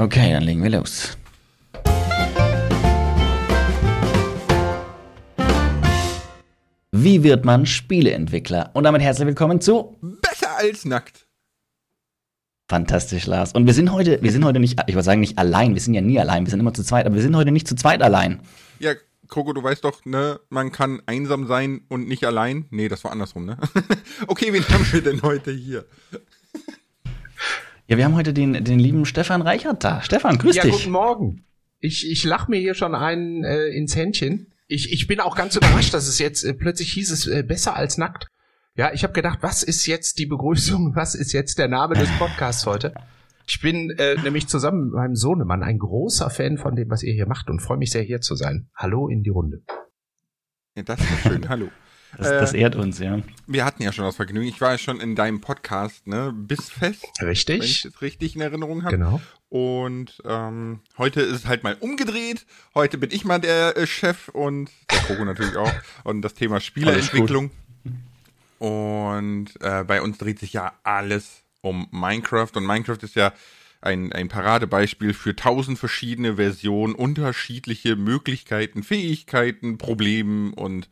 Okay, 0.00 0.32
dann 0.32 0.44
legen 0.44 0.62
wir 0.62 0.70
los. 0.70 1.18
Wie 6.92 7.24
wird 7.24 7.44
man 7.44 7.66
Spieleentwickler? 7.66 8.70
Und 8.74 8.84
damit 8.84 9.02
herzlich 9.02 9.26
willkommen 9.26 9.60
zu 9.60 9.98
Besser 10.00 10.56
als 10.56 10.84
nackt. 10.84 11.26
Fantastisch, 12.70 13.26
Lars. 13.26 13.52
Und 13.54 13.66
wir 13.66 13.74
sind 13.74 13.90
heute, 13.90 14.22
wir 14.22 14.30
sind 14.30 14.44
heute 14.44 14.60
nicht, 14.60 14.80
ich 14.86 14.94
würde 14.94 15.02
sagen 15.02 15.18
nicht 15.18 15.36
allein, 15.36 15.74
wir 15.74 15.80
sind 15.80 15.94
ja 15.94 16.00
nie 16.00 16.20
allein, 16.20 16.46
wir 16.46 16.50
sind 16.52 16.60
immer 16.60 16.74
zu 16.74 16.84
zweit, 16.84 17.04
aber 17.04 17.16
wir 17.16 17.22
sind 17.22 17.34
heute 17.34 17.50
nicht 17.50 17.66
zu 17.66 17.74
zweit 17.74 18.00
allein. 18.00 18.40
Ja, 18.78 18.94
Kroko, 19.26 19.52
du 19.52 19.64
weißt 19.64 19.82
doch, 19.82 20.04
ne, 20.04 20.38
man 20.48 20.70
kann 20.70 21.02
einsam 21.06 21.48
sein 21.48 21.80
und 21.88 22.06
nicht 22.06 22.24
allein. 22.24 22.66
Nee, 22.70 22.88
das 22.88 23.02
war 23.02 23.10
andersrum, 23.10 23.46
ne? 23.46 23.58
okay, 24.28 24.52
wen 24.52 24.66
haben 24.68 24.86
wir 24.92 25.02
denn 25.02 25.22
heute 25.22 25.50
hier? 25.50 25.86
Ja, 27.88 27.96
wir 27.96 28.04
haben 28.04 28.16
heute 28.16 28.34
den, 28.34 28.52
den 28.64 28.78
lieben 28.78 29.06
Stefan 29.06 29.40
Reichert 29.40 29.82
da. 29.82 30.02
Stefan, 30.02 30.36
grüß 30.36 30.56
ja, 30.56 30.62
dich. 30.62 30.72
guten 30.72 30.90
Morgen. 30.90 31.44
Ich, 31.80 32.08
ich 32.10 32.22
lach 32.22 32.46
mir 32.46 32.60
hier 32.60 32.74
schon 32.74 32.94
einen 32.94 33.44
äh, 33.44 33.68
ins 33.68 33.96
Händchen. 33.96 34.52
Ich, 34.66 34.92
ich 34.92 35.06
bin 35.06 35.20
auch 35.20 35.34
ganz 35.34 35.56
überrascht, 35.56 35.94
dass 35.94 36.06
es 36.06 36.18
jetzt 36.18 36.44
äh, 36.44 36.52
plötzlich 36.52 36.92
hieß 36.92 37.10
es 37.10 37.26
äh, 37.26 37.42
besser 37.42 37.76
als 37.76 37.96
nackt. 37.96 38.26
Ja, 38.74 38.92
ich 38.92 39.04
habe 39.04 39.14
gedacht, 39.14 39.38
was 39.40 39.62
ist 39.62 39.86
jetzt 39.86 40.18
die 40.18 40.26
Begrüßung? 40.26 40.92
Was 40.96 41.14
ist 41.14 41.32
jetzt 41.32 41.58
der 41.58 41.68
Name 41.68 41.94
des 41.94 42.10
Podcasts 42.18 42.66
heute? 42.66 42.92
Ich 43.46 43.62
bin 43.62 43.88
äh, 43.98 44.16
nämlich 44.20 44.48
zusammen 44.48 44.84
mit 44.84 44.94
meinem 44.94 45.16
Sohnemann 45.16 45.62
ein 45.62 45.78
großer 45.78 46.28
Fan 46.28 46.58
von 46.58 46.76
dem, 46.76 46.90
was 46.90 47.02
ihr 47.02 47.14
hier 47.14 47.26
macht 47.26 47.48
und 47.48 47.60
freue 47.60 47.78
mich 47.78 47.90
sehr, 47.90 48.02
hier 48.02 48.20
zu 48.20 48.34
sein. 48.34 48.68
Hallo 48.76 49.08
in 49.08 49.22
die 49.22 49.30
Runde. 49.30 49.62
Ja, 50.76 50.82
das 50.82 51.00
ist 51.00 51.22
schön. 51.22 51.48
Hallo. 51.48 51.70
Das, 52.16 52.28
das 52.28 52.54
Äh, 52.54 52.60
ehrt 52.60 52.76
uns, 52.76 52.98
ja. 52.98 53.20
Wir 53.46 53.64
hatten 53.64 53.82
ja 53.82 53.92
schon 53.92 54.04
das 54.04 54.16
Vergnügen. 54.16 54.48
Ich 54.48 54.60
war 54.60 54.72
ja 54.72 54.78
schon 54.78 55.00
in 55.00 55.14
deinem 55.14 55.40
Podcast, 55.40 56.06
ne? 56.06 56.32
Bissfest, 56.34 57.04
wenn 57.20 57.30
ich 57.30 57.48
Richtig? 57.48 57.84
es 57.84 58.02
richtig 58.02 58.34
in 58.34 58.40
Erinnerung 58.40 58.84
habe. 58.84 58.96
Genau. 58.96 59.20
Und 59.50 60.22
ähm, 60.24 60.80
heute 60.98 61.20
ist 61.22 61.34
es 61.34 61.46
halt 61.46 61.64
mal 61.64 61.76
umgedreht. 61.80 62.44
Heute 62.74 62.98
bin 62.98 63.10
ich 63.10 63.24
mal 63.24 63.38
der 63.38 63.76
äh, 63.76 63.86
Chef 63.86 64.28
und 64.28 64.70
der 64.90 64.98
Kroko 65.00 65.24
natürlich 65.24 65.56
auch. 65.56 65.72
Und 66.04 66.22
das 66.22 66.34
Thema 66.34 66.60
Spieleentwicklung. 66.60 67.50
Und 68.58 69.48
äh, 69.60 69.84
bei 69.84 70.02
uns 70.02 70.18
dreht 70.18 70.38
sich 70.38 70.52
ja 70.52 70.72
alles 70.82 71.42
um 71.60 71.88
Minecraft. 71.90 72.50
Und 72.54 72.66
Minecraft 72.66 72.98
ist 73.02 73.14
ja 73.14 73.32
ein, 73.80 74.12
ein 74.12 74.28
Paradebeispiel 74.28 75.14
für 75.14 75.36
tausend 75.36 75.78
verschiedene 75.78 76.36
Versionen, 76.36 76.94
unterschiedliche 76.94 77.96
Möglichkeiten, 77.96 78.82
Fähigkeiten, 78.82 79.78
Problemen 79.78 80.52
und 80.52 80.88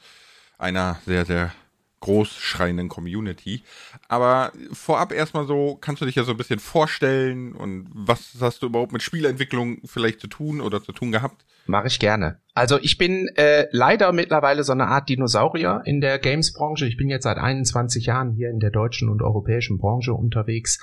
einer 0.59 1.01
sehr, 1.05 1.25
sehr 1.25 1.53
großschreienden 2.01 2.89
Community. 2.89 3.63
Aber 4.09 4.53
vorab 4.73 5.13
erstmal 5.13 5.47
so, 5.47 5.77
kannst 5.81 6.03
du 6.03 6.07
dich 6.07 6.15
ja 6.15 6.25
so 6.25 6.33
ein 6.33 6.37
bisschen 6.37 6.61
vorstellen 6.61 7.53
und 7.53 7.89
was 7.93 8.35
hast 8.41 8.63
du 8.63 8.67
überhaupt 8.67 8.93
mit 8.93 9.03
Spielentwicklung 9.03 9.81
vielleicht 9.85 10.21
zu 10.21 10.27
tun 10.29 10.61
oder 10.61 10.83
zu 10.83 10.93
tun 10.93 11.11
gehabt? 11.11 11.45
Mache 11.67 11.89
ich 11.89 11.99
gerne. 11.99 12.41
Also 12.55 12.79
ich 12.81 12.97
bin 12.97 13.29
äh, 13.37 13.67
leider 13.71 14.13
mittlerweile 14.13 14.65
so 14.65 14.73
eine 14.73 14.87
Art 14.87 15.11
Dinosaurier 15.11 15.83
in 15.85 16.01
der 16.01 16.19
Games-Branche. 16.19 16.87
Ich 16.87 16.97
bin 16.97 17.11
jetzt 17.11 17.25
seit 17.25 17.37
21 17.37 18.07
Jahren 18.07 18.33
hier 18.33 18.49
in 18.49 18.61
der 18.61 18.71
deutschen 18.71 19.11
und 19.11 19.21
europäischen 19.21 19.77
Branche 19.77 20.15
unterwegs. 20.15 20.81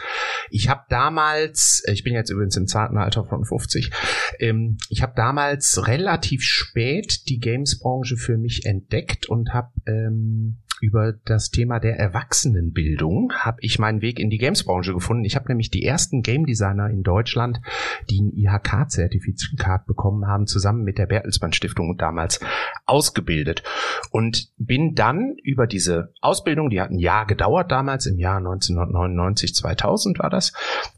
Ich 0.52 0.70
habe 0.70 0.82
damals, 0.90 1.82
äh, 1.88 1.94
ich 1.94 2.04
bin 2.04 2.14
jetzt 2.14 2.30
übrigens 2.30 2.58
im 2.58 2.68
zarten 2.68 2.98
Alter 2.98 3.26
von 3.26 3.44
50, 3.44 3.92
ähm, 4.40 4.78
ich 4.90 5.02
habe 5.02 5.14
damals 5.16 5.88
relativ 5.88 6.44
spät 6.44 7.28
die 7.28 7.40
Games-Branche 7.40 8.18
für 8.18 8.38
mich 8.38 8.68
entdeckt 8.68 9.28
und 9.28 9.54
habe 9.54 9.72
ähm, 9.88 10.60
über 10.84 11.14
das 11.14 11.50
Thema 11.50 11.80
der 11.80 11.98
Erwachsenenbildung 11.98 13.32
habe 13.38 13.60
ich 13.62 13.80
meinen 13.80 14.02
Weg 14.02 14.20
in 14.20 14.30
die 14.30 14.38
Games-Branche 14.38 14.94
gefunden. 14.94 15.24
Ich 15.24 15.38
habe 15.38 15.48
nämlich 15.48 15.72
die 15.72 15.86
ersten 15.86 16.24
Game 16.24 16.46
Designer 16.46 16.90
in 16.90 17.04
Deutschland, 17.04 17.62
die 18.10 18.20
ein 18.20 18.34
IHK-Zertifikat 18.34 19.86
bekommen 19.86 20.28
haben, 20.28 20.46
zusammen 20.46 20.84
mit 20.84 20.98
der 20.98 21.06
Bertelsmann 21.06 21.54
Stiftung 21.54 21.96
damals 21.98 22.42
ausgebildet 22.86 23.64
und 24.12 24.52
bin 24.58 24.94
dann 24.94 25.38
über 25.42 25.68
diese 25.68 26.12
Ausbildung, 26.20 26.70
die 26.70 26.82
hat 26.82 26.92
ein 26.92 27.00
Jahr 27.00 27.28
gedauert 27.28 27.72
damals, 27.72 28.06
im 28.06 28.20
Jahr 28.20 28.40
1999, 28.40 29.56
2000 29.56 30.20
war 30.20 30.30
das, 30.30 30.52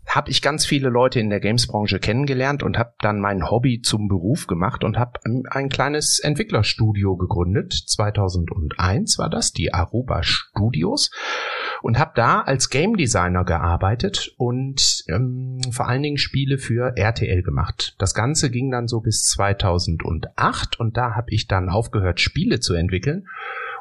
habe 0.07 0.31
ich 0.31 0.41
ganz 0.41 0.65
viele 0.65 0.89
Leute 0.89 1.19
in 1.19 1.29
der 1.29 1.39
Games-Branche 1.39 1.99
kennengelernt 1.99 2.63
und 2.63 2.79
habe 2.79 2.93
dann 3.01 3.19
mein 3.19 3.51
Hobby 3.51 3.81
zum 3.81 4.07
Beruf 4.07 4.47
gemacht 4.47 4.83
und 4.83 4.97
habe 4.97 5.19
ein 5.51 5.69
kleines 5.69 6.19
Entwicklerstudio 6.19 7.17
gegründet. 7.17 7.73
2001 7.73 9.19
war 9.19 9.29
das, 9.29 9.51
die 9.51 9.74
Aruba 9.75 10.23
Studios 10.23 11.11
und 11.81 11.99
habe 11.99 12.11
da 12.15 12.41
als 12.41 12.69
Game 12.69 12.97
Designer 12.97 13.43
gearbeitet 13.43 14.33
und 14.37 15.03
ähm, 15.07 15.61
vor 15.71 15.87
allen 15.87 16.03
Dingen 16.03 16.17
Spiele 16.17 16.57
für 16.57 16.97
RTL 16.97 17.43
gemacht. 17.43 17.95
Das 17.99 18.13
Ganze 18.13 18.49
ging 18.49 18.71
dann 18.71 18.87
so 18.87 19.01
bis 19.01 19.25
2008 19.27 20.79
und 20.79 20.97
da 20.97 21.15
habe 21.15 21.31
ich 21.31 21.47
dann 21.47 21.69
aufgehört, 21.69 22.19
Spiele 22.19 22.59
zu 22.59 22.73
entwickeln 22.73 23.27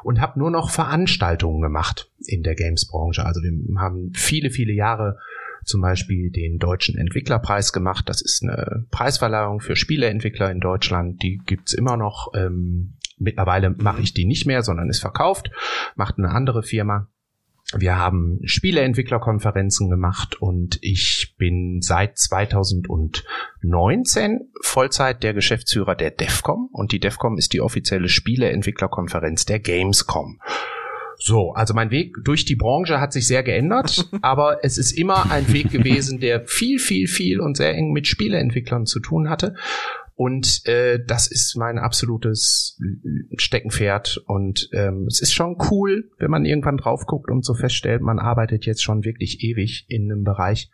und 0.03 0.21
habe 0.21 0.37
nur 0.37 0.51
noch 0.51 0.69
Veranstaltungen 0.69 1.61
gemacht 1.61 2.11
in 2.27 2.43
der 2.43 2.55
Games-Branche. 2.55 3.25
Also 3.25 3.41
wir 3.41 3.79
haben 3.79 4.11
viele, 4.13 4.51
viele 4.51 4.73
Jahre 4.73 5.17
zum 5.63 5.81
Beispiel 5.81 6.29
den 6.29 6.59
Deutschen 6.59 6.97
Entwicklerpreis 6.97 7.73
gemacht. 7.73 8.07
Das 8.07 8.21
ist 8.21 8.43
eine 8.43 8.85
Preisverleihung 8.91 9.61
für 9.61 9.75
Spieleentwickler 9.75 10.51
in 10.51 10.59
Deutschland. 10.59 11.23
Die 11.23 11.41
gibt's 11.43 11.73
immer 11.73 11.97
noch. 11.97 12.31
Ähm, 12.35 12.93
mittlerweile 13.17 13.69
mache 13.69 14.01
ich 14.01 14.13
die 14.13 14.25
nicht 14.25 14.45
mehr, 14.45 14.63
sondern 14.63 14.89
ist 14.89 14.99
verkauft, 14.99 15.51
macht 15.95 16.17
eine 16.17 16.29
andere 16.29 16.63
Firma. 16.63 17.07
Wir 17.73 17.97
haben 17.97 18.41
Spieleentwicklerkonferenzen 18.43 19.89
gemacht 19.89 20.39
und 20.39 20.77
ich 20.81 21.33
bin 21.37 21.81
seit 21.81 22.19
2019 22.19 24.51
Vollzeit 24.61 25.23
der 25.23 25.33
Geschäftsführer 25.33 25.95
der 25.95 26.11
DEFCOM 26.11 26.69
und 26.71 26.91
die 26.91 26.99
DEFCOM 26.99 27.39
ist 27.39 27.53
die 27.53 27.61
offizielle 27.61 28.07
Spieleentwicklerkonferenz 28.07 29.45
der 29.45 29.57
Gamescom. 29.59 30.39
So, 31.17 31.53
also 31.53 31.73
mein 31.73 31.89
Weg 31.91 32.17
durch 32.23 32.45
die 32.45 32.55
Branche 32.55 32.99
hat 32.99 33.13
sich 33.13 33.25
sehr 33.25 33.41
geändert, 33.41 34.09
aber 34.21 34.63
es 34.63 34.77
ist 34.77 34.91
immer 34.91 35.31
ein 35.31 35.51
Weg 35.51 35.71
gewesen, 35.71 36.19
der 36.19 36.45
viel, 36.45 36.77
viel, 36.77 37.07
viel 37.07 37.39
und 37.39 37.57
sehr 37.57 37.73
eng 37.73 37.91
mit 37.91 38.05
Spieleentwicklern 38.05 38.85
zu 38.85 38.99
tun 38.99 39.27
hatte. 39.29 39.55
Und 40.15 40.65
äh, 40.65 41.03
das 41.05 41.27
ist 41.27 41.57
mein 41.57 41.77
absolutes 41.77 42.79
Steckenpferd. 43.35 44.23
Und 44.25 44.69
ähm, 44.71 45.07
es 45.07 45.21
ist 45.21 45.33
schon 45.33 45.57
cool, 45.69 46.09
wenn 46.17 46.31
man 46.31 46.45
irgendwann 46.45 46.77
drauf 46.77 47.05
guckt 47.05 47.29
und 47.29 47.43
so 47.43 47.53
feststellt, 47.53 48.01
man 48.01 48.19
arbeitet 48.19 48.65
jetzt 48.65 48.81
schon 48.81 49.03
wirklich 49.03 49.43
ewig 49.43 49.85
in 49.89 50.09
einem 50.09 50.23
Bereich, 50.23 50.71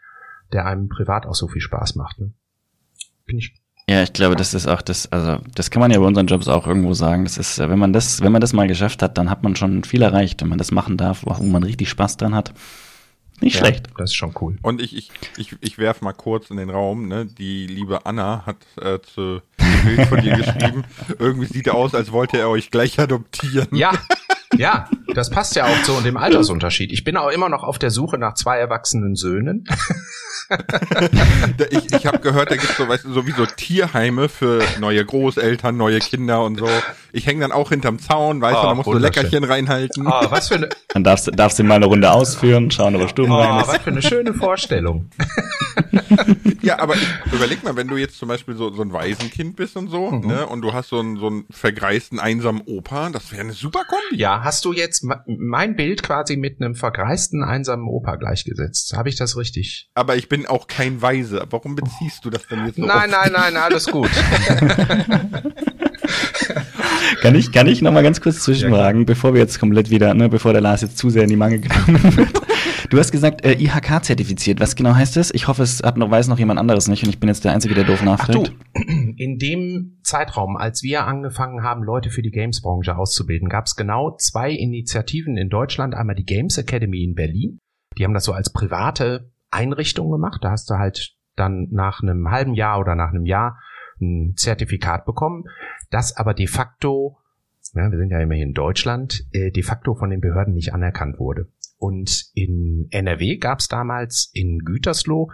der 0.54 0.68
einem 0.68 0.90
privat 0.90 1.26
auch 1.26 1.34
so 1.34 1.48
viel 1.48 1.62
Spaß 1.62 1.96
macht. 1.96 2.20
Ne? 2.20 2.34
Bin 3.26 3.40
ich 3.40 3.56
Ja, 3.90 4.04
ich 4.04 4.14
glaube, 4.14 4.36
das 4.36 4.54
ist 4.54 4.68
auch 4.68 4.84
das, 4.84 5.12
also 5.12 5.44
das 5.56 5.72
kann 5.72 5.80
man 5.80 5.90
ja 5.90 5.98
bei 6.00 6.06
unseren 6.06 6.28
Jobs 6.28 6.48
auch 6.48 6.68
irgendwo 6.68 6.94
sagen. 6.94 7.24
Das 7.24 7.40
ist, 7.40 7.58
äh, 7.58 7.68
wenn 7.68 7.80
man 7.80 7.94
das, 7.94 8.22
wenn 8.22 8.32
man 8.32 8.42
das 8.42 8.54
mal 8.54 8.68
geschafft 8.68 9.02
hat, 9.02 9.18
dann 9.18 9.32
hat 9.32 9.42
man 9.42 9.56
schon 9.56 9.84
viel 9.84 10.04
erreicht, 10.04 10.42
wenn 10.42 10.50
man 10.50 10.60
das 10.60 10.70
machen 10.70 10.98
darf, 10.98 11.26
wo 11.26 11.44
man 11.44 11.64
richtig 11.64 11.90
Spaß 11.90 12.18
dran 12.18 12.36
hat. 12.36 12.54
Nicht 13.42 13.56
ja, 13.56 13.62
schlecht. 13.62 13.88
Das 13.98 14.12
ist 14.12 14.16
schon 14.16 14.34
cool. 14.40 14.58
Und 14.62 14.82
ich, 14.82 14.96
ich, 14.96 15.12
ich, 15.38 15.56
ich 15.62 15.78
werf 15.78 16.02
mal 16.02 16.14
kurz 16.14 16.50
in 16.52 16.58
den 16.58 16.70
Raum, 16.70 17.08
ne? 17.08 17.26
Die 17.26 17.66
liebe 17.66 18.06
Anna 18.06 18.46
hat 18.46 18.58
äh, 18.80 19.00
zu 19.02 19.42
dem 19.60 19.96
Bild 19.96 20.08
von 20.08 20.22
dir 20.22 20.36
geschrieben. 20.38 20.84
Irgendwie 21.18 21.48
sieht 21.48 21.68
er 21.68 21.76
aus, 21.76 21.96
als 21.96 22.12
wollte 22.12 22.38
er 22.38 22.50
euch 22.50 22.70
gleich 22.70 23.00
adoptieren. 23.00 23.68
Ja, 23.72 23.94
ja, 24.58 24.88
das 25.14 25.30
passt 25.30 25.56
ja 25.56 25.66
auch 25.66 25.84
zu 25.84 26.00
dem 26.02 26.18
Altersunterschied. 26.18 26.92
Ich 26.92 27.04
bin 27.04 27.18
auch 27.18 27.30
immer 27.30 27.50
noch 27.50 27.64
auf 27.64 27.80
der 27.80 27.90
Suche 27.92 28.18
nach 28.18 28.34
zwei 28.36 28.58
erwachsenen 28.58 29.16
Söhnen. 29.16 29.66
Ich 31.70 31.94
ich 31.94 32.06
habe 32.06 32.20
gehört, 32.20 32.52
da 32.52 32.56
gibt's 32.56 32.76
so, 32.78 32.88
weißt 32.88 33.06
du, 33.06 33.14
sowieso 33.14 33.46
Tierheime 33.46 34.28
für 34.30 34.62
neue 34.80 35.04
Großeltern, 35.06 35.78
neue 35.78 36.00
Kinder 36.00 36.44
und 36.44 36.58
so. 36.60 36.68
Ich 37.14 37.26
hänge 37.26 37.42
dann 37.42 37.52
auch 37.52 37.70
hinterm 37.70 38.00
Zaun, 38.00 38.42
weißt 38.42 38.56
du, 38.56 38.60
Ah, 38.60 38.66
da 38.70 38.76
musst 38.76 38.88
du. 38.88 38.94
Leckerchen 38.98 39.44
reinhalten. 39.44 40.08
Ah, 40.08 40.28
was 40.30 40.50
für 40.50 40.56
eine, 40.56 40.70
Dann 40.90 41.04
darfst, 41.04 41.28
du- 41.28 41.32
darfst 41.32 41.60
du 41.60 41.64
mal 41.64 41.76
eine 41.76 41.86
Runde 41.86 42.12
ausführen, 42.12 42.70
schauen, 42.72 42.96
ob 42.96 43.02
er 43.02 43.08
stumm 43.10 43.32
rein 43.32 43.50
ah, 43.52 43.62
ist. 43.62 43.68
was 43.70 43.78
für 43.78 43.92
eine 43.92 44.02
schöne 44.02 44.34
Vorstellung. 44.34 45.10
Ja, 46.62 46.78
aber 46.80 46.94
ich, 46.96 47.08
überleg 47.34 47.64
mal, 47.64 47.76
wenn 47.76 47.88
du 47.88 47.98
jetzt 47.98 48.18
zum 48.20 48.28
Beispiel 48.30 48.56
so, 48.56 48.72
so 48.72 48.84
ein 48.84 48.94
Waisenkind 48.94 49.56
bist 49.56 49.76
und 49.78 49.90
so, 49.90 50.12
Mhm. 50.12 50.28
ne, 50.28 50.46
und 50.46 50.62
du 50.62 50.74
hast 50.74 50.90
so 50.90 51.00
einen, 51.00 51.18
so 51.18 51.26
einen 51.28 51.46
vergreisten, 51.50 52.20
einsamen 52.20 52.62
Opa, 52.66 53.10
das 53.10 53.32
wäre 53.32 53.42
eine 53.42 53.54
super 53.54 53.84
Kombi. 53.88 54.22
Ja, 54.22 54.41
hast 54.44 54.66
du 54.66 54.74
jetzt 54.74 55.06
mein 55.26 55.76
Bild 55.76 56.04
quasi 56.04 56.38
mit 56.38 56.62
einem 56.62 56.76
vergreisten, 56.76 57.44
einsamen 57.44 57.88
Opa 57.88 58.16
gleichgesetzt? 58.16 58.94
Habe 58.96 59.10
ich 59.10 59.16
das 59.16 59.38
richtig? 59.38 59.90
Aber 59.94 60.16
ich 60.16 60.30
bin 60.30 60.46
auch 60.46 60.68
kein 60.68 61.02
Weise. 61.02 61.46
Warum 61.50 61.76
beziehst 61.76 62.26
du 62.26 62.30
das 62.30 62.48
denn 62.48 62.66
jetzt 62.66 62.76
so 62.76 62.86
Nein, 62.86 63.10
nein, 63.10 63.32
nein, 63.34 63.58
alles 63.58 63.88
gut. 63.88 64.10
Kann 67.22 67.36
ich, 67.36 67.52
kann 67.52 67.68
ich 67.68 67.82
noch 67.82 67.92
mal 67.92 68.04
ganz 68.04 68.22
kurz 68.22 68.42
zwischenfragen, 68.42 69.06
bevor 69.06 69.34
wir 69.34 69.42
jetzt 69.42 69.60
komplett 69.60 69.90
wieder, 69.90 70.14
ne, 70.14 70.30
bevor 70.30 70.54
der 70.54 70.62
Lars 70.62 70.82
jetzt 70.82 70.98
zu 70.98 71.10
sehr 71.10 71.24
in 71.24 71.30
die 71.30 71.36
Mangel 71.36 71.60
genommen 71.60 72.18
wird. 72.18 72.42
Du 72.92 73.00
hast 73.00 73.14
gesagt, 73.14 73.46
äh, 73.46 73.54
IHK 73.54 74.04
zertifiziert. 74.04 74.60
Was 74.60 74.76
genau 74.76 74.94
heißt 74.94 75.16
das? 75.16 75.34
Ich 75.34 75.48
hoffe, 75.48 75.64
es 75.64 75.82
hat 75.82 75.96
noch, 75.96 76.12
weiß 76.12 76.28
noch 76.28 76.38
jemand 76.38 76.60
anderes 76.60 76.90
nicht 76.90 77.04
und 77.04 77.10
ich 77.10 77.22
bin 77.22 77.30
jetzt 77.30 77.46
der 77.46 77.54
Einzige, 77.54 77.74
der 77.74 77.86
doof 77.86 78.00
Ach 78.02 78.28
du, 78.28 78.42
nachfragt. 78.42 78.54
in 79.16 79.38
dem 79.38 80.00
Zeitraum, 80.04 80.58
als 80.58 80.84
wir 80.84 81.08
angefangen 81.08 81.64
haben, 81.64 81.84
Leute 81.84 82.10
für 82.10 82.22
die 82.22 82.32
Games-Branche 82.32 82.98
auszubilden, 82.98 83.48
gab 83.48 83.68
es 83.68 83.78
genau 83.78 84.18
zwei 84.18 84.52
Initiativen 84.52 85.38
in 85.38 85.48
Deutschland. 85.48 85.96
Einmal 85.96 86.18
die 86.18 86.26
Games 86.26 86.58
Academy 86.58 87.06
in 87.06 87.16
Berlin. 87.16 87.60
Die 87.98 88.04
haben 88.04 88.14
das 88.14 88.26
so 88.26 88.34
als 88.34 88.52
private 88.52 89.32
Einrichtung 89.52 90.12
gemacht. 90.12 90.44
Da 90.44 90.52
hast 90.52 90.70
du 90.70 90.74
halt 90.74 91.16
dann 91.38 91.70
nach 91.72 92.04
einem 92.04 92.30
halben 92.30 92.56
Jahr 92.56 92.78
oder 92.78 92.96
nach 92.96 93.12
einem 93.12 93.26
Jahr 93.26 93.58
ein 94.02 94.34
Zertifikat 94.36 95.06
bekommen, 95.06 95.46
das 95.92 96.18
aber 96.18 96.34
de 96.34 96.48
facto, 96.48 97.20
ja, 97.74 97.90
wir 97.90 97.98
sind 97.98 98.10
ja 98.10 98.20
immerhin 98.20 98.50
in 98.50 98.54
Deutschland, 98.54 99.24
äh, 99.32 99.50
de 99.50 99.64
facto 99.64 99.96
von 99.96 100.10
den 100.10 100.20
Behörden 100.20 100.54
nicht 100.54 100.74
anerkannt 100.74 101.20
wurde. 101.20 101.48
Und 101.82 102.26
in 102.36 102.86
NRW 102.92 103.38
gab 103.38 103.58
es 103.58 103.68
damals 103.68 104.30
in 104.36 104.60
Gütersloh 104.60 105.32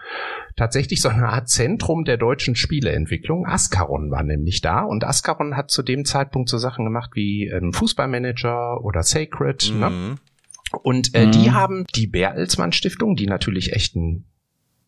tatsächlich 0.56 1.02
so 1.02 1.10
eine 1.10 1.28
Art 1.28 1.50
Zentrum 1.50 2.06
der 2.06 2.16
deutschen 2.16 2.56
Spieleentwicklung. 2.56 3.46
Ascaron 3.46 4.12
war 4.12 4.24
nämlich 4.24 4.62
da 4.62 4.84
und 4.84 5.04
Ascaron 5.04 5.58
hat 5.58 5.72
zu 5.72 5.84
dem 5.84 6.06
Zeitpunkt 6.06 6.48
so 6.48 6.58
Sachen 6.58 6.86
gemacht 6.86 7.10
wie 7.16 7.48
ähm, 7.48 7.74
Fußballmanager 7.74 8.82
oder 8.82 9.04
Sacred. 9.04 9.74
Ne? 9.78 9.90
Mhm. 9.90 10.10
Ne? 10.10 10.16
Und 10.84 11.14
äh, 11.16 11.26
mhm. 11.26 11.32
die 11.34 11.52
haben 11.52 11.86
die 11.94 12.08
Bertelsmann 12.08 12.72
Stiftung, 12.72 13.18
die 13.18 13.28
natürlich 13.28 13.74
echt 13.74 13.98
ein 13.98 14.24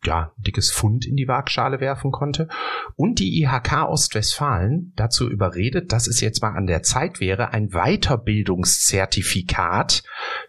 ja, 0.06 0.32
dickes 0.38 0.72
Fund 0.72 1.06
in 1.06 1.18
die 1.18 1.28
Waagschale 1.28 1.82
werfen 1.82 2.12
konnte. 2.12 2.48
Und 2.96 3.20
die 3.20 3.42
IHK 3.42 3.90
Ostwestfalen 3.90 4.94
dazu 4.96 5.30
überredet, 5.30 5.92
dass 5.92 6.08
es 6.08 6.22
jetzt 6.22 6.42
mal 6.42 6.56
an 6.56 6.68
der 6.68 6.84
Zeit 6.84 7.20
wäre, 7.20 7.52
ein 7.52 7.72
Weiterbildungszertifikat 7.72 10.04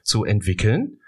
zu 0.04 0.24
entwickeln, 0.24 0.99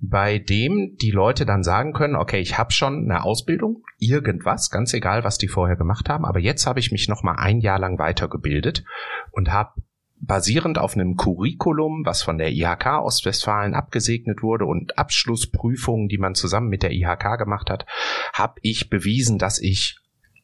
bei 0.00 0.38
dem 0.38 0.96
die 1.00 1.10
Leute 1.10 1.44
dann 1.44 1.62
sagen 1.62 1.92
können, 1.92 2.16
okay, 2.16 2.40
ich 2.40 2.56
habe 2.56 2.72
schon 2.72 3.04
eine 3.04 3.22
Ausbildung, 3.22 3.84
irgendwas, 3.98 4.70
ganz 4.70 4.94
egal, 4.94 5.24
was 5.24 5.36
die 5.36 5.48
vorher 5.48 5.76
gemacht 5.76 6.08
haben, 6.08 6.24
aber 6.24 6.38
jetzt 6.38 6.66
habe 6.66 6.80
ich 6.80 6.90
mich 6.90 7.08
noch 7.08 7.22
mal 7.22 7.34
ein 7.34 7.60
Jahr 7.60 7.78
lang 7.78 7.98
weitergebildet 7.98 8.84
und 9.30 9.52
habe 9.52 9.82
basierend 10.20 10.78
auf 10.78 10.94
einem 10.94 11.16
Curriculum, 11.16 12.02
was 12.04 12.22
von 12.22 12.38
der 12.38 12.50
IHK 12.50 13.00
Ostwestfalen 13.02 13.74
abgesegnet 13.74 14.42
wurde 14.42 14.66
und 14.66 14.98
Abschlussprüfungen, 14.98 16.08
die 16.08 16.18
man 16.18 16.34
zusammen 16.34 16.68
mit 16.68 16.82
der 16.82 16.92
IHK 16.92 17.38
gemacht 17.38 17.70
hat, 17.70 17.86
habe 18.32 18.54
ich 18.62 18.90
bewiesen, 18.90 19.38
dass 19.38 19.58
ich 19.58 19.98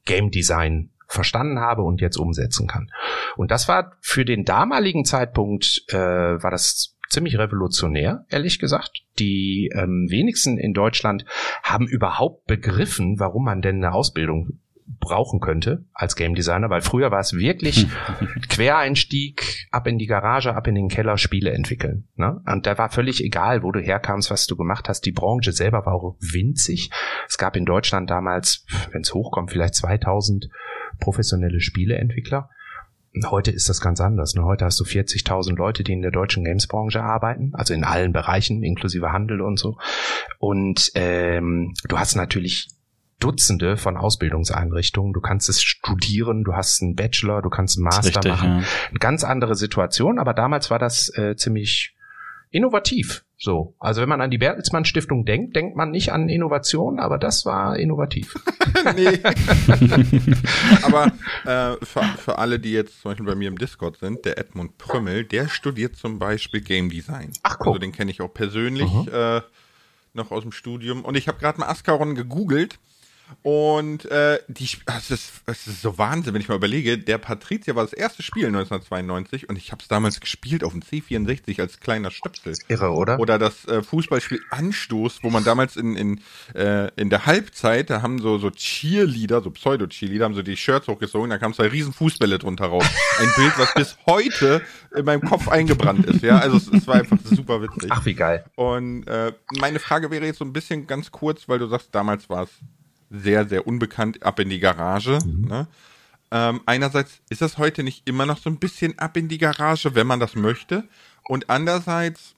Game 0.05 0.31
Design 0.31 0.91
verstanden 1.09 1.61
habe 1.61 1.83
und 1.83 2.01
jetzt 2.01 2.17
umsetzen 2.17 2.67
kann. 2.67 2.91
Und 3.37 3.51
das 3.51 3.69
war 3.69 3.97
für 4.01 4.25
den 4.25 4.45
damaligen 4.45 5.05
Zeitpunkt 5.05 5.85
äh, 5.89 5.97
war 5.97 6.51
das 6.51 6.96
ziemlich 7.09 7.39
revolutionär, 7.39 8.25
ehrlich 8.29 8.59
gesagt. 8.59 9.03
Die 9.19 9.71
ähm, 9.75 10.07
wenigsten 10.11 10.59
in 10.59 10.75
Deutschland 10.75 11.25
haben 11.63 11.87
überhaupt 11.87 12.47
begriffen, 12.47 13.19
warum 13.19 13.45
man 13.45 13.63
denn 13.63 13.77
eine 13.77 13.93
Ausbildung 13.93 14.59
brauchen 15.01 15.41
könnte 15.41 15.85
als 15.93 16.17
Game 16.17 16.35
Designer, 16.35 16.71
weil 16.71 16.81
früher 16.81 17.11
war 17.11 17.21
es 17.21 17.33
wirklich 17.33 17.87
Quereinstieg, 18.49 19.67
ab 19.71 19.87
in 19.87 19.99
die 19.99 20.07
Garage, 20.07 20.55
ab 20.55 20.67
in 20.69 20.75
den 20.75 20.89
Keller, 20.89 21.19
Spiele 21.19 21.51
entwickeln. 21.51 22.07
Ne? 22.15 22.41
Und 22.47 22.67
da 22.67 22.79
war 22.79 22.91
völlig 22.91 23.23
egal, 23.23 23.63
wo 23.63 23.73
du 23.73 23.81
herkamst, 23.81 24.31
was 24.31 24.47
du 24.47 24.57
gemacht 24.57 24.89
hast. 24.89 25.03
Die 25.03 25.13
Branche 25.13 25.53
selber 25.53 25.87
war 25.87 25.95
auch 25.95 26.17
winzig. 26.21 26.91
Es 27.29 27.37
gab 27.37 27.57
in 27.57 27.65
Deutschland 27.65 28.11
damals, 28.11 28.65
wenn 28.93 29.03
es 29.03 29.13
hochkommt, 29.13 29.51
vielleicht 29.51 29.75
2000 29.75 30.49
professionelle 31.01 31.61
Spieleentwickler. 31.61 32.49
Heute 33.25 33.51
ist 33.51 33.69
das 33.69 33.81
ganz 33.81 34.01
anders. 34.01 34.35
Ne? 34.35 34.45
Heute 34.45 34.65
hast 34.65 34.79
du 34.79 34.85
40.000 34.85 35.57
Leute, 35.57 35.85
die 35.85 35.93
in 35.93 36.03
der 36.03 36.11
deutschen 36.11 36.45
Gamesbranche 36.45 37.03
arbeiten, 37.03 37.53
also 37.55 37.73
in 37.73 37.85
allen 37.85 38.13
Bereichen, 38.13 38.63
inklusive 38.63 39.13
Handel 39.13 39.41
und 39.41 39.59
so. 39.59 39.79
Und 40.39 40.93
ähm, 40.95 41.75
du 41.89 41.99
hast 41.99 42.15
natürlich 42.15 42.69
Dutzende 43.19 43.79
von 43.79 43.97
Ausbildungseinrichtungen. 43.97 45.15
Du 45.15 45.21
kannst 45.21 45.49
es 45.49 45.63
studieren, 45.63 46.45
du 46.45 46.55
hast 46.55 46.83
einen 46.83 46.95
Bachelor, 46.95 47.41
du 47.41 47.49
kannst 47.49 47.79
einen 47.79 47.85
Master 47.85 48.05
richtig, 48.05 48.31
machen. 48.31 48.59
Ja. 48.61 48.65
Eine 48.91 48.99
ganz 48.99 49.25
andere 49.25 49.55
Situation, 49.55 50.19
aber 50.19 50.35
damals 50.35 50.71
war 50.71 50.79
das 50.79 51.09
äh, 51.17 51.35
ziemlich 51.37 51.97
innovativ. 52.51 53.26
So, 53.39 53.75
also 53.79 54.01
wenn 54.01 54.09
man 54.09 54.23
an 54.23 54.31
die 54.31 54.39
Bertelsmann 54.39 54.87
Stiftung 54.87 55.27
denkt, 55.27 55.57
denkt 55.57 55.77
man 55.77 55.91
nicht 55.91 56.11
an 56.11 56.31
Innovation, 56.31 56.99
aber 56.99 57.19
das 57.19 57.45
war 57.45 57.77
innovativ. 57.77 58.35
nee. 58.97 59.09
aber 60.83 61.13
äh, 61.45 61.85
für, 61.85 62.03
für 62.19 62.39
alle, 62.39 62.59
die 62.59 62.73
jetzt 62.73 63.03
zum 63.03 63.11
Beispiel 63.11 63.27
bei 63.27 63.35
mir 63.35 63.49
im 63.49 63.59
Discord 63.59 63.99
sind, 63.99 64.25
der 64.25 64.39
Edmund 64.39 64.79
Prümmel, 64.79 65.25
der 65.25 65.49
studiert 65.49 65.97
zum 65.97 66.19
Beispiel 66.19 66.63
Game 66.63 66.89
Design. 66.89 67.31
Ach 67.43 67.59
cool. 67.61 67.69
Also 67.69 67.79
den 67.81 67.93
kenne 67.93 68.11
ich 68.11 68.23
auch 68.23 68.33
persönlich 68.33 68.91
mhm. 68.91 69.09
äh, 69.13 69.43
noch 70.15 70.31
aus 70.31 70.43
dem 70.43 70.53
Studium. 70.53 71.05
Und 71.05 71.15
ich 71.15 71.29
habe 71.29 71.39
gerade 71.39 71.61
mal 71.61 71.69
Ascaron 71.69 72.15
gegoogelt 72.15 72.79
und 73.43 74.05
äh, 74.07 74.41
die, 74.49 74.69
das 74.87 75.11
ist, 75.11 75.33
das 75.47 75.67
ist 75.67 75.83
so 75.83 75.99
Wahnsinn, 75.99 76.35
wenn 76.35 76.41
ich 76.41 76.49
mal 76.49 76.57
überlege. 76.57 76.99
Der 76.99 77.19
Patricia 77.19 77.75
war 77.75 77.85
das 77.85 77.93
erste 77.93 78.23
Spiel 78.23 78.47
1992 78.47 79.49
und 79.49 79.57
ich 79.57 79.73
habe 79.73 79.83
es 79.83 79.89
damals 79.89 80.21
gespielt 80.21 80.65
auf 80.65 80.73
dem 80.73 80.83
C64 80.83 81.61
als 81.61 81.81
kleiner 81.81 82.11
Stöpsel. 82.11 82.55
Irre, 82.69 82.91
oder? 82.91 83.21
Oder 83.21 83.39
das 83.39 83.65
äh, 83.67 83.83
Fußballspiel 83.83 84.41
Anstoß, 84.51 85.23
wo 85.23 85.31
man 85.31 85.45
damals 85.45 85.77
in, 85.77 85.97
in, 85.97 86.21
äh, 86.55 86.91
in 86.97 87.11
der 87.11 87.27
Halbzeit, 87.27 87.91
da 87.91 88.03
haben 88.03 88.19
so, 88.19 88.39
so 88.39 88.51
Cheerleader, 88.51 89.43
so 89.43 89.51
Pseudo-Cheerleader, 89.51 90.25
haben 90.25 90.35
so 90.35 90.43
die 90.43 90.57
Shirts 90.57 90.89
hochgezogen, 90.89 91.31
da 91.31 91.39
kamen 91.39 91.55
zwei 91.55 91.69
riesen 91.69 91.93
Fußbälle 91.93 92.39
drunter 92.39 92.67
raus. 92.67 92.87
Ein 93.19 93.29
Bild, 93.37 93.59
was 93.59 93.75
bis 93.75 93.97
heute 94.07 94.63
in 94.97 95.05
meinem 95.05 95.23
Kopf 95.23 95.49
eingebrannt 95.49 96.07
ist, 96.07 96.23
ja. 96.23 96.39
Also 96.39 96.57
es, 96.57 96.69
es 96.69 96.87
war 96.87 96.97
einfach 96.97 97.19
super 97.25 97.63
witzig. 97.63 97.91
Ach, 97.93 98.05
wie 98.05 98.15
geil. 98.15 98.45
Und 98.57 99.07
äh, 99.07 99.33
meine 99.61 99.79
Frage 99.79 100.11
wäre 100.11 100.27
jetzt 100.27 100.39
so 100.39 100.45
ein 100.45 100.53
bisschen 100.53 100.87
ganz 100.87 101.11
kurz, 101.11 101.49
weil 101.49 101.59
du 101.59 101.67
sagst, 101.67 101.89
damals 101.93 102.29
war 102.29 102.45
es 102.45 102.51
sehr, 103.11 103.49
sehr 103.49 103.67
unbekannt 103.67 104.23
ab 104.23 104.41
in 104.41 104.49
die 104.49 104.61
Garage. 104.61 105.19
Mhm. 105.25 105.49
Ne? 105.49 105.69
Ähm, 106.31 106.61
einerseits 106.67 107.21
ist 107.29 107.43
das 107.43 107.59
heute 107.59 107.83
nicht 107.83 108.09
immer 108.09 108.27
noch 108.27 108.39
so 108.39 108.51
ein 108.51 108.59
bisschen 108.59 108.99
ab 108.99 109.17
in 109.17 109.29
die 109.29 109.39
Garage, 109.39 109.95
wenn 109.95 110.07
man 110.07 110.21
das 110.21 110.35
möchte. 110.35 110.85
Und 111.25 111.51
andererseits 111.51 112.35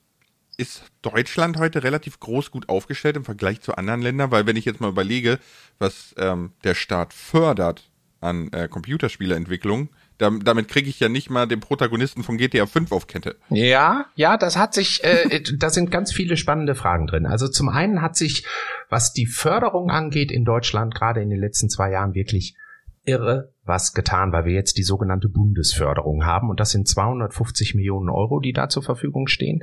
ist 0.57 0.83
Deutschland 1.03 1.57
heute 1.57 1.85
relativ 1.85 2.21
groß 2.21 2.51
gut 2.51 2.69
aufgestellt 2.69 3.17
im 3.17 3.25
Vergleich 3.25 3.61
zu 3.61 3.77
anderen 3.77 4.03
Ländern, 4.03 4.31
weil 4.31 4.47
wenn 4.47 4.57
ich 4.57 4.65
jetzt 4.65 4.81
mal 4.81 4.91
überlege, 4.91 5.39
was 5.79 6.15
ähm, 6.19 6.53
der 6.65 6.75
Staat 6.75 7.15
fördert 7.15 7.89
an 8.21 8.53
äh, 8.53 8.69
Computerspieleentwicklung, 8.69 9.89
damit 10.19 10.69
kriege 10.69 10.91
ich 10.91 11.01
ja 11.01 11.09
nicht 11.09 11.31
mal 11.31 11.47
den 11.47 11.61
Protagonisten 11.61 12.23
von 12.23 12.37
GTA 12.37 12.67
5 12.67 12.93
auf 12.93 13.07
Kette. 13.07 13.37
Ja, 13.51 14.07
ja, 14.15 14.37
das 14.37 14.57
hat 14.57 14.75
sich, 14.75 15.03
äh, 15.05 15.43
da 15.57 15.71
sind 15.71 15.91
ganz 15.91 16.13
viele 16.13 16.37
spannende 16.37 16.75
Fragen 16.75 17.07
drin. 17.07 17.27
Also 17.27 17.49
zum 17.49 17.69
einen 17.69 18.03
hat 18.03 18.17
sich, 18.17 18.45
was 18.89 19.13
die 19.13 19.27
Förderung 19.27 19.91
angeht 19.91 20.33
in 20.33 20.45
Deutschland, 20.45 20.95
gerade 20.95 21.23
in 21.23 21.31
den 21.31 21.41
letzten 21.41 21.71
zwei 21.71 21.91
Jahren 21.91 22.15
wirklich 22.15 22.57
irre 23.05 23.53
was 23.65 23.95
getan, 23.95 24.33
weil 24.33 24.45
wir 24.45 24.55
jetzt 24.55 24.77
die 24.77 24.83
sogenannte 24.83 25.29
Bundesförderung 25.29 26.25
haben 26.25 26.51
und 26.51 26.59
das 26.59 26.71
sind 26.71 26.89
250 26.89 27.75
Millionen 27.75 28.09
Euro, 28.09 28.41
die 28.41 28.53
da 28.53 28.69
zur 28.69 28.83
Verfügung 28.83 29.29
stehen, 29.29 29.63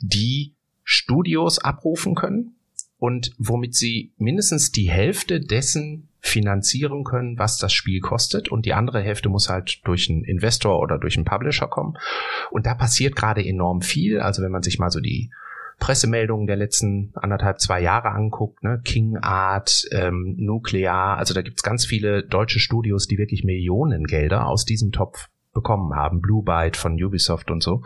die 0.00 0.54
Studios 0.84 1.58
abrufen 1.58 2.14
können 2.14 2.56
und 2.98 3.32
womit 3.38 3.74
sie 3.74 4.12
mindestens 4.16 4.72
die 4.72 4.90
Hälfte 4.90 5.40
dessen 5.40 6.07
finanzieren 6.20 7.04
können, 7.04 7.38
was 7.38 7.58
das 7.58 7.72
Spiel 7.72 8.00
kostet 8.00 8.48
und 8.48 8.66
die 8.66 8.74
andere 8.74 9.00
Hälfte 9.00 9.28
muss 9.28 9.48
halt 9.48 9.86
durch 9.86 10.10
einen 10.10 10.24
Investor 10.24 10.80
oder 10.80 10.98
durch 10.98 11.16
einen 11.16 11.24
Publisher 11.24 11.68
kommen. 11.68 11.96
Und 12.50 12.66
da 12.66 12.74
passiert 12.74 13.16
gerade 13.16 13.44
enorm 13.44 13.82
viel. 13.82 14.20
Also 14.20 14.42
wenn 14.42 14.50
man 14.50 14.62
sich 14.62 14.78
mal 14.78 14.90
so 14.90 15.00
die 15.00 15.30
Pressemeldungen 15.78 16.46
der 16.46 16.56
letzten 16.56 17.12
anderthalb, 17.14 17.60
zwei 17.60 17.80
Jahre 17.80 18.10
anguckt, 18.10 18.64
ne? 18.64 18.80
King 18.84 19.16
Art, 19.18 19.86
ähm, 19.92 20.34
Nuclear, 20.36 21.16
also 21.16 21.34
da 21.34 21.42
gibt's 21.42 21.62
ganz 21.62 21.86
viele 21.86 22.24
deutsche 22.24 22.58
Studios, 22.58 23.06
die 23.06 23.16
wirklich 23.16 23.44
Millionen 23.44 24.04
Gelder 24.04 24.46
aus 24.46 24.64
diesem 24.64 24.90
Topf 24.90 25.28
bekommen 25.54 25.94
haben, 25.94 26.20
Blue 26.20 26.42
Byte 26.42 26.76
von 26.76 27.02
Ubisoft 27.02 27.50
und 27.50 27.62
so. 27.62 27.82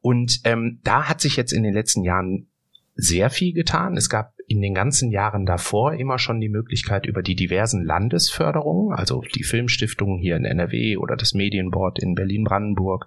Und 0.00 0.40
ähm, 0.44 0.80
da 0.84 1.08
hat 1.08 1.22
sich 1.22 1.36
jetzt 1.36 1.52
in 1.52 1.62
den 1.62 1.72
letzten 1.72 2.04
Jahren 2.04 2.48
sehr 2.94 3.30
viel 3.30 3.54
getan. 3.54 3.96
Es 3.96 4.08
gab 4.08 4.33
in 4.46 4.60
den 4.60 4.74
ganzen 4.74 5.10
Jahren 5.10 5.46
davor 5.46 5.94
immer 5.94 6.18
schon 6.18 6.40
die 6.40 6.48
Möglichkeit 6.48 7.06
über 7.06 7.22
die 7.22 7.34
diversen 7.34 7.84
Landesförderungen, 7.84 8.96
also 8.96 9.22
die 9.34 9.44
Filmstiftung 9.44 10.18
hier 10.18 10.36
in 10.36 10.44
NRW 10.44 10.96
oder 10.96 11.16
das 11.16 11.34
Medienboard 11.34 11.98
in 11.98 12.14
Berlin-Brandenburg, 12.14 13.06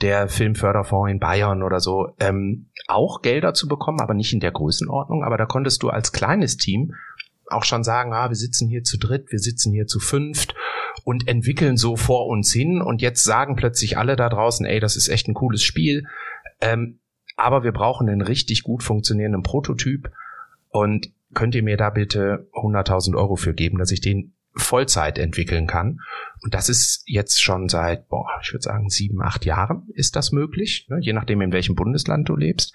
der 0.00 0.28
Filmförderfonds 0.28 1.10
in 1.10 1.18
Bayern 1.18 1.62
oder 1.62 1.80
so, 1.80 2.14
ähm, 2.20 2.66
auch 2.86 3.22
Gelder 3.22 3.54
zu 3.54 3.68
bekommen, 3.68 4.00
aber 4.00 4.14
nicht 4.14 4.32
in 4.32 4.40
der 4.40 4.52
Größenordnung. 4.52 5.24
Aber 5.24 5.36
da 5.36 5.46
konntest 5.46 5.82
du 5.82 5.88
als 5.88 6.12
kleines 6.12 6.56
Team 6.56 6.94
auch 7.48 7.64
schon 7.64 7.84
sagen, 7.84 8.12
ah, 8.12 8.28
wir 8.28 8.36
sitzen 8.36 8.68
hier 8.68 8.82
zu 8.82 8.98
dritt, 8.98 9.30
wir 9.30 9.38
sitzen 9.38 9.72
hier 9.72 9.86
zu 9.86 10.00
fünft 10.00 10.54
und 11.04 11.28
entwickeln 11.28 11.76
so 11.76 11.96
vor 11.96 12.26
uns 12.28 12.52
hin 12.52 12.80
und 12.80 13.02
jetzt 13.02 13.24
sagen 13.24 13.56
plötzlich 13.56 13.98
alle 13.98 14.16
da 14.16 14.28
draußen, 14.28 14.64
ey, 14.64 14.80
das 14.80 14.96
ist 14.96 15.08
echt 15.08 15.28
ein 15.28 15.34
cooles 15.34 15.62
Spiel. 15.62 16.06
Ähm, 16.60 17.00
aber 17.36 17.64
wir 17.64 17.72
brauchen 17.72 18.08
einen 18.08 18.22
richtig 18.22 18.62
gut 18.62 18.82
funktionierenden 18.82 19.42
Prototyp 19.42 20.10
und 20.72 21.12
könnt 21.34 21.54
ihr 21.54 21.62
mir 21.62 21.76
da 21.76 21.90
bitte 21.90 22.48
100.000 22.52 23.16
Euro 23.16 23.36
für 23.36 23.54
geben, 23.54 23.78
dass 23.78 23.92
ich 23.92 24.00
den 24.00 24.34
Vollzeit 24.54 25.18
entwickeln 25.18 25.66
kann. 25.66 26.00
Und 26.42 26.52
das 26.52 26.68
ist 26.68 27.04
jetzt 27.06 27.40
schon 27.40 27.68
seit, 27.68 28.08
boah, 28.08 28.26
ich 28.42 28.52
würde 28.52 28.62
sagen, 28.62 28.90
sieben, 28.90 29.22
acht 29.22 29.44
Jahren 29.44 29.88
ist 29.94 30.16
das 30.16 30.32
möglich, 30.32 30.86
ne? 30.90 30.98
je 31.00 31.12
nachdem, 31.12 31.40
in 31.40 31.52
welchem 31.52 31.74
Bundesland 31.74 32.28
du 32.28 32.36
lebst. 32.36 32.74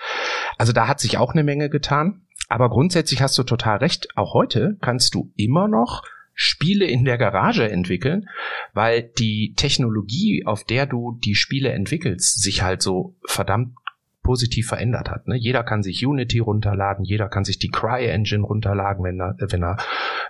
Also 0.58 0.74
da 0.74 0.88
hat 0.88 1.00
sich 1.00 1.18
auch 1.18 1.34
eine 1.34 1.44
Menge 1.44 1.70
getan. 1.70 2.22
Aber 2.50 2.70
grundsätzlich 2.70 3.22
hast 3.22 3.38
du 3.38 3.44
total 3.44 3.78
recht. 3.78 4.08
Auch 4.16 4.34
heute 4.34 4.78
kannst 4.82 5.14
du 5.14 5.34
immer 5.36 5.68
noch 5.68 6.04
Spiele 6.34 6.86
in 6.86 7.04
der 7.04 7.18
Garage 7.18 7.70
entwickeln, 7.70 8.28
weil 8.74 9.04
die 9.18 9.54
Technologie, 9.56 10.44
auf 10.46 10.64
der 10.64 10.86
du 10.86 11.20
die 11.24 11.36
Spiele 11.36 11.72
entwickelst, 11.72 12.42
sich 12.42 12.62
halt 12.62 12.82
so 12.82 13.16
verdammt 13.26 13.74
positiv 14.28 14.68
verändert 14.68 15.10
hat. 15.10 15.30
Ne? 15.30 15.38
Jeder 15.38 15.64
kann 15.64 15.84
sich 15.84 16.06
Unity 16.06 16.40
runterladen, 16.40 17.06
jeder 17.06 17.30
kann 17.30 17.46
sich 17.46 17.60
die 17.60 17.70
Cry-Engine 17.70 18.44
runterladen, 18.44 19.02
wenn 19.06 19.22
er, 19.22 19.36
wenn 19.40 19.64
er 19.64 19.78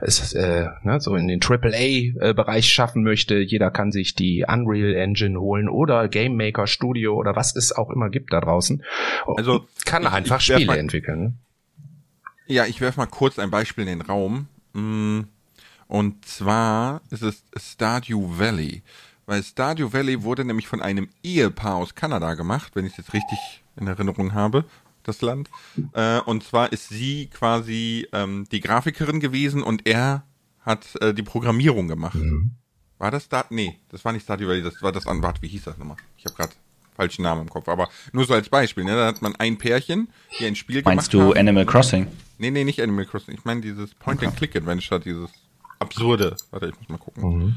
es 0.01 0.33
äh, 0.33 0.67
ne, 0.83 0.99
so 0.99 1.15
in 1.15 1.27
den 1.27 1.41
AAA-Bereich 1.41 2.71
schaffen 2.71 3.01
möchte. 3.01 3.39
Jeder 3.39 3.71
kann 3.71 3.91
sich 3.91 4.13
die 4.13 4.45
Unreal 4.47 4.93
Engine 4.93 5.39
holen 5.39 5.67
oder 5.67 6.09
Game 6.09 6.37
Maker 6.37 6.67
Studio 6.67 7.15
oder 7.15 7.35
was 7.35 7.55
es 7.55 7.71
auch 7.71 7.89
immer 7.89 8.11
gibt 8.11 8.33
da 8.33 8.39
draußen. 8.39 8.83
Also 9.35 9.65
kann 9.83 10.03
ich, 10.03 10.11
einfach 10.11 10.41
ich 10.41 10.45
Spiele 10.45 10.67
mal, 10.67 10.77
entwickeln. 10.77 11.23
Ne? 11.23 11.33
Ja, 12.45 12.65
ich 12.67 12.79
werfe 12.79 12.99
mal 12.99 13.07
kurz 13.07 13.39
ein 13.39 13.49
Beispiel 13.49 13.87
in 13.87 13.97
den 13.97 14.01
Raum. 14.01 14.47
Mm, 14.73 15.21
und 15.87 16.23
zwar 16.23 17.01
ist 17.09 17.23
es 17.23 17.43
Stardew 17.55 18.37
Valley. 18.37 18.83
Weil 19.27 19.43
Stardew 19.43 19.91
Valley 19.91 20.23
wurde 20.23 20.45
nämlich 20.45 20.67
von 20.67 20.81
einem 20.81 21.09
Ehepaar 21.21 21.75
aus 21.75 21.95
Kanada 21.95 22.33
gemacht, 22.33 22.71
wenn 22.75 22.85
ich 22.85 22.93
es 22.93 22.97
jetzt 22.97 23.13
richtig 23.13 23.37
in 23.75 23.85
Erinnerung 23.85 24.33
habe, 24.33 24.63
das 25.03 25.21
Land. 25.21 25.49
Äh, 25.93 26.21
und 26.21 26.43
zwar 26.43 26.71
ist 26.71 26.89
sie 26.89 27.27
quasi 27.27 28.07
ähm, 28.13 28.47
die 28.51 28.61
Grafikerin 28.61 29.19
gewesen 29.19 29.63
und 29.63 29.85
er 29.85 30.23
hat 30.61 30.95
äh, 31.01 31.13
die 31.13 31.23
Programmierung 31.23 31.89
gemacht. 31.89 32.15
Mhm. 32.15 32.51
War 32.99 33.11
das 33.11 33.27
da? 33.27 33.45
Nee, 33.49 33.77
das 33.89 34.03
war 34.05 34.13
nicht 34.13 34.23
Stardew 34.23 34.47
Valley, 34.47 34.63
das 34.63 34.81
war 34.81 34.93
das 34.93 35.05
an. 35.05 35.21
Warte, 35.21 35.41
wie 35.41 35.49
hieß 35.49 35.65
das 35.65 35.77
nochmal? 35.77 35.97
Ich 36.17 36.25
habe 36.25 36.35
gerade 36.35 36.53
falschen 36.95 37.23
Namen 37.23 37.41
im 37.41 37.49
Kopf. 37.49 37.67
Aber 37.67 37.89
nur 38.13 38.25
so 38.25 38.33
als 38.33 38.47
Beispiel, 38.47 38.85
ne? 38.85 38.95
Da 38.95 39.07
hat 39.07 39.21
man 39.21 39.35
ein 39.35 39.57
Pärchen, 39.57 40.07
die 40.39 40.45
ein 40.45 40.55
Spiel 40.55 40.81
Meinst 40.83 41.11
gemacht 41.11 41.25
Meinst 41.25 41.35
du. 41.35 41.39
Animal 41.39 41.65
Crossing? 41.65 42.07
Nee, 42.37 42.51
nee, 42.51 42.63
nicht 42.63 42.81
Animal 42.81 43.05
Crossing. 43.05 43.35
Ich 43.35 43.43
meine 43.43 43.59
dieses 43.59 43.93
Point-and-Click-Adventure, 43.95 45.01
dieses 45.01 45.29
absurde. 45.79 46.37
Warte, 46.51 46.69
ich 46.69 46.79
muss 46.79 46.89
mal 46.89 46.97
gucken. 46.97 47.23
Mhm. 47.23 47.55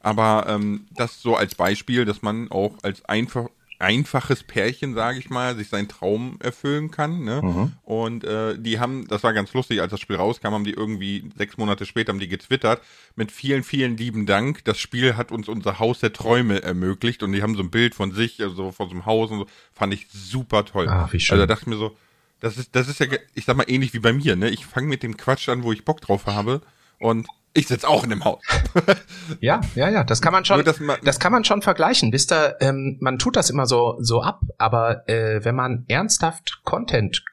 Aber 0.00 0.46
ähm, 0.48 0.86
das 0.94 1.20
so 1.20 1.36
als 1.36 1.54
Beispiel, 1.54 2.04
dass 2.04 2.22
man 2.22 2.50
auch 2.50 2.74
als 2.82 3.04
einfach 3.06 3.48
einfaches 3.80 4.42
Pärchen, 4.42 4.94
sage 4.94 5.18
ich 5.18 5.30
mal, 5.30 5.56
sich 5.56 5.68
seinen 5.68 5.88
Traum 5.88 6.36
erfüllen 6.40 6.90
kann. 6.90 7.22
Ne? 7.24 7.40
Mhm. 7.42 7.72
Und 7.84 8.24
äh, 8.24 8.58
die 8.58 8.80
haben, 8.80 9.06
das 9.06 9.22
war 9.22 9.32
ganz 9.32 9.52
lustig, 9.54 9.80
als 9.80 9.90
das 9.90 10.00
Spiel 10.00 10.16
rauskam, 10.16 10.48
haben 10.48 10.64
die 10.64 10.72
irgendwie 10.72 11.30
sechs 11.36 11.56
Monate 11.56 11.86
später 11.86 12.12
haben 12.12 12.18
die 12.18 12.28
getwittert 12.28 12.82
mit 13.14 13.30
vielen, 13.30 13.62
vielen 13.62 13.96
lieben 13.96 14.26
Dank. 14.26 14.64
Das 14.64 14.78
Spiel 14.78 15.16
hat 15.16 15.30
uns 15.30 15.48
unser 15.48 15.78
Haus 15.78 16.00
der 16.00 16.12
Träume 16.12 16.62
ermöglicht 16.62 17.22
und 17.22 17.32
die 17.32 17.42
haben 17.42 17.54
so 17.54 17.62
ein 17.62 17.70
Bild 17.70 17.94
von 17.94 18.12
sich, 18.12 18.42
also 18.42 18.72
von 18.72 18.88
so 18.88 18.94
einem 18.94 19.06
Haus 19.06 19.30
und 19.30 19.38
so, 19.40 19.46
fand 19.72 19.94
ich 19.94 20.08
super 20.10 20.64
toll. 20.64 20.88
Ah, 20.88 21.08
wie 21.12 21.20
schön. 21.20 21.34
Also 21.34 21.46
da 21.46 21.54
dachte 21.54 21.62
ich 21.62 21.68
mir 21.68 21.76
so, 21.76 21.96
das 22.40 22.56
ist, 22.56 22.74
das 22.74 22.88
ist 22.88 22.98
ja, 22.98 23.06
ich 23.34 23.44
sag 23.44 23.56
mal, 23.56 23.68
ähnlich 23.68 23.94
wie 23.94 23.98
bei 24.00 24.12
mir, 24.12 24.36
ne? 24.36 24.48
Ich 24.50 24.66
fange 24.66 24.88
mit 24.88 25.02
dem 25.02 25.16
Quatsch 25.16 25.48
an, 25.48 25.62
wo 25.62 25.72
ich 25.72 25.84
Bock 25.84 26.00
drauf 26.00 26.26
habe 26.26 26.62
und 26.98 27.26
ich 27.54 27.66
sitze 27.66 27.88
auch 27.88 28.04
in 28.04 28.10
dem 28.10 28.24
Haus. 28.24 28.42
ja, 29.40 29.60
ja, 29.74 29.88
ja, 29.88 30.04
das 30.04 30.22
kann 30.22 30.32
man 30.32 30.44
schon, 30.44 30.62
man, 30.80 30.98
das 31.02 31.18
kann 31.18 31.32
man 31.32 31.44
schon 31.44 31.62
vergleichen. 31.62 32.12
Wisst 32.12 32.32
ihr, 32.32 32.56
ähm, 32.60 32.98
man 33.00 33.18
tut 33.18 33.36
das 33.36 33.50
immer 33.50 33.66
so, 33.66 33.96
so 34.00 34.22
ab, 34.22 34.42
aber 34.58 35.08
äh, 35.08 35.44
wenn 35.44 35.56
man 35.56 35.84
ernsthaft 35.88 36.60
Content 36.64 37.24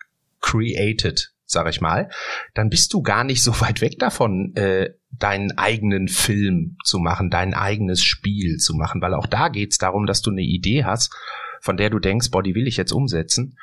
created, 0.42 1.32
sag 1.46 1.70
ich 1.70 1.82
mal, 1.82 2.10
dann 2.54 2.70
bist 2.70 2.94
du 2.94 3.02
gar 3.02 3.24
nicht 3.24 3.44
so 3.44 3.60
weit 3.62 3.82
weg 3.82 4.00
davon, 4.00 4.56
äh, 4.56 4.92
deinen 5.12 5.58
eigenen 5.58 6.08
Film 6.08 6.78
zu 6.84 6.98
machen, 6.98 7.30
dein 7.30 7.54
eigenes 7.54 8.02
Spiel 8.02 8.58
zu 8.58 8.74
machen, 8.74 9.02
weil 9.02 9.14
auch 9.14 9.28
da 9.28 9.50
geht's 9.50 9.78
darum, 9.78 10.06
dass 10.06 10.22
du 10.22 10.32
eine 10.32 10.42
Idee 10.42 10.86
hast, 10.86 11.14
von 11.62 11.78
der 11.78 11.90
du 11.90 12.00
denkst, 12.00 12.32
boah, 12.32 12.44
die 12.44 12.56
will 12.56 12.68
ich 12.68 12.78
jetzt 12.78 12.92
umsetzen. 12.92 13.58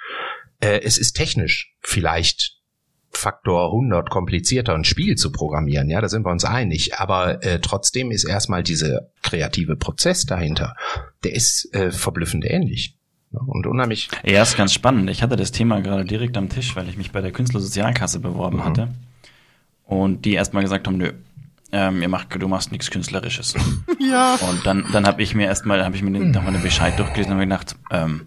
Äh, 0.60 0.80
es 0.82 0.98
ist 0.98 1.14
technisch 1.14 1.74
vielleicht 1.80 2.61
Faktor 3.12 3.66
100 3.66 4.10
komplizierter 4.10 4.74
ein 4.74 4.84
Spiel 4.84 5.16
zu 5.16 5.30
programmieren, 5.32 5.88
ja, 5.88 6.00
da 6.00 6.08
sind 6.08 6.24
wir 6.24 6.30
uns 6.30 6.44
einig, 6.44 6.98
aber 6.98 7.44
äh, 7.44 7.60
trotzdem 7.60 8.10
ist 8.10 8.24
erstmal 8.24 8.62
dieser 8.62 9.08
kreative 9.22 9.76
Prozess 9.76 10.26
dahinter, 10.26 10.74
der 11.24 11.34
ist 11.34 11.72
äh, 11.74 11.90
verblüffend 11.90 12.44
ähnlich. 12.44 12.96
Und 13.32 13.66
unheimlich. 13.66 14.10
Ja, 14.24 14.42
ist 14.42 14.58
ganz 14.58 14.74
spannend. 14.74 15.08
Ich 15.08 15.22
hatte 15.22 15.36
das 15.36 15.52
Thema 15.52 15.80
gerade 15.80 16.04
direkt 16.04 16.36
am 16.36 16.50
Tisch, 16.50 16.76
weil 16.76 16.88
ich 16.88 16.98
mich 16.98 17.12
bei 17.12 17.22
der 17.22 17.32
Künstlersozialkasse 17.32 18.20
beworben 18.20 18.58
mhm. 18.58 18.64
hatte. 18.64 18.88
Und 19.84 20.24
die 20.26 20.34
erstmal 20.34 20.62
gesagt 20.62 20.86
haben, 20.86 20.98
nö, 20.98 21.12
ähm, 21.72 22.02
ihr 22.02 22.08
macht, 22.08 22.40
du 22.40 22.48
machst 22.48 22.70
nichts 22.70 22.90
Künstlerisches. 22.90 23.54
ja. 23.98 24.34
Und 24.50 24.66
dann, 24.66 24.84
dann 24.92 25.06
habe 25.06 25.22
ich 25.22 25.34
mir 25.34 25.46
erstmal, 25.46 25.82
habe 25.84 25.96
ich 25.96 26.02
mir 26.02 26.10
nochmal 26.10 26.52
den 26.52 26.62
Bescheid 26.62 26.98
durchgelesen 26.98 27.32
und 27.32 27.38
mir 27.38 27.46
gedacht, 27.46 27.76
ähm, 27.90 28.26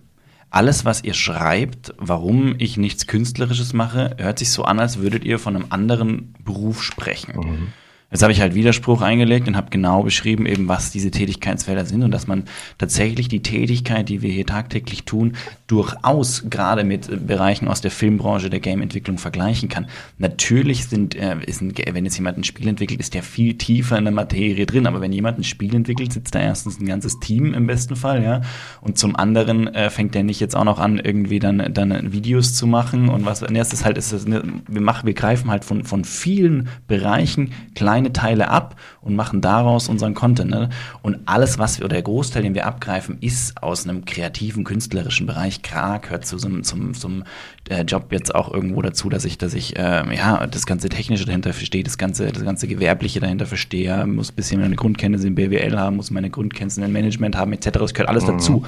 alles, 0.55 0.85
was 0.85 1.03
ihr 1.03 1.13
schreibt, 1.13 1.93
warum 1.97 2.55
ich 2.59 2.77
nichts 2.77 3.07
Künstlerisches 3.07 3.74
mache, 3.74 4.15
hört 4.17 4.39
sich 4.39 4.51
so 4.51 4.63
an, 4.63 4.79
als 4.79 5.00
würdet 5.00 5.25
ihr 5.25 5.38
von 5.38 5.55
einem 5.55 5.65
anderen 5.69 6.33
Beruf 6.45 6.81
sprechen. 6.81 7.35
Mhm. 7.35 7.67
Jetzt 8.12 8.21
habe 8.21 8.31
ich 8.31 8.39
halt 8.39 8.53
Widerspruch 8.53 9.01
eingelegt 9.01 9.47
und 9.47 9.57
habe 9.57 9.71
genau 9.71 10.03
beschrieben, 10.03 10.45
eben 10.45 10.67
was 10.67 10.91
diese 10.91 11.12
Tätigkeitsfelder 11.12 11.85
sind 11.85 12.03
und 12.03 12.12
dass 12.12 12.27
man 12.27 12.43
tatsächlich 12.77 13.27
die 13.27 13.41
Tätigkeit, 13.41 14.07
die 14.07 14.21
wir 14.21 14.31
hier 14.31 14.45
tagtäglich 14.45 15.03
tun, 15.05 15.33
durchaus 15.67 16.45
gerade 16.50 16.83
mit 16.83 17.27
Bereichen 17.27 17.67
aus 17.67 17.81
der 17.81 17.89
Filmbranche, 17.89 18.50
der 18.50 18.59
Gameentwicklung 18.59 19.17
vergleichen 19.17 19.69
kann. 19.69 19.88
Natürlich 20.19 20.85
sind, 20.85 21.15
äh, 21.15 21.35
ist 21.45 21.62
ein, 21.62 21.74
wenn 21.91 22.05
jetzt 22.05 22.15
jemand 22.17 22.38
ein 22.38 22.43
Spiel 22.43 22.67
entwickelt, 22.67 23.00
ist 23.00 23.15
der 23.15 23.24
viel 23.24 23.57
tiefer 23.57 23.97
in 23.97 24.05
der 24.05 24.13
Materie 24.13 24.67
drin, 24.67 24.85
aber 24.85 25.01
wenn 25.01 25.12
jemand 25.12 25.39
ein 25.39 25.43
Spiel 25.43 25.74
entwickelt, 25.75 26.13
sitzt 26.13 26.35
da 26.35 26.39
erstens 26.39 26.79
ein 26.79 26.85
ganzes 26.85 27.19
Team 27.19 27.55
im 27.55 27.65
besten 27.65 27.95
Fall, 27.95 28.24
ja, 28.24 28.41
und 28.81 29.00
zum 29.00 29.15
anderen 29.15 29.67
äh, 29.74 29.89
fängt 29.89 30.13
der 30.13 30.24
nicht 30.24 30.39
jetzt 30.39 30.55
auch 30.55 30.63
noch 30.63 30.79
an, 30.79 31.00
irgendwie 31.00 31.39
dann, 31.39 31.74
dann 31.74 32.13
Videos 32.13 32.53
zu 32.53 32.67
machen 32.67 33.09
und 33.09 33.25
was, 33.25 33.41
nee, 33.41 33.59
es 33.59 33.74
ist 33.74 33.83
halt, 33.83 33.97
ist 33.97 34.13
das, 34.13 34.27
wir 34.27 34.81
machen, 34.81 35.07
wir 35.07 35.13
greifen 35.13 35.50
halt 35.50 35.65
von, 35.65 35.83
von 35.83 36.05
vielen 36.05 36.69
Bereichen 36.88 37.51
klein 37.74 37.94
kleine 37.95 38.11
Teile 38.11 38.49
ab 38.49 38.75
und 39.01 39.15
machen 39.15 39.39
daraus 39.39 39.87
unseren 39.87 40.13
Content. 40.13 40.51
Ne? 40.51 40.69
Und 41.01 41.19
alles, 41.25 41.57
was 41.57 41.79
wir, 41.79 41.85
oder 41.85 41.93
der 41.93 42.03
Großteil, 42.03 42.43
den 42.43 42.53
wir 42.53 42.67
abgreifen, 42.67 43.17
ist 43.21 43.63
aus 43.63 43.87
einem 43.87 44.03
kreativen, 44.03 44.65
künstlerischen 44.65 45.25
Bereich. 45.27 45.61
Klar 45.61 45.99
gehört 45.99 46.25
zu 46.25 46.37
so 46.37 46.47
einem, 46.47 46.63
zum, 46.63 46.93
zum 46.93 47.23
äh, 47.69 47.83
Job 47.83 48.11
jetzt 48.11 48.35
auch 48.35 48.53
irgendwo 48.53 48.81
dazu, 48.81 49.09
dass 49.09 49.23
ich, 49.23 49.37
dass 49.37 49.53
ich 49.53 49.77
äh, 49.77 50.13
ja 50.13 50.45
das 50.45 50.65
ganze 50.65 50.89
Technische 50.89 51.25
dahinter 51.25 51.53
verstehe, 51.53 51.83
das 51.83 51.97
ganze, 51.97 52.33
das 52.33 52.43
ganze 52.43 52.67
Gewerbliche 52.67 53.21
dahinter 53.21 53.45
verstehe, 53.45 54.05
muss 54.05 54.31
ein 54.31 54.35
bisschen 54.35 54.59
meine 54.59 54.75
Grundkenntnisse 54.75 55.27
in 55.27 55.35
BWL 55.35 55.79
haben, 55.79 55.95
muss 55.95 56.11
meine 56.11 56.29
Grundkenntnisse 56.29 56.83
in 56.83 56.91
Management 56.91 57.37
haben, 57.37 57.53
etc. 57.53 57.69
Das 57.79 57.93
gehört 57.93 58.09
alles 58.09 58.25
mhm. 58.25 58.31
dazu. 58.31 58.65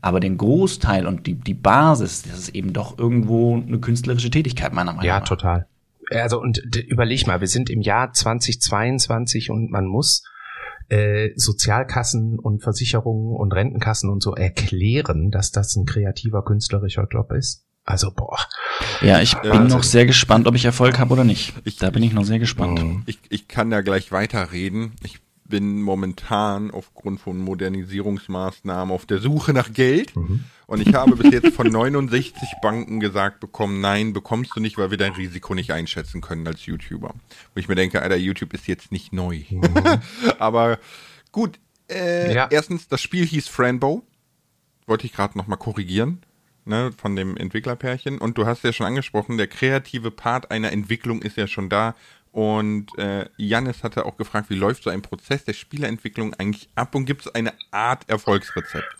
Aber 0.00 0.18
den 0.18 0.36
Großteil 0.36 1.06
und 1.06 1.26
die, 1.26 1.34
die 1.34 1.54
Basis, 1.54 2.22
das 2.22 2.38
ist 2.38 2.48
eben 2.50 2.72
doch 2.72 2.98
irgendwo 2.98 3.56
eine 3.56 3.78
künstlerische 3.78 4.30
Tätigkeit, 4.30 4.72
meiner 4.72 4.92
Meinung 4.92 4.98
nach. 4.98 5.04
Ja, 5.04 5.20
total 5.20 5.66
also 6.10 6.40
und 6.40 6.58
überleg 6.76 7.26
mal, 7.26 7.40
wir 7.40 7.48
sind 7.48 7.70
im 7.70 7.80
Jahr 7.80 8.12
2022 8.12 9.50
und 9.50 9.70
man 9.70 9.86
muss 9.86 10.24
äh, 10.88 11.30
Sozialkassen 11.36 12.38
und 12.38 12.62
Versicherungen 12.62 13.36
und 13.36 13.52
Rentenkassen 13.52 14.10
und 14.10 14.22
so 14.22 14.34
erklären, 14.34 15.30
dass 15.30 15.50
das 15.50 15.76
ein 15.76 15.86
kreativer 15.86 16.44
künstlerischer 16.44 17.06
Job 17.10 17.32
ist. 17.32 17.64
Also 17.84 18.12
boah. 18.12 18.38
Ja, 19.02 19.20
ich 19.20 19.34
bin 19.36 19.52
also, 19.52 19.76
noch 19.76 19.82
sehr 19.82 20.06
gespannt, 20.06 20.46
ob 20.46 20.54
ich 20.54 20.64
Erfolg 20.64 20.98
habe 20.98 21.12
oder 21.12 21.24
nicht. 21.24 21.52
Ich, 21.64 21.76
da 21.76 21.90
bin 21.90 22.02
ich 22.02 22.12
noch 22.12 22.24
sehr 22.24 22.38
gespannt. 22.38 23.02
Ich, 23.06 23.18
ich 23.28 23.46
kann 23.46 23.70
da 23.70 23.82
gleich 23.82 24.10
weiterreden. 24.10 24.92
Ich 25.02 25.20
bin 25.44 25.82
momentan 25.82 26.70
aufgrund 26.70 27.20
von 27.20 27.38
Modernisierungsmaßnahmen 27.38 28.94
auf 28.94 29.06
der 29.06 29.18
Suche 29.18 29.52
nach 29.52 29.72
Geld. 29.72 30.16
Mhm. 30.16 30.44
Und 30.66 30.80
ich 30.80 30.94
habe 30.94 31.16
bis 31.16 31.32
jetzt 31.32 31.54
von 31.54 31.66
69 31.70 32.48
Banken 32.62 32.98
gesagt 33.00 33.40
bekommen, 33.40 33.80
nein, 33.80 34.12
bekommst 34.12 34.52
du 34.56 34.60
nicht, 34.60 34.78
weil 34.78 34.90
wir 34.90 34.98
dein 34.98 35.12
Risiko 35.12 35.54
nicht 35.54 35.72
einschätzen 35.72 36.22
können 36.22 36.46
als 36.46 36.64
YouTuber. 36.64 37.14
Wo 37.54 37.60
ich 37.60 37.68
mir 37.68 37.74
denke, 37.74 38.00
Alter, 38.00 38.16
YouTube 38.16 38.54
ist 38.54 38.66
jetzt 38.66 38.90
nicht 38.90 39.12
neu. 39.12 39.42
Mhm. 39.50 39.74
Aber 40.38 40.78
gut, 41.30 41.58
äh, 41.90 42.34
ja. 42.34 42.48
erstens, 42.50 42.88
das 42.88 43.02
Spiel 43.02 43.26
hieß 43.26 43.48
Franbo. 43.48 44.02
Wollte 44.86 45.06
ich 45.06 45.12
gerade 45.12 45.36
nochmal 45.36 45.58
korrigieren. 45.58 46.22
Ne, 46.66 46.92
von 46.96 47.14
dem 47.14 47.36
Entwicklerpärchen. 47.36 48.16
Und 48.16 48.38
du 48.38 48.46
hast 48.46 48.64
ja 48.64 48.72
schon 48.72 48.86
angesprochen, 48.86 49.36
der 49.36 49.48
kreative 49.48 50.10
Part 50.10 50.50
einer 50.50 50.72
Entwicklung 50.72 51.20
ist 51.20 51.36
ja 51.36 51.46
schon 51.46 51.68
da. 51.68 51.94
Und 52.34 52.98
äh, 52.98 53.28
Jannis 53.36 53.84
hatte 53.84 54.06
auch 54.06 54.16
gefragt, 54.16 54.50
wie 54.50 54.56
läuft 54.56 54.82
so 54.82 54.90
ein 54.90 55.02
Prozess 55.02 55.44
der 55.44 55.52
Spielerentwicklung 55.52 56.34
eigentlich 56.34 56.68
ab 56.74 56.96
und 56.96 57.04
gibt 57.04 57.20
es 57.20 57.32
eine 57.32 57.52
Art 57.70 58.08
Erfolgsrezept? 58.10 58.96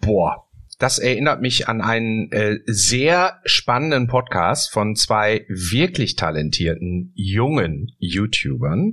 Boah, 0.00 0.45
das 0.78 0.98
erinnert 0.98 1.40
mich 1.40 1.68
an 1.68 1.80
einen 1.80 2.30
äh, 2.32 2.58
sehr 2.66 3.40
spannenden 3.44 4.08
Podcast 4.08 4.70
von 4.70 4.94
zwei 4.94 5.46
wirklich 5.48 6.16
talentierten 6.16 7.12
jungen 7.14 7.92
YouTubern, 7.98 8.92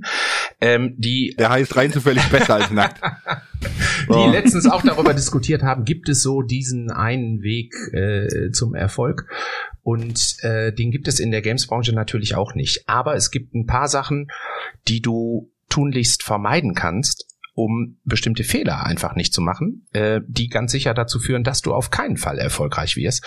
ähm, 0.60 0.94
die 0.96 1.34
der 1.38 1.50
heißt 1.50 1.76
rein 1.76 1.92
zufällig 1.92 2.24
besser 2.30 2.54
als 2.54 2.70
nackt, 2.70 3.02
die 4.08 4.30
letztens 4.30 4.66
auch 4.66 4.82
darüber 4.82 5.12
diskutiert 5.12 5.62
haben, 5.62 5.84
gibt 5.84 6.08
es 6.08 6.22
so 6.22 6.42
diesen 6.42 6.90
einen 6.90 7.42
Weg 7.42 7.74
äh, 7.92 8.50
zum 8.50 8.74
Erfolg? 8.74 9.26
Und 9.82 10.42
äh, 10.42 10.72
den 10.72 10.90
gibt 10.90 11.08
es 11.08 11.20
in 11.20 11.30
der 11.30 11.42
Gamesbranche 11.42 11.92
natürlich 11.92 12.34
auch 12.34 12.54
nicht. 12.54 12.88
Aber 12.88 13.14
es 13.14 13.30
gibt 13.30 13.54
ein 13.54 13.66
paar 13.66 13.88
Sachen, 13.88 14.28
die 14.88 15.02
du 15.02 15.50
tunlichst 15.68 16.22
vermeiden 16.22 16.74
kannst, 16.74 17.33
um 17.54 17.98
bestimmte 18.04 18.44
Fehler 18.44 18.84
einfach 18.84 19.14
nicht 19.14 19.32
zu 19.32 19.40
machen, 19.40 19.86
äh, 19.92 20.20
die 20.26 20.48
ganz 20.48 20.72
sicher 20.72 20.92
dazu 20.92 21.18
führen, 21.18 21.44
dass 21.44 21.62
du 21.62 21.72
auf 21.72 21.90
keinen 21.90 22.16
Fall 22.16 22.38
erfolgreich 22.38 22.96
wirst. 22.96 23.24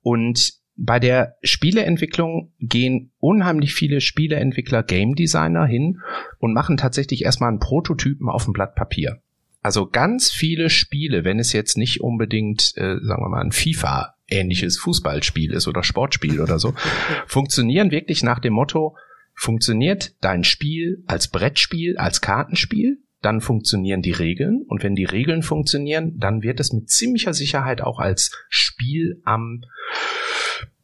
Und 0.00 0.54
bei 0.76 0.98
der 0.98 1.36
Spieleentwicklung 1.42 2.52
gehen 2.58 3.12
unheimlich 3.18 3.74
viele 3.74 4.00
Spieleentwickler, 4.00 4.82
Game 4.82 5.14
Designer 5.14 5.66
hin 5.66 6.00
und 6.38 6.52
machen 6.52 6.76
tatsächlich 6.76 7.24
erstmal 7.24 7.50
einen 7.50 7.60
Prototypen 7.60 8.28
auf 8.28 8.44
dem 8.44 8.52
Blatt 8.52 8.74
Papier. 8.74 9.20
Also 9.62 9.86
ganz 9.86 10.30
viele 10.30 10.70
Spiele, 10.70 11.24
wenn 11.24 11.38
es 11.38 11.52
jetzt 11.52 11.78
nicht 11.78 12.00
unbedingt, 12.00 12.76
äh, 12.76 12.98
sagen 13.02 13.22
wir 13.22 13.28
mal, 13.28 13.40
ein 13.40 13.52
FIFA 13.52 14.14
ähnliches 14.28 14.78
Fußballspiel 14.78 15.52
ist 15.52 15.68
oder 15.68 15.82
Sportspiel 15.82 16.40
oder 16.40 16.58
so, 16.58 16.74
funktionieren 17.26 17.90
wirklich 17.90 18.22
nach 18.22 18.40
dem 18.40 18.52
Motto, 18.52 18.96
funktioniert 19.34 20.14
dein 20.20 20.44
Spiel 20.44 21.02
als 21.06 21.28
Brettspiel, 21.28 21.96
als 21.96 22.20
Kartenspiel, 22.20 22.98
dann 23.24 23.40
funktionieren 23.40 24.02
die 24.02 24.12
Regeln 24.12 24.62
und 24.66 24.82
wenn 24.82 24.94
die 24.94 25.04
Regeln 25.04 25.42
funktionieren, 25.42 26.18
dann 26.18 26.42
wird 26.42 26.60
es 26.60 26.72
mit 26.72 26.90
ziemlicher 26.90 27.34
Sicherheit 27.34 27.80
auch 27.80 27.98
als 27.98 28.30
Spiel 28.48 29.20
am 29.24 29.62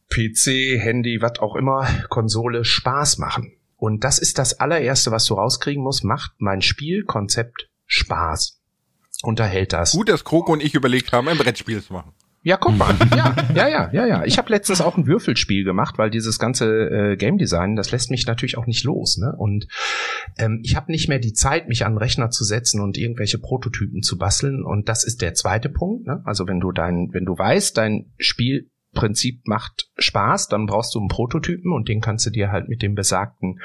PC, 0.09 0.81
Handy, 0.81 1.21
was 1.21 1.39
auch 1.39 1.55
immer, 1.55 1.87
Konsole 2.09 2.65
Spaß 2.65 3.19
machen. 3.19 3.53
Und 3.77 4.05
das 4.05 4.19
ist 4.19 4.39
das 4.39 4.61
allererste, 4.61 5.11
was 5.11 5.25
du 5.27 5.35
rauskriegen 5.35 5.83
musst. 5.83 6.05
Macht 6.05 6.33
mein 6.39 6.63
Spielkonzept 6.63 7.71
Spaß? 7.87 8.61
Unterhält 9.23 9.73
das? 9.73 9.93
Gut, 9.93 10.09
dass 10.09 10.25
Kroko 10.25 10.53
und 10.53 10.63
ich 10.63 10.75
überlegt 10.75 11.13
haben, 11.13 11.29
ein 11.29 11.39
Brettspiel 11.39 11.83
zu 11.83 11.93
machen. 11.93 12.13
Ja, 12.43 12.57
guck 12.57 12.77
mal. 12.77 12.95
Ja, 13.17 13.35
ja, 13.55 13.69
ja, 13.69 13.91
ja, 13.93 14.07
ja. 14.07 14.25
Ich 14.25 14.39
habe 14.39 14.51
letztens 14.51 14.81
auch 14.81 14.97
ein 14.97 15.07
Würfelspiel 15.07 15.65
gemacht, 15.65 15.99
weil 15.99 16.11
dieses 16.11 16.39
ganze 16.39 16.89
äh, 16.89 17.17
Game 17.17 17.37
Design, 17.37 17.77
das 17.77 17.91
lässt 17.91 18.11
mich 18.11 18.27
natürlich 18.27 18.57
auch 18.57 18.67
nicht 18.67 18.85
los. 18.85 19.19
Ne? 19.19 19.35
Und 19.37 19.67
ähm, 20.39 20.61
ich 20.63 20.77
habe 20.77 20.91
nicht 20.91 21.09
mehr 21.09 21.19
die 21.19 21.35
Zeit, 21.35 21.69
mich 21.69 21.85
an 21.85 21.93
den 21.93 21.99
Rechner 21.99 22.31
zu 22.31 22.45
setzen 22.45 22.81
und 22.81 22.97
irgendwelche 22.97 23.39
Prototypen 23.39 24.03
zu 24.03 24.17
basteln. 24.17 24.65
Und 24.65 24.89
das 24.89 25.05
ist 25.05 25.21
der 25.21 25.35
zweite 25.35 25.69
Punkt. 25.69 26.07
Ne? 26.07 26.23
Also 26.25 26.47
wenn 26.47 26.61
du 26.61 26.73
dein, 26.73 27.09
wenn 27.13 27.27
du 27.27 27.37
weißt, 27.37 27.77
dein 27.77 28.13
Spielprinzip 28.19 29.47
macht 29.47 29.91
Spaß, 29.99 30.49
dann 30.49 30.67
brauchst 30.67 30.95
du 30.95 30.99
einen 30.99 31.09
Prototypen 31.09 31.73
und 31.73 31.89
den 31.89 32.01
kannst 32.01 32.25
du 32.27 32.31
dir 32.31 32.51
halt 32.53 32.69
mit 32.69 32.81
dem 32.81 32.95
besagten 32.95 33.59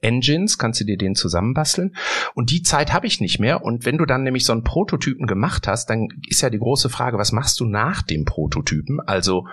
Engines, 0.00 0.58
kannst 0.58 0.80
du 0.80 0.84
dir 0.84 0.96
den 0.96 1.14
zusammenbasteln. 1.14 1.94
Und 2.34 2.50
die 2.50 2.62
Zeit 2.62 2.92
habe 2.92 3.06
ich 3.06 3.20
nicht 3.20 3.38
mehr. 3.38 3.62
Und 3.62 3.84
wenn 3.84 3.98
du 3.98 4.06
dann 4.06 4.22
nämlich 4.22 4.44
so 4.44 4.52
einen 4.52 4.64
Prototypen 4.64 5.26
gemacht 5.26 5.66
hast, 5.68 5.90
dann 5.90 6.08
ist 6.28 6.40
ja 6.40 6.50
die 6.50 6.58
große 6.58 6.88
Frage, 6.88 7.18
was 7.18 7.32
machst 7.32 7.60
du 7.60 7.66
nach 7.66 8.02
dem 8.02 8.24
Prototypen? 8.24 9.00
Also, 9.00 9.46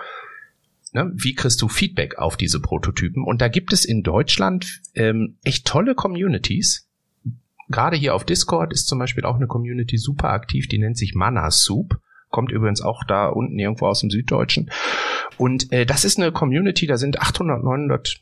ne, 0.92 1.12
wie 1.14 1.34
kriegst 1.34 1.60
du 1.62 1.68
Feedback 1.68 2.18
auf 2.18 2.36
diese 2.36 2.60
Prototypen? 2.60 3.24
Und 3.24 3.40
da 3.40 3.48
gibt 3.48 3.72
es 3.72 3.84
in 3.84 4.02
Deutschland 4.02 4.80
ähm, 4.94 5.36
echt 5.44 5.66
tolle 5.66 5.94
Communities. 5.94 6.88
Gerade 7.68 7.96
hier 7.96 8.14
auf 8.14 8.24
Discord 8.24 8.72
ist 8.72 8.88
zum 8.88 8.98
Beispiel 8.98 9.24
auch 9.24 9.36
eine 9.36 9.46
Community 9.46 9.98
super 9.98 10.30
aktiv, 10.30 10.68
die 10.68 10.78
nennt 10.78 10.96
sich 10.96 11.14
Mana 11.14 11.50
Soup 11.50 12.00
kommt 12.30 12.52
übrigens 12.52 12.82
auch 12.82 13.04
da 13.04 13.28
unten 13.28 13.58
irgendwo 13.58 13.86
aus 13.86 14.00
dem 14.00 14.10
Süddeutschen. 14.10 14.70
Und 15.36 15.72
äh, 15.72 15.86
das 15.86 16.04
ist 16.04 16.18
eine 16.18 16.32
Community, 16.32 16.86
da 16.86 16.96
sind 16.96 17.20
800, 17.20 17.62
900 17.62 18.20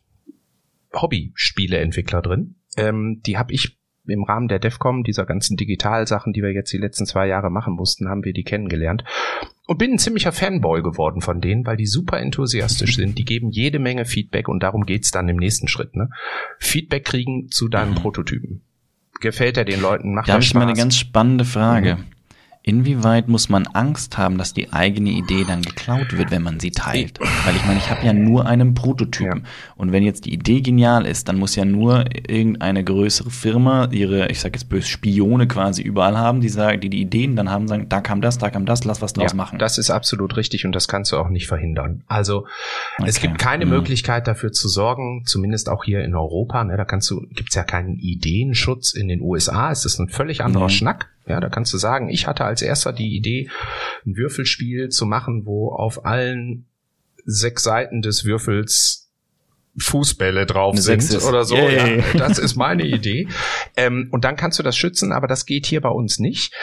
Hobby-Spieleentwickler 1.01 2.23
drin. 2.23 2.57
Ähm, 2.77 3.23
die 3.25 3.39
habe 3.39 3.53
ich 3.53 3.79
im 4.09 4.25
Rahmen 4.25 4.49
der 4.49 4.59
DEFCOM, 4.59 5.03
dieser 5.03 5.27
ganzen 5.27 5.57
Digitalsachen, 5.57 6.33
die 6.33 6.43
wir 6.43 6.53
jetzt 6.53 6.73
die 6.73 6.79
letzten 6.79 7.07
zwei 7.07 7.27
Jahre 7.27 7.51
machen 7.51 7.75
mussten, 7.75 8.09
haben 8.09 8.25
wir 8.25 8.33
die 8.33 8.45
kennengelernt. 8.45 9.05
Und 9.67 9.79
bin 9.79 9.93
ein 9.93 9.99
ziemlicher 9.99 10.31
Fanboy 10.31 10.83
geworden 10.83 11.21
von 11.21 11.41
denen, 11.41 11.67
weil 11.67 11.77
die 11.77 11.87
super 11.87 12.21
enthusiastisch 12.21 12.97
sind. 12.97 13.19
Die 13.19 13.25
geben 13.25 13.51
jede 13.51 13.81
Menge 13.81 14.05
Feedback 14.05 14.49
und 14.49 14.63
darum 14.63 14.85
geht's 14.85 15.11
dann 15.11 15.29
im 15.29 15.37
nächsten 15.37 15.67
Schritt. 15.67 15.97
Ne? 15.97 16.11
Feedback 16.59 17.05
kriegen 17.05 17.51
zu 17.51 17.69
deinem 17.69 17.91
mhm. 17.91 17.97
Prototypen. 17.97 18.63
Gefällt 19.21 19.57
er 19.57 19.65
den 19.65 19.81
Leuten? 19.81 20.15
Macht 20.15 20.29
da 20.29 20.35
habe 20.35 20.43
ich 20.43 20.55
mal 20.55 20.63
eine 20.63 20.75
ganz 20.75 20.97
spannende 20.97 21.45
Frage. 21.45 21.97
Mhm. 21.97 22.16
Inwieweit 22.69 23.29
muss 23.29 23.49
man 23.49 23.69
Angst 23.69 24.19
haben, 24.19 24.39
dass 24.39 24.53
die 24.53 24.73
eigene 24.73 25.11
Idee 25.11 25.45
dann 25.47 25.63
geklaut 25.63 26.19
wird, 26.19 26.33
wenn 26.33 26.43
man 26.43 26.59
sie 26.59 26.73
teilt? 26.73 27.21
Weil 27.21 27.55
ich 27.55 27.65
meine, 27.65 27.79
ich 27.79 27.91
habe 27.91 28.05
ja 28.05 28.13
nur 28.13 28.45
einen 28.45 28.75
Prototypen. 28.75 29.45
Ja. 29.45 29.73
Und 29.77 29.93
wenn 29.93 30.03
jetzt 30.03 30.25
die 30.25 30.35
Idee 30.35 30.63
genial 30.63 31.07
ist, 31.07 31.29
dann 31.29 31.39
muss 31.39 31.55
ja 31.55 31.65
nur 31.65 32.07
irgendeine 32.29 32.83
größere 32.83 33.31
Firma 33.31 33.89
ihre, 33.93 34.33
ich 34.33 34.41
sag 34.41 34.57
jetzt 34.57 34.69
böse, 34.69 34.89
Spione 34.89 35.47
quasi 35.47 35.81
überall 35.83 36.19
haben, 36.19 36.41
die 36.41 36.49
sagen, 36.49 36.81
die 36.81 36.91
die 36.91 37.03
Ideen 37.03 37.37
dann 37.37 37.53
haben, 37.53 37.69
sagen, 37.69 37.89
da 37.89 38.01
kam 38.01 38.21
das, 38.21 38.37
da 38.39 38.51
kam 38.51 38.67
das, 38.67 38.83
lass 38.83 39.01
was 39.01 39.13
draus 39.13 39.31
ja, 39.31 39.37
machen. 39.37 39.61
Das 39.61 39.79
ist 39.79 39.91
absolut 39.91 40.37
richtig 40.37 40.65
und 40.65 40.73
das 40.73 40.89
kannst 40.89 41.13
du 41.13 41.19
auch 41.19 41.29
nicht 41.29 41.47
verhindern. 41.47 42.03
Also 42.09 42.47
okay. 42.99 43.09
es 43.09 43.21
gibt 43.21 43.39
keine 43.39 43.65
mhm. 43.67 43.75
Möglichkeit 43.75 44.27
dafür 44.27 44.51
zu 44.51 44.69
sorgen, 44.69 45.23
zumindest 45.25 45.69
auch 45.69 45.85
hier 45.85 46.03
in 46.03 46.17
Europa, 46.17 46.65
ne, 46.65 46.77
da 46.77 46.85
kannst 46.85 47.09
du, 47.13 47.29
gibt's 47.31 47.55
ja 47.55 47.63
keinen 47.63 47.95
Ideenschutz. 47.95 48.93
In 48.93 49.07
den 49.07 49.21
USA 49.21 49.71
ist 49.71 49.85
das 49.85 50.01
ein 50.01 50.09
völlig 50.09 50.43
anderer 50.43 50.65
mhm. 50.65 50.71
Schnack. 50.71 51.16
Ja, 51.27 51.41
da 51.41 51.49
kannst 51.49 51.73
du 51.73 51.79
sagen, 51.79 52.09
ich 52.09 52.27
hatte 52.27 52.45
als 52.45 52.63
erster 52.63 52.93
die 52.93 53.17
Idee, 53.17 53.51
ein 54.05 54.17
Würfelspiel 54.17 54.89
zu 54.91 55.07
machen, 55.07 55.45
wo 55.45 55.73
auf 55.73 56.05
allen 56.05 56.67
sechs 57.25 57.65
Seiten 57.65 58.01
des 58.03 58.25
Würfels 58.25 59.07
Fußbälle 59.79 60.47
drauf 60.47 60.79
sind 60.79 61.23
oder 61.23 61.45
so. 61.45 61.57
Ja, 61.57 62.03
das 62.15 62.39
ist 62.39 62.57
meine 62.57 62.85
Idee. 62.85 63.29
Ähm, 63.77 64.09
und 64.11 64.25
dann 64.25 64.37
kannst 64.37 64.59
du 64.59 64.63
das 64.63 64.77
schützen, 64.77 65.13
aber 65.13 65.27
das 65.27 65.45
geht 65.45 65.67
hier 65.67 65.81
bei 65.81 65.91
uns 65.91 66.19
nicht. 66.19 66.55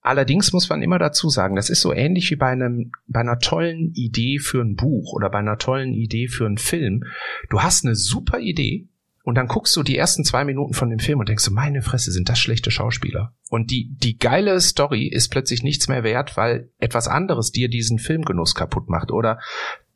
Allerdings 0.00 0.52
muss 0.52 0.68
man 0.68 0.82
immer 0.82 0.98
dazu 0.98 1.28
sagen, 1.28 1.54
das 1.54 1.68
ist 1.68 1.82
so 1.82 1.92
ähnlich 1.92 2.30
wie 2.30 2.36
bei 2.36 2.48
einem, 2.48 2.92
bei 3.06 3.20
einer 3.20 3.38
tollen 3.38 3.92
Idee 3.94 4.38
für 4.38 4.62
ein 4.62 4.76
Buch 4.76 5.12
oder 5.12 5.28
bei 5.28 5.38
einer 5.38 5.58
tollen 5.58 5.92
Idee 5.92 6.28
für 6.28 6.46
einen 6.46 6.58
Film. 6.58 7.04
Du 7.50 7.60
hast 7.60 7.84
eine 7.84 7.94
super 7.94 8.38
Idee, 8.38 8.88
und 9.24 9.36
dann 9.36 9.46
guckst 9.46 9.74
du 9.76 9.82
die 9.82 9.96
ersten 9.96 10.24
zwei 10.24 10.44
Minuten 10.44 10.74
von 10.74 10.90
dem 10.90 10.98
Film 10.98 11.20
und 11.20 11.28
denkst 11.28 11.44
du, 11.44 11.52
meine 11.52 11.82
Fresse, 11.82 12.10
sind 12.10 12.28
das 12.28 12.40
schlechte 12.40 12.70
Schauspieler. 12.70 13.34
Und 13.50 13.70
die, 13.70 13.94
die 13.96 14.18
geile 14.18 14.60
Story 14.60 15.06
ist 15.06 15.28
plötzlich 15.28 15.62
nichts 15.62 15.88
mehr 15.88 16.02
wert, 16.02 16.36
weil 16.36 16.70
etwas 16.78 17.06
anderes 17.06 17.52
dir 17.52 17.68
diesen 17.68 17.98
Filmgenuss 17.98 18.54
kaputt 18.54 18.88
macht. 18.88 19.12
Oder 19.12 19.38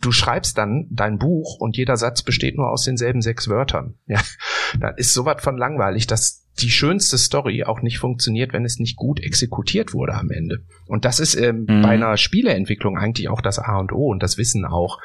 du 0.01 0.13
schreibst 0.13 0.59
dann 0.59 0.87
dein 0.91 1.19
Buch 1.19 1.57
und 1.59 1.77
jeder 1.77 1.97
Satz 1.97 2.23
besteht 2.23 2.57
nur 2.57 2.71
aus 2.71 2.85
denselben 2.85 3.21
sechs 3.21 3.49
Wörtern. 3.49 3.95
Ja, 4.07 4.21
da 4.79 4.89
ist 4.91 5.15
sowas 5.15 5.43
von 5.43 5.57
langweilig, 5.57 6.07
dass 6.07 6.47
die 6.61 6.71
schönste 6.71 7.19
Story 7.19 7.65
auch 7.65 7.83
nicht 7.83 7.99
funktioniert, 7.99 8.53
wenn 8.53 8.65
es 8.65 8.79
nicht 8.79 8.97
gut 8.97 9.21
exekutiert 9.21 9.93
wurde 9.93 10.15
am 10.15 10.31
Ende. 10.31 10.65
Und 10.87 11.05
das 11.05 11.21
ist 11.21 11.35
ähm, 11.35 11.67
mhm. 11.69 11.83
bei 11.83 11.91
einer 11.91 12.17
Spieleentwicklung 12.17 12.99
eigentlich 12.99 13.29
auch 13.29 13.41
das 13.41 13.59
A 13.59 13.79
und 13.79 13.93
O 13.93 14.09
und 14.09 14.23
das 14.23 14.39
wissen 14.39 14.65
auch 14.65 14.99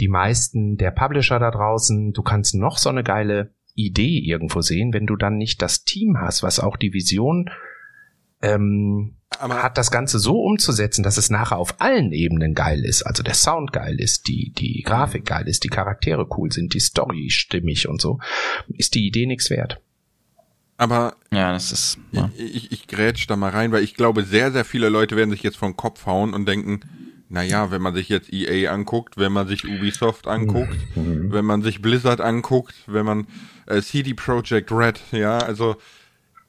die 0.00 0.08
meisten 0.08 0.76
der 0.76 0.90
Publisher 0.90 1.38
da 1.38 1.50
draußen. 1.50 2.12
Du 2.12 2.22
kannst 2.22 2.54
noch 2.54 2.78
so 2.78 2.88
eine 2.88 3.02
geile 3.02 3.54
Idee 3.74 4.18
irgendwo 4.18 4.60
sehen, 4.60 4.92
wenn 4.92 5.06
du 5.06 5.16
dann 5.16 5.36
nicht 5.36 5.60
das 5.62 5.84
Team 5.84 6.18
hast, 6.20 6.42
was 6.42 6.60
auch 6.60 6.76
die 6.76 6.92
Vision 6.92 7.50
ähm, 8.44 9.16
aber 9.38 9.62
hat 9.62 9.78
das 9.78 9.90
Ganze 9.90 10.18
so 10.18 10.42
umzusetzen, 10.42 11.02
dass 11.02 11.16
es 11.16 11.30
nachher 11.30 11.56
auf 11.56 11.80
allen 11.80 12.12
Ebenen 12.12 12.54
geil 12.54 12.84
ist. 12.84 13.02
Also 13.02 13.22
der 13.22 13.34
Sound 13.34 13.72
geil 13.72 13.98
ist, 13.98 14.28
die, 14.28 14.52
die 14.52 14.82
Grafik 14.82 15.24
geil 15.24 15.48
ist, 15.48 15.64
die 15.64 15.68
Charaktere 15.68 16.26
cool 16.36 16.52
sind, 16.52 16.74
die 16.74 16.80
Story 16.80 17.30
stimmig 17.30 17.88
und 17.88 18.02
so, 18.02 18.20
ist 18.68 18.94
die 18.94 19.06
Idee 19.06 19.26
nichts 19.26 19.48
wert. 19.48 19.80
Aber 20.76 21.16
ja, 21.32 21.52
das 21.52 21.72
ist. 21.72 21.98
Ja. 22.12 22.30
Ich, 22.36 22.54
ich, 22.54 22.72
ich 22.72 22.86
grätsch 22.86 23.26
da 23.28 23.36
mal 23.36 23.50
rein, 23.50 23.72
weil 23.72 23.82
ich 23.82 23.94
glaube, 23.94 24.24
sehr, 24.24 24.52
sehr 24.52 24.64
viele 24.64 24.90
Leute 24.90 25.16
werden 25.16 25.30
sich 25.30 25.42
jetzt 25.42 25.56
vom 25.56 25.76
Kopf 25.76 26.04
hauen 26.04 26.34
und 26.34 26.46
denken, 26.46 26.80
naja, 27.34 27.72
wenn 27.72 27.82
man 27.82 27.94
sich 27.94 28.08
jetzt 28.08 28.32
EA 28.32 28.72
anguckt, 28.72 29.16
wenn 29.16 29.32
man 29.32 29.48
sich 29.48 29.68
Ubisoft 29.68 30.28
anguckt, 30.28 30.78
mhm. 30.94 31.32
wenn 31.32 31.44
man 31.44 31.62
sich 31.62 31.82
Blizzard 31.82 32.20
anguckt, 32.20 32.74
wenn 32.86 33.04
man 33.04 33.26
äh, 33.66 33.82
CD 33.82 34.14
Projekt 34.14 34.70
Red, 34.70 35.00
ja, 35.10 35.38
also 35.38 35.74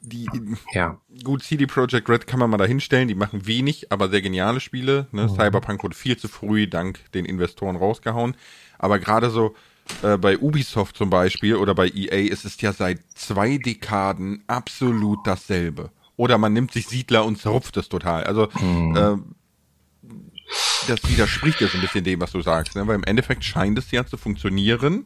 die 0.02 0.30
ja. 0.74 1.00
gut 1.24 1.42
CD 1.42 1.66
Projekt 1.66 2.08
Red 2.08 2.28
kann 2.28 2.40
man 2.40 2.52
mal 2.52 2.58
dahinstellen, 2.58 3.08
die 3.08 3.16
machen 3.16 3.48
wenig, 3.48 3.92
aber 3.92 4.10
sehr 4.10 4.22
geniale 4.22 4.60
Spiele. 4.60 5.08
Ne? 5.12 5.24
Mhm. 5.24 5.30
Cyberpunk 5.30 5.84
wurde 5.84 5.96
viel 5.96 6.18
zu 6.18 6.28
früh 6.28 6.68
dank 6.68 7.00
den 7.14 7.26
Investoren 7.26 7.78
rausgehauen, 7.78 8.38
aber 8.78 9.00
gerade 9.00 9.32
so 9.32 9.56
äh, 10.04 10.18
bei 10.18 10.38
Ubisoft 10.38 10.98
zum 10.98 11.10
Beispiel 11.10 11.56
oder 11.56 11.74
bei 11.74 11.88
EA 11.88 12.32
ist 12.32 12.46
es 12.46 12.62
ja 12.62 12.74
seit 12.74 13.00
zwei 13.16 13.58
Dekaden 13.58 14.44
absolut 14.46 15.26
dasselbe. 15.26 15.90
Oder 16.16 16.38
man 16.38 16.54
nimmt 16.54 16.72
sich 16.72 16.88
Siedler 16.88 17.26
und 17.26 17.40
zerrupft 17.40 17.76
es 17.76 17.90
total. 17.90 18.24
Also 18.24 18.48
mhm. 18.62 18.96
äh, 18.96 19.18
das 20.88 21.10
widerspricht 21.10 21.62
jetzt 21.62 21.76
ein 21.76 21.82
bisschen 21.82 22.04
dem, 22.04 22.22
was 22.22 22.32
du 22.32 22.42
sagst, 22.42 22.76
ne? 22.76 22.86
weil 22.88 22.96
im 22.96 23.04
Endeffekt 23.04 23.44
scheint 23.44 23.78
es 23.78 23.92
ja 23.92 24.06
zu 24.06 24.18
funktionieren, 24.18 25.06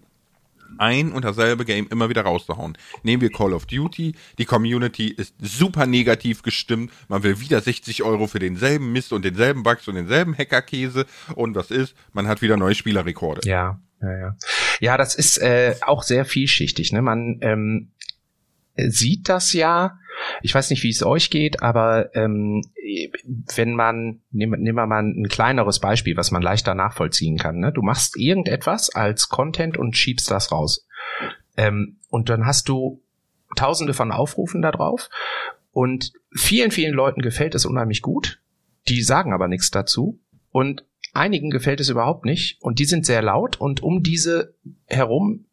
ein 0.78 1.12
und 1.12 1.25
dasselbe 1.25 1.65
Game 1.65 1.88
immer 1.89 2.10
wieder 2.10 2.21
rauszuhauen. 2.21 2.78
Nehmen 3.04 3.21
wir 3.21 3.32
Call 3.32 3.54
of 3.54 3.65
Duty, 3.65 4.13
die 4.38 4.45
Community 4.45 5.08
ist 5.08 5.34
super 5.39 5.86
negativ 5.86 6.43
gestimmt, 6.43 6.91
man 7.08 7.23
will 7.23 7.39
wieder 7.39 7.62
60 7.62 8.04
Euro 8.04 8.28
für 8.28 8.39
denselben 8.39 8.91
Mist 8.91 9.12
und 9.13 9.25
denselben 9.25 9.63
Bugs 9.63 9.88
und 9.88 9.95
denselben 9.95 10.38
Hackerkäse 10.38 11.06
und 11.36 11.56
was 11.56 11.71
ist, 11.71 11.95
man 12.13 12.28
hat 12.28 12.41
wieder 12.41 12.58
neue 12.58 12.75
Spielerrekorde. 12.75 13.47
Ja, 13.47 13.80
ja, 14.02 14.17
ja. 14.17 14.36
Ja, 14.80 14.97
das 14.97 15.15
ist 15.15 15.39
äh, 15.39 15.75
auch 15.82 16.04
sehr 16.04 16.23
vielschichtig. 16.23 16.93
Ne? 16.93 17.02
Man 17.02 17.39
ähm, 17.41 17.91
sieht 18.78 19.28
das 19.28 19.54
ja, 19.54 19.99
ich 20.41 20.53
weiß 20.53 20.69
nicht, 20.69 20.84
wie 20.84 20.89
es 20.89 21.03
euch 21.03 21.29
geht, 21.29 21.62
aber 21.62 22.15
ähm, 22.15 22.62
wenn 23.55 23.75
man, 23.75 24.21
nehmen 24.32 24.62
nehm 24.62 24.75
wir 24.75 24.86
mal 24.86 25.03
ein 25.03 25.27
kleineres 25.27 25.79
Beispiel, 25.79 26.17
was 26.17 26.32
man 26.32 26.41
leichter 26.41 26.75
nachvollziehen 26.75 27.38
kann. 27.38 27.60
Ne? 27.60 27.71
Du 27.71 27.82
machst 27.82 28.17
irgendetwas 28.17 28.89
als 28.93 29.29
Content 29.29 29.77
und 29.77 29.97
schiebst 29.97 30.29
das 30.32 30.51
raus. 30.51 30.88
Ähm, 31.58 31.97
und 32.10 32.29
dann 32.29 32.45
hast 32.45 32.69
du 32.69 33.01
tausende 33.55 33.93
von 33.93 34.12
Aufrufen 34.12 34.62
da 34.62 34.71
drauf 34.71 35.10
und 35.71 36.13
vielen, 36.34 36.71
vielen 36.71 36.93
Leuten 36.93 37.21
gefällt 37.21 37.55
es 37.55 37.65
unheimlich 37.65 38.01
gut. 38.01 38.41
Die 38.88 39.01
sagen 39.01 39.34
aber 39.34 39.47
nichts 39.47 39.71
dazu. 39.71 40.19
Und 40.51 40.84
einigen 41.13 41.49
gefällt 41.49 41.79
es 41.79 41.89
überhaupt 41.89 42.25
nicht 42.25 42.62
und 42.62 42.79
die 42.79 42.86
sind 42.86 43.05
sehr 43.05 43.21
laut 43.21 43.60
und 43.60 43.82
um 43.84 44.03
diese 44.03 44.55
herum 44.86 45.45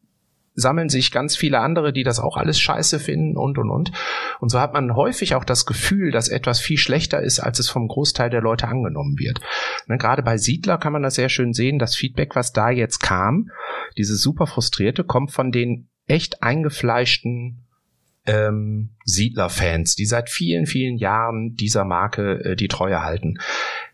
sammeln 0.56 0.88
sich 0.88 1.12
ganz 1.12 1.36
viele 1.36 1.60
andere, 1.60 1.92
die 1.92 2.02
das 2.02 2.18
auch 2.18 2.36
alles 2.36 2.58
scheiße 2.58 2.98
finden 2.98 3.36
und 3.36 3.58
und 3.58 3.70
und. 3.70 3.92
Und 4.40 4.48
so 4.48 4.58
hat 4.58 4.72
man 4.72 4.96
häufig 4.96 5.34
auch 5.34 5.44
das 5.44 5.66
Gefühl, 5.66 6.10
dass 6.10 6.28
etwas 6.28 6.58
viel 6.58 6.78
schlechter 6.78 7.22
ist, 7.22 7.38
als 7.38 7.58
es 7.58 7.68
vom 7.68 7.86
Großteil 7.86 8.30
der 8.30 8.40
Leute 8.40 8.66
angenommen 8.66 9.18
wird. 9.18 9.40
Ne, 9.86 9.98
gerade 9.98 10.22
bei 10.22 10.38
Siedler 10.38 10.78
kann 10.78 10.92
man 10.92 11.02
das 11.02 11.14
sehr 11.14 11.28
schön 11.28 11.52
sehen. 11.52 11.78
Das 11.78 11.94
Feedback, 11.94 12.34
was 12.34 12.52
da 12.52 12.70
jetzt 12.70 13.00
kam, 13.00 13.50
dieses 13.96 14.20
super 14.20 14.46
frustrierte, 14.46 15.04
kommt 15.04 15.30
von 15.30 15.52
den 15.52 15.88
echt 16.06 16.42
eingefleischten 16.42 17.66
ähm, 18.26 18.90
Siedler-Fans, 19.04 19.94
die 19.94 20.06
seit 20.06 20.30
vielen, 20.30 20.66
vielen 20.66 20.96
Jahren 20.96 21.54
dieser 21.54 21.84
Marke 21.84 22.44
äh, 22.44 22.56
die 22.56 22.68
Treue 22.68 23.02
halten. 23.02 23.38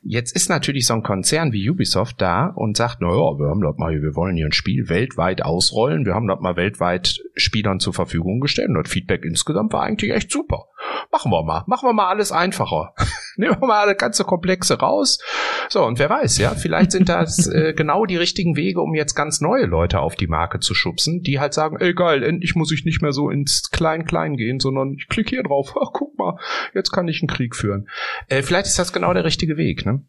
Jetzt 0.04 0.34
ist 0.34 0.48
natürlich 0.48 0.86
so 0.86 0.94
ein 0.94 1.04
Konzern 1.04 1.52
wie 1.52 1.70
Ubisoft 1.70 2.20
da 2.20 2.46
und 2.46 2.76
sagt, 2.76 2.98
na 3.00 3.08
ja, 3.08 3.38
wir 3.38 3.48
haben 3.48 3.62
das 3.62 3.76
mal, 3.76 4.02
wir 4.02 4.16
wollen 4.16 4.36
hier 4.36 4.46
ein 4.46 4.52
Spiel 4.52 4.88
weltweit 4.88 5.44
ausrollen, 5.44 6.04
wir 6.04 6.14
haben 6.14 6.26
das 6.26 6.40
mal 6.40 6.56
weltweit 6.56 7.22
Spielern 7.36 7.78
zur 7.78 7.94
Verfügung 7.94 8.40
gestellt 8.40 8.68
und 8.68 8.82
das 8.82 8.90
Feedback 8.90 9.24
insgesamt 9.24 9.72
war 9.72 9.84
eigentlich 9.84 10.10
echt 10.10 10.32
super. 10.32 10.66
Machen 11.12 11.30
wir 11.30 11.44
mal, 11.44 11.62
machen 11.68 11.88
wir 11.88 11.92
mal 11.92 12.08
alles 12.08 12.32
einfacher. 12.32 12.94
Nehmen 13.36 13.60
wir 13.60 13.66
mal 13.66 13.86
das 13.86 13.96
ganze 13.96 14.24
Komplexe 14.24 14.78
raus. 14.78 15.18
So, 15.68 15.84
und 15.84 15.98
wer 15.98 16.10
weiß, 16.10 16.38
ja, 16.38 16.54
vielleicht 16.54 16.92
sind 16.92 17.08
das 17.08 17.46
äh, 17.52 17.72
genau 17.74 18.06
die 18.06 18.16
richtigen 18.16 18.56
Wege, 18.56 18.80
um 18.80 18.94
jetzt 18.94 19.14
ganz 19.14 19.40
neue 19.40 19.66
Leute 19.66 20.00
auf 20.00 20.14
die 20.14 20.26
Marke 20.26 20.60
zu 20.60 20.74
schubsen, 20.74 21.22
die 21.22 21.40
halt 21.40 21.54
sagen, 21.54 21.76
ey 21.80 21.94
geil, 21.94 22.22
endlich 22.22 22.54
muss 22.54 22.72
ich 22.72 22.84
nicht 22.84 23.02
mehr 23.02 23.12
so 23.12 23.30
ins 23.30 23.70
Klein-Klein 23.70 24.36
gehen, 24.36 24.60
sondern 24.60 24.94
ich 24.94 25.08
klicke 25.08 25.30
hier 25.30 25.42
drauf, 25.42 25.74
ach 25.80 25.90
guck 25.92 26.18
mal, 26.18 26.38
jetzt 26.74 26.92
kann 26.92 27.08
ich 27.08 27.22
einen 27.22 27.28
Krieg 27.28 27.56
führen. 27.56 27.88
Äh, 28.28 28.42
vielleicht 28.42 28.66
ist 28.66 28.78
das 28.78 28.92
genau 28.92 29.12
der 29.14 29.24
richtige 29.24 29.56
Weg, 29.56 29.86
ne? 29.86 30.02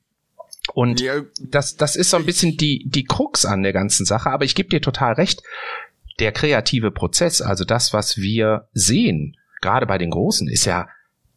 Und 0.73 1.01
ja. 1.01 1.21
das, 1.41 1.75
das 1.75 1.95
ist 1.95 2.09
so 2.09 2.17
ein 2.17 2.25
bisschen 2.25 2.55
die, 2.55 2.87
die 2.87 3.03
Krux 3.03 3.45
an 3.45 3.63
der 3.63 3.73
ganzen 3.73 4.05
Sache, 4.05 4.29
aber 4.29 4.45
ich 4.45 4.55
gebe 4.55 4.69
dir 4.69 4.81
total 4.81 5.13
recht, 5.13 5.43
der 6.19 6.31
kreative 6.31 6.91
Prozess, 6.91 7.41
also 7.41 7.65
das, 7.65 7.93
was 7.93 8.17
wir 8.17 8.67
sehen, 8.73 9.35
gerade 9.61 9.85
bei 9.85 9.97
den 9.97 10.11
Großen, 10.11 10.47
ist 10.47 10.65
ja 10.65 10.87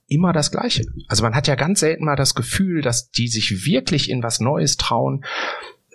immer 0.08 0.32
das 0.32 0.50
Gleiche. 0.50 0.84
Also 1.08 1.22
man 1.22 1.34
hat 1.34 1.48
ja 1.48 1.54
ganz 1.54 1.80
selten 1.80 2.04
mal 2.04 2.16
das 2.16 2.34
Gefühl, 2.34 2.82
dass 2.82 3.10
die 3.10 3.28
sich 3.28 3.66
wirklich 3.66 4.10
in 4.10 4.22
was 4.22 4.40
Neues 4.40 4.76
trauen, 4.76 5.24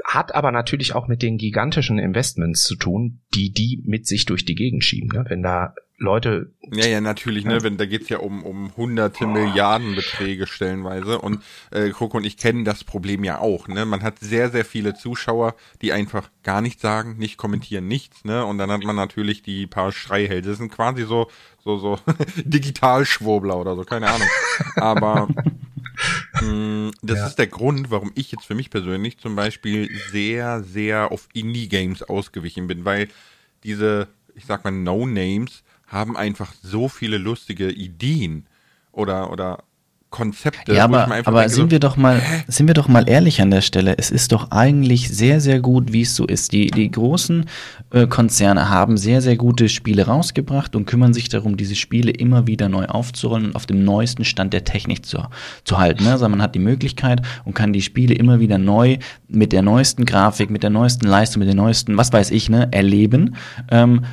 hat 0.04 0.34
aber 0.34 0.52
natürlich 0.52 0.96
auch 0.96 1.08
mit 1.08 1.22
den 1.22 1.38
gigantischen 1.38 2.00
Investments 2.00 2.64
zu 2.64 2.76
tun, 2.76 3.22
die 3.36 3.52
die 3.52 3.82
mit 3.86 4.08
sich 4.08 4.26
durch 4.26 4.46
die 4.46 4.56
Gegend 4.56 4.84
schieben. 4.84 5.10
Ne? 5.10 5.26
Wenn 5.28 5.44
da 5.44 5.76
Leute. 6.02 6.50
Ja, 6.74 6.88
ja, 6.88 7.00
natürlich, 7.00 7.46
ne? 7.46 7.62
Wenn 7.62 7.78
da 7.78 7.86
geht's 7.86 8.10
ja 8.10 8.18
um, 8.18 8.44
um 8.44 8.76
hunderte 8.76 9.26
oh. 9.26 9.28
Milliarden 9.28 9.96
Beträge 9.96 10.48
stellenweise. 10.48 11.20
Und 11.20 11.44
äh, 11.70 11.92
Coco 11.92 12.18
und 12.18 12.26
ich 12.26 12.38
kennen 12.38 12.66
das 12.66 12.84
Problem 12.84 13.24
ja 13.24 13.38
auch, 13.38 13.68
ne? 13.68 13.86
Man 13.86 14.02
hat 14.02 14.18
sehr, 14.20 14.50
sehr 14.50 14.66
viele 14.66 14.96
Zuschauer, 14.96 15.56
die 15.84 15.94
einfach 15.94 16.32
gar 16.42 16.62
nichts 16.62 16.82
sagen, 16.82 17.18
nicht 17.18 17.38
kommentieren, 17.38 17.88
nichts, 17.88 18.26
ne? 18.26 18.44
Und 18.46 18.58
dann 18.58 18.72
hat 18.72 18.84
man 18.84 18.96
natürlich 18.96 19.44
die 19.44 19.68
paar 19.68 19.92
Schreihälse. 19.92 20.50
Das 20.50 20.58
sind 20.58 20.72
quasi 20.72 21.04
so, 21.04 21.30
so, 21.64 21.78
so 21.78 22.00
Digitalschwurbler 22.36 23.58
oder 23.58 23.76
so, 23.76 23.84
keine 23.84 24.10
Ahnung. 24.10 24.28
Aber 24.78 25.28
mh, 26.42 26.42
mm, 26.42 26.92
das 27.04 27.20
ja. 27.20 27.28
ist 27.28 27.36
der 27.36 27.48
Grund, 27.48 27.92
warum 27.92 28.12
ich 28.16 28.32
jetzt 28.32 28.46
für 28.46 28.56
mich 28.56 28.72
persönlich 28.72 29.20
zum 29.20 29.36
Beispiel 29.36 29.88
sehr, 30.10 30.64
sehr 30.64 31.12
auf 31.12 31.30
Indie-Games 31.34 32.02
ausgewichen 32.02 32.66
bin, 32.66 32.86
weil 32.86 33.08
diese, 33.64 34.08
ich 34.34 34.48
sag 34.48 34.64
mal, 34.64 34.72
No-Names 34.72 35.64
haben 35.92 36.16
einfach 36.16 36.54
so 36.64 36.88
viele 36.88 37.18
lustige 37.18 37.70
Ideen 37.70 38.48
oder, 38.92 39.32
oder 39.32 39.64
Konzepte. 40.12 40.74
Ja, 40.74 40.84
aber, 40.84 41.10
aber 41.26 41.48
sind 41.48 41.68
so, 41.68 41.72
wir 41.72 41.80
doch 41.80 41.96
mal, 41.96 42.20
hä? 42.20 42.44
sind 42.48 42.68
wir 42.68 42.74
doch 42.74 42.90
mal 42.90 43.08
ehrlich 43.08 43.42
an 43.42 43.50
der 43.50 43.62
Stelle. 43.62 43.96
Es 43.98 44.12
ist 44.12 44.34
doch 44.34 44.52
eigentlich 44.52 45.10
sehr, 45.10 45.40
sehr 45.40 45.62
gut, 45.62 45.94
wie 45.94 46.02
es 46.02 46.16
so 46.16 46.26
ist. 46.28 46.52
Die, 46.52 46.68
die 46.68 46.92
großen 46.92 47.46
äh, 47.92 48.08
Konzerne 48.08 48.70
haben 48.70 48.98
sehr, 48.98 49.22
sehr 49.22 49.38
gute 49.38 49.70
Spiele 49.70 50.06
rausgebracht 50.06 50.76
und 50.76 50.86
kümmern 50.86 51.14
sich 51.14 51.30
darum, 51.30 51.56
diese 51.56 51.76
Spiele 51.76 52.12
immer 52.12 52.46
wieder 52.46 52.68
neu 52.68 52.88
aufzurollen 52.88 53.46
und 53.48 53.56
auf 53.56 53.66
dem 53.66 53.86
neuesten 53.86 54.26
Stand 54.26 54.52
der 54.52 54.66
Technik 54.66 55.06
zu, 55.06 55.24
zu 55.64 55.80
halten. 55.80 56.04
Ne? 56.04 56.12
Also 56.12 56.28
man 56.28 56.42
hat 56.42 56.56
die 56.56 56.60
Möglichkeit 56.60 57.22
und 57.46 57.54
kann 57.54 57.72
die 57.72 57.82
Spiele 57.82 58.14
immer 58.14 58.42
wieder 58.42 58.58
neu 58.58 58.98
mit 59.30 59.54
der 59.54 59.62
neuesten 59.62 60.06
Grafik, 60.06 60.50
mit 60.50 60.62
der 60.62 60.72
neuesten 60.72 61.08
Leistung, 61.08 61.40
mit 61.40 61.48
den 61.48 61.58
neuesten, 61.58 61.96
was 61.96 62.12
weiß 62.12 62.32
ich, 62.32 62.50
ne, 62.50 62.68
erleben. 62.72 63.36
Ähm, 63.70 64.04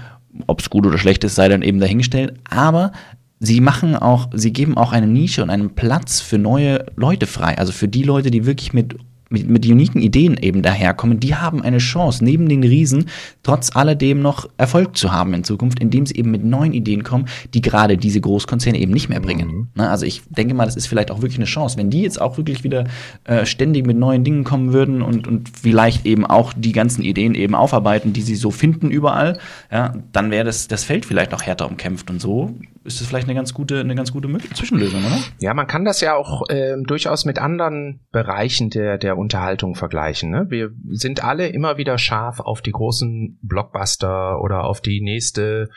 ob 0.46 0.60
es 0.60 0.70
gut 0.70 0.86
oder 0.86 0.98
schlecht 0.98 1.24
ist, 1.24 1.34
sei 1.34 1.48
dann 1.48 1.62
eben 1.62 1.80
dahingestellt. 1.80 2.34
Aber 2.50 2.92
sie 3.40 3.60
machen 3.60 3.96
auch, 3.96 4.28
sie 4.32 4.52
geben 4.52 4.76
auch 4.76 4.92
eine 4.92 5.06
Nische 5.06 5.42
und 5.42 5.50
einen 5.50 5.74
Platz 5.74 6.20
für 6.20 6.38
neue 6.38 6.86
Leute 6.96 7.26
frei. 7.26 7.58
Also 7.58 7.72
für 7.72 7.88
die 7.88 8.02
Leute, 8.02 8.30
die 8.30 8.46
wirklich 8.46 8.72
mit 8.72 8.96
mit, 9.28 9.48
mit 9.48 9.66
uniken 9.66 10.00
Ideen 10.00 10.36
eben 10.36 10.62
daherkommen, 10.62 11.20
die 11.20 11.34
haben 11.34 11.62
eine 11.62 11.78
Chance, 11.78 12.24
neben 12.24 12.48
den 12.48 12.62
Riesen 12.62 13.06
trotz 13.42 13.74
alledem 13.74 14.20
noch 14.20 14.48
Erfolg 14.56 14.96
zu 14.96 15.12
haben 15.12 15.34
in 15.34 15.44
Zukunft, 15.44 15.80
indem 15.80 16.06
sie 16.06 16.16
eben 16.16 16.30
mit 16.30 16.44
neuen 16.44 16.72
Ideen 16.72 17.02
kommen, 17.02 17.26
die 17.54 17.60
gerade 17.60 17.96
diese 17.96 18.20
Großkonzerne 18.20 18.78
eben 18.78 18.92
nicht 18.92 19.08
mehr 19.08 19.20
bringen. 19.20 19.48
Mhm. 19.48 19.68
Na, 19.74 19.90
also 19.90 20.06
ich 20.06 20.22
denke 20.28 20.54
mal, 20.54 20.64
das 20.64 20.76
ist 20.76 20.86
vielleicht 20.86 21.10
auch 21.10 21.22
wirklich 21.22 21.38
eine 21.38 21.46
Chance. 21.46 21.76
Wenn 21.76 21.90
die 21.90 22.02
jetzt 22.02 22.20
auch 22.20 22.36
wirklich 22.36 22.64
wieder 22.64 22.84
äh, 23.24 23.44
ständig 23.46 23.86
mit 23.86 23.96
neuen 23.96 24.24
Dingen 24.24 24.44
kommen 24.44 24.72
würden 24.72 25.02
und, 25.02 25.26
und 25.26 25.48
vielleicht 25.48 26.06
eben 26.06 26.24
auch 26.26 26.52
die 26.52 26.72
ganzen 26.72 27.02
Ideen 27.02 27.34
eben 27.34 27.54
aufarbeiten, 27.54 28.12
die 28.12 28.22
sie 28.22 28.36
so 28.36 28.50
finden 28.50 28.90
überall, 28.90 29.38
ja, 29.70 29.94
dann 30.12 30.30
wäre 30.30 30.44
das, 30.44 30.68
das 30.68 30.84
Feld 30.84 31.04
vielleicht 31.04 31.34
auch 31.34 31.42
härter 31.42 31.68
umkämpft 31.68 32.10
und 32.10 32.20
so 32.20 32.54
ist 32.88 33.00
das 33.00 33.08
vielleicht 33.08 33.28
eine 33.28 33.34
ganz 33.34 33.54
gute, 33.54 33.80
eine 33.80 33.94
ganz 33.94 34.12
gute 34.12 34.28
Zwischenlösung, 34.54 35.04
oder? 35.04 35.18
Ja, 35.38 35.54
man 35.54 35.66
kann 35.66 35.84
das 35.84 36.00
ja 36.00 36.16
auch 36.16 36.48
äh, 36.48 36.74
durchaus 36.82 37.24
mit 37.24 37.38
anderen 37.38 38.00
Bereichen 38.10 38.70
der, 38.70 38.98
der 38.98 39.16
Unterhaltung 39.16 39.74
vergleichen. 39.74 40.30
Ne? 40.30 40.46
Wir 40.48 40.70
sind 40.90 41.22
alle 41.22 41.48
immer 41.48 41.76
wieder 41.76 41.98
scharf 41.98 42.40
auf 42.40 42.62
die 42.62 42.72
großen 42.72 43.38
Blockbuster 43.42 44.40
oder 44.40 44.64
auf 44.64 44.80
die 44.80 45.00
nächste 45.00 45.68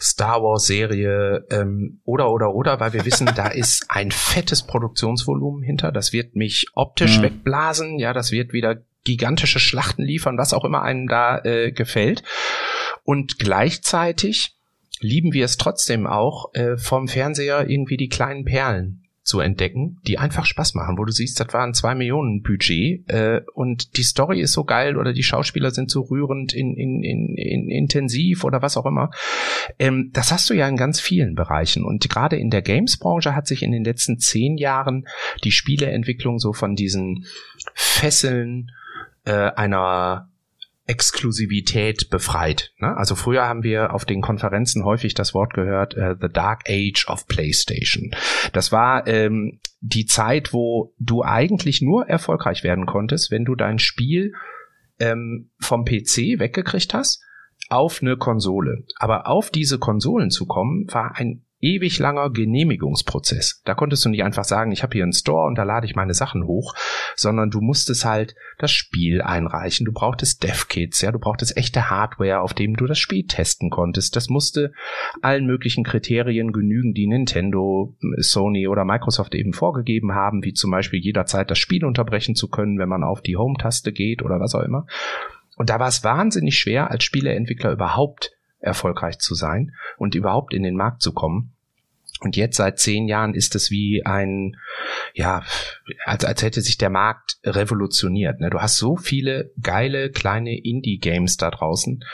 Star 0.00 0.42
Wars 0.42 0.66
Serie 0.66 1.46
ähm, 1.50 2.00
oder 2.04 2.30
oder 2.30 2.54
oder, 2.54 2.78
weil 2.78 2.92
wir 2.92 3.04
wissen, 3.04 3.28
da 3.34 3.48
ist 3.48 3.86
ein 3.88 4.10
fettes 4.10 4.62
Produktionsvolumen 4.62 5.62
hinter. 5.62 5.90
Das 5.90 6.12
wird 6.12 6.36
mich 6.36 6.66
optisch 6.74 7.18
mhm. 7.18 7.22
wegblasen. 7.22 7.98
Ja, 7.98 8.12
das 8.12 8.30
wird 8.30 8.52
wieder 8.52 8.76
gigantische 9.04 9.58
Schlachten 9.58 10.02
liefern, 10.02 10.36
was 10.36 10.52
auch 10.52 10.64
immer 10.64 10.82
einem 10.82 11.08
da 11.08 11.38
äh, 11.38 11.72
gefällt. 11.72 12.22
Und 13.04 13.38
gleichzeitig 13.38 14.57
lieben 15.00 15.32
wir 15.32 15.44
es 15.44 15.56
trotzdem 15.56 16.06
auch, 16.06 16.54
äh, 16.54 16.76
vom 16.76 17.08
Fernseher 17.08 17.68
irgendwie 17.68 17.96
die 17.96 18.08
kleinen 18.08 18.44
Perlen 18.44 19.04
zu 19.28 19.40
entdecken, 19.40 19.98
die 20.06 20.16
einfach 20.16 20.46
Spaß 20.46 20.74
machen, 20.74 20.96
wo 20.96 21.04
du 21.04 21.12
siehst, 21.12 21.38
das 21.38 21.52
war 21.52 21.62
ein 21.62 21.74
zwei 21.74 21.94
Millionen 21.94 22.42
Budget 22.42 23.06
äh, 23.10 23.42
und 23.52 23.98
die 23.98 24.02
Story 24.02 24.40
ist 24.40 24.52
so 24.52 24.64
geil 24.64 24.96
oder 24.96 25.12
die 25.12 25.22
Schauspieler 25.22 25.70
sind 25.70 25.90
so 25.90 26.00
rührend 26.00 26.54
in, 26.54 26.74
in, 26.74 27.02
in, 27.04 27.36
in 27.36 27.68
intensiv 27.68 28.42
oder 28.44 28.62
was 28.62 28.78
auch 28.78 28.86
immer. 28.86 29.10
Ähm, 29.78 30.10
das 30.14 30.32
hast 30.32 30.48
du 30.48 30.54
ja 30.54 30.66
in 30.66 30.78
ganz 30.78 30.98
vielen 30.98 31.34
Bereichen 31.34 31.84
und 31.84 32.08
gerade 32.08 32.36
in 32.36 32.48
der 32.48 32.62
Games-Branche 32.62 33.34
hat 33.34 33.46
sich 33.46 33.62
in 33.62 33.70
den 33.70 33.84
letzten 33.84 34.18
zehn 34.18 34.56
Jahren 34.56 35.06
die 35.44 35.52
Spieleentwicklung 35.52 36.38
so 36.38 36.54
von 36.54 36.74
diesen 36.74 37.26
Fesseln 37.74 38.70
äh, 39.26 39.32
einer 39.32 40.27
Exklusivität 40.88 42.08
befreit. 42.08 42.72
Ne? 42.78 42.96
Also 42.96 43.14
früher 43.14 43.46
haben 43.46 43.62
wir 43.62 43.92
auf 43.92 44.06
den 44.06 44.22
Konferenzen 44.22 44.84
häufig 44.84 45.12
das 45.14 45.34
Wort 45.34 45.52
gehört, 45.52 45.94
äh, 45.94 46.16
The 46.20 46.28
Dark 46.28 46.62
Age 46.68 47.06
of 47.08 47.28
PlayStation. 47.28 48.10
Das 48.54 48.72
war 48.72 49.06
ähm, 49.06 49.60
die 49.80 50.06
Zeit, 50.06 50.54
wo 50.54 50.94
du 50.98 51.22
eigentlich 51.22 51.82
nur 51.82 52.08
erfolgreich 52.08 52.64
werden 52.64 52.86
konntest, 52.86 53.30
wenn 53.30 53.44
du 53.44 53.54
dein 53.54 53.78
Spiel 53.78 54.32
ähm, 54.98 55.50
vom 55.60 55.84
PC 55.84 56.38
weggekriegt 56.38 56.94
hast 56.94 57.22
auf 57.68 58.00
eine 58.00 58.16
Konsole. 58.16 58.84
Aber 58.96 59.26
auf 59.26 59.50
diese 59.50 59.78
Konsolen 59.78 60.30
zu 60.30 60.46
kommen, 60.46 60.86
war 60.90 61.16
ein 61.16 61.44
ewig 61.60 61.98
langer 61.98 62.30
Genehmigungsprozess. 62.30 63.62
Da 63.64 63.74
konntest 63.74 64.04
du 64.04 64.08
nicht 64.08 64.22
einfach 64.22 64.44
sagen, 64.44 64.70
ich 64.72 64.82
habe 64.82 64.92
hier 64.92 65.02
einen 65.02 65.12
Store 65.12 65.46
und 65.46 65.56
da 65.56 65.64
lade 65.64 65.86
ich 65.86 65.96
meine 65.96 66.14
Sachen 66.14 66.46
hoch, 66.46 66.74
sondern 67.16 67.50
du 67.50 67.60
musstest 67.60 68.04
halt 68.04 68.34
das 68.58 68.70
Spiel 68.70 69.22
einreichen. 69.22 69.84
Du 69.84 69.92
brauchtest 69.92 70.42
Dev-Kits, 70.42 71.00
ja, 71.00 71.10
du 71.10 71.18
brauchtest 71.18 71.56
echte 71.56 71.90
Hardware, 71.90 72.40
auf 72.40 72.54
dem 72.54 72.76
du 72.76 72.86
das 72.86 72.98
Spiel 72.98 73.26
testen 73.26 73.70
konntest. 73.70 74.14
Das 74.14 74.28
musste 74.28 74.72
allen 75.22 75.46
möglichen 75.46 75.84
Kriterien 75.84 76.52
genügen, 76.52 76.94
die 76.94 77.06
Nintendo, 77.06 77.96
Sony 78.18 78.68
oder 78.68 78.84
Microsoft 78.84 79.34
eben 79.34 79.52
vorgegeben 79.52 80.12
haben, 80.12 80.44
wie 80.44 80.52
zum 80.52 80.70
Beispiel 80.70 81.00
jederzeit 81.00 81.50
das 81.50 81.58
Spiel 81.58 81.84
unterbrechen 81.84 82.34
zu 82.34 82.48
können, 82.48 82.78
wenn 82.78 82.88
man 82.88 83.02
auf 83.02 83.20
die 83.20 83.36
Home-Taste 83.36 83.92
geht 83.92 84.22
oder 84.22 84.38
was 84.38 84.54
auch 84.54 84.62
immer. 84.62 84.86
Und 85.56 85.70
da 85.70 85.80
war 85.80 85.88
es 85.88 86.04
wahnsinnig 86.04 86.56
schwer, 86.56 86.90
als 86.90 87.02
Spieleentwickler 87.02 87.72
überhaupt 87.72 88.37
erfolgreich 88.58 89.18
zu 89.18 89.34
sein 89.34 89.72
und 89.96 90.14
überhaupt 90.14 90.52
in 90.52 90.62
den 90.62 90.76
Markt 90.76 91.02
zu 91.02 91.12
kommen. 91.12 91.54
Und 92.20 92.36
jetzt 92.36 92.56
seit 92.56 92.80
zehn 92.80 93.06
Jahren 93.06 93.34
ist 93.34 93.54
es 93.54 93.70
wie 93.70 94.04
ein, 94.04 94.56
ja, 95.14 95.44
als, 96.04 96.24
als 96.24 96.42
hätte 96.42 96.60
sich 96.62 96.76
der 96.76 96.90
Markt 96.90 97.38
revolutioniert. 97.44 98.40
Ne? 98.40 98.50
Du 98.50 98.60
hast 98.60 98.76
so 98.76 98.96
viele 98.96 99.52
geile 99.62 100.10
kleine 100.10 100.58
Indie-Games 100.58 101.36
da 101.36 101.50
draußen, 101.50 102.04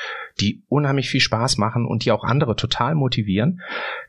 die 0.41 0.63
unheimlich 0.69 1.09
viel 1.09 1.21
Spaß 1.21 1.57
machen 1.57 1.87
und 1.87 2.05
die 2.05 2.13
auch 2.13 2.25
andere 2.25 2.55
total 2.55 2.95
motivieren, 2.95 3.63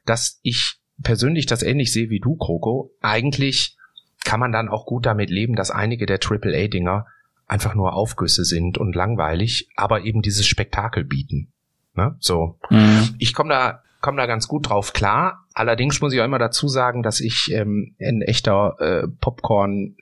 dass 0.05 0.39
ich 0.41 0.79
persönlich 1.01 1.45
das 1.45 1.63
ähnlich 1.63 1.93
sehe 1.93 2.09
wie 2.09 2.19
du, 2.19 2.35
Kroko. 2.35 2.91
Eigentlich 3.01 3.77
kann 4.25 4.41
man 4.41 4.51
dann 4.51 4.67
auch 4.67 4.85
gut 4.85 5.05
damit 5.05 5.29
leben, 5.29 5.55
dass 5.55 5.71
einige 5.71 6.05
der 6.05 6.19
AAA-Dinger 6.21 7.05
einfach 7.47 7.75
nur 7.75 7.93
Aufgüsse 7.93 8.43
sind 8.43 8.77
und 8.77 8.95
langweilig, 8.95 9.69
aber 9.75 10.01
eben 10.01 10.21
dieses 10.21 10.47
Spektakel 10.47 11.05
bieten. 11.05 11.53
Ne? 11.95 12.15
So. 12.19 12.58
Mhm. 12.69 13.15
Ich 13.17 13.34
komme 13.34 13.49
da 13.49 13.81
komme 14.01 14.17
da 14.17 14.27
ganz 14.27 14.47
gut 14.47 14.69
drauf 14.69 14.93
klar. 14.93 15.45
Allerdings 15.53 15.99
muss 15.99 16.13
ich 16.13 16.21
auch 16.21 16.25
immer 16.25 16.38
dazu 16.38 16.67
sagen, 16.67 17.01
dass 17.01 17.19
ich 17.19 17.51
ähm, 17.51 17.95
ein 17.99 18.21
echter 18.21 18.75
äh, 18.79 19.08
Popcorn 19.19 19.95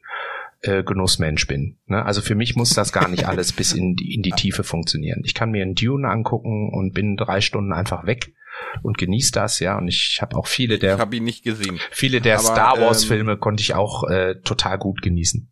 äh, 0.62 0.84
Genussmensch 0.84 1.48
bin. 1.48 1.78
Ne? 1.86 2.04
Also 2.04 2.22
für 2.22 2.36
mich 2.36 2.56
muss 2.56 2.74
das 2.74 2.92
gar 2.92 3.08
nicht 3.08 3.28
alles 3.28 3.54
bis 3.54 3.72
in 3.72 3.96
die, 3.96 4.14
in 4.14 4.22
die 4.22 4.32
Tiefe 4.32 4.64
funktionieren. 4.64 5.22
Ich 5.24 5.34
kann 5.34 5.52
mir 5.52 5.62
einen 5.62 5.76
Dune 5.76 6.10
angucken 6.10 6.70
und 6.74 6.94
bin 6.94 7.16
drei 7.16 7.40
Stunden 7.40 7.72
einfach 7.72 8.06
weg 8.06 8.34
und 8.82 8.98
genieße 8.98 9.32
das, 9.32 9.60
ja. 9.60 9.78
Und 9.78 9.88
ich 9.88 10.20
habe 10.22 10.36
auch 10.36 10.48
viele 10.48 10.80
der. 10.80 10.96
Ich 10.96 11.00
habe 11.00 11.16
ihn 11.16 11.24
nicht 11.24 11.44
gesehen. 11.44 11.80
Viele 11.92 12.22
der 12.22 12.40
Aber, 12.40 12.44
Star 12.44 12.82
Wars 12.82 13.06
Filme 13.06 13.34
ähm, 13.34 13.40
konnte 13.40 13.62
ich 13.62 13.74
auch 13.74 14.10
äh, 14.10 14.36
total 14.44 14.78
gut 14.78 15.02
genießen. 15.02 15.50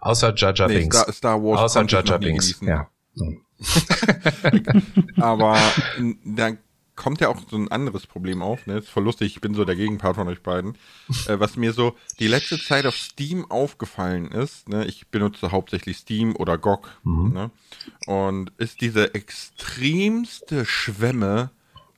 Außer 0.00 0.34
Jaja 0.36 0.66
nee, 0.68 0.78
Binks. 0.78 0.98
Star, 0.98 1.12
Star 1.12 1.42
Wars. 1.42 1.60
Außer 1.60 1.84
Jaja 1.86 2.18
Binks. 2.18 2.60
Ja. 2.60 2.88
Aber 5.16 5.58
da 6.24 6.52
kommt 6.96 7.20
ja 7.20 7.28
auch 7.28 7.40
so 7.48 7.56
ein 7.56 7.70
anderes 7.70 8.06
Problem 8.06 8.42
auf, 8.42 8.66
ne? 8.66 8.78
Ist 8.78 8.88
voll 8.88 9.04
lustig, 9.04 9.34
ich 9.34 9.40
bin 9.40 9.54
so 9.54 9.64
der 9.64 9.76
Gegenpart 9.76 10.16
von 10.16 10.28
euch 10.28 10.42
beiden. 10.42 10.76
äh, 11.26 11.38
was 11.38 11.56
mir 11.56 11.72
so 11.72 11.96
die 12.20 12.28
letzte 12.28 12.58
Zeit 12.58 12.86
auf 12.86 12.96
Steam 12.96 13.50
aufgefallen 13.50 14.30
ist, 14.30 14.68
ne? 14.68 14.84
Ich 14.86 15.08
benutze 15.08 15.52
hauptsächlich 15.52 15.98
Steam 15.98 16.36
oder 16.36 16.58
GOG, 16.58 16.88
mhm. 17.02 17.32
ne? 17.32 17.50
Und 18.06 18.52
ist 18.58 18.80
diese 18.80 19.14
extremste 19.14 20.64
Schwemme 20.64 21.50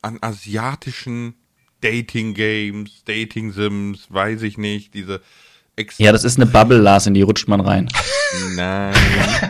an 0.03 0.19
asiatischen 0.23 1.35
Dating 1.81 2.35
Games, 2.35 3.05
Dating 3.05 3.53
Sims, 3.53 4.07
weiß 4.11 4.43
ich 4.43 4.57
nicht, 4.57 4.95
diese 4.95 5.21
ja, 5.99 6.13
das 6.13 6.25
ist 6.25 6.39
eine 6.39 6.47
Bubble, 6.47 6.79
Lars, 6.79 7.07
in 7.07 7.15
die 7.15 7.23
rutscht 7.23 7.49
man 7.49 7.61
rein. 7.61 7.89
Nein, 8.55 8.95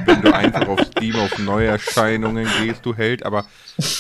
wenn 0.05 0.23
du 0.23 0.35
einfach 0.35 0.67
auf 0.67 0.81
Steam 0.81 1.17
auf 1.17 1.39
Neuerscheinungen 1.39 2.49
gehst, 2.63 2.85
du 2.85 2.95
Held, 2.95 3.25
aber 3.25 3.47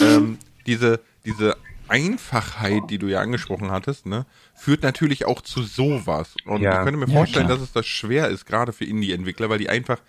ähm, 0.00 0.38
diese, 0.66 1.00
diese 1.24 1.56
Einfachheit, 1.88 2.82
die 2.90 2.98
du 2.98 3.06
ja 3.06 3.20
angesprochen 3.20 3.70
hattest, 3.70 4.06
ne, 4.06 4.26
führt 4.54 4.82
natürlich 4.82 5.26
auch 5.26 5.40
zu 5.40 5.62
sowas. 5.62 6.34
Und 6.44 6.62
ja. 6.62 6.78
ich 6.78 6.84
könnte 6.84 6.98
mir 6.98 7.08
vorstellen, 7.08 7.48
ja, 7.48 7.54
dass 7.54 7.62
es 7.62 7.72
das 7.72 7.86
schwer 7.86 8.28
ist, 8.28 8.44
gerade 8.46 8.72
für 8.72 8.84
Indie-Entwickler, 8.84 9.48
weil 9.48 9.58
die 9.58 9.68
einfach, 9.68 10.00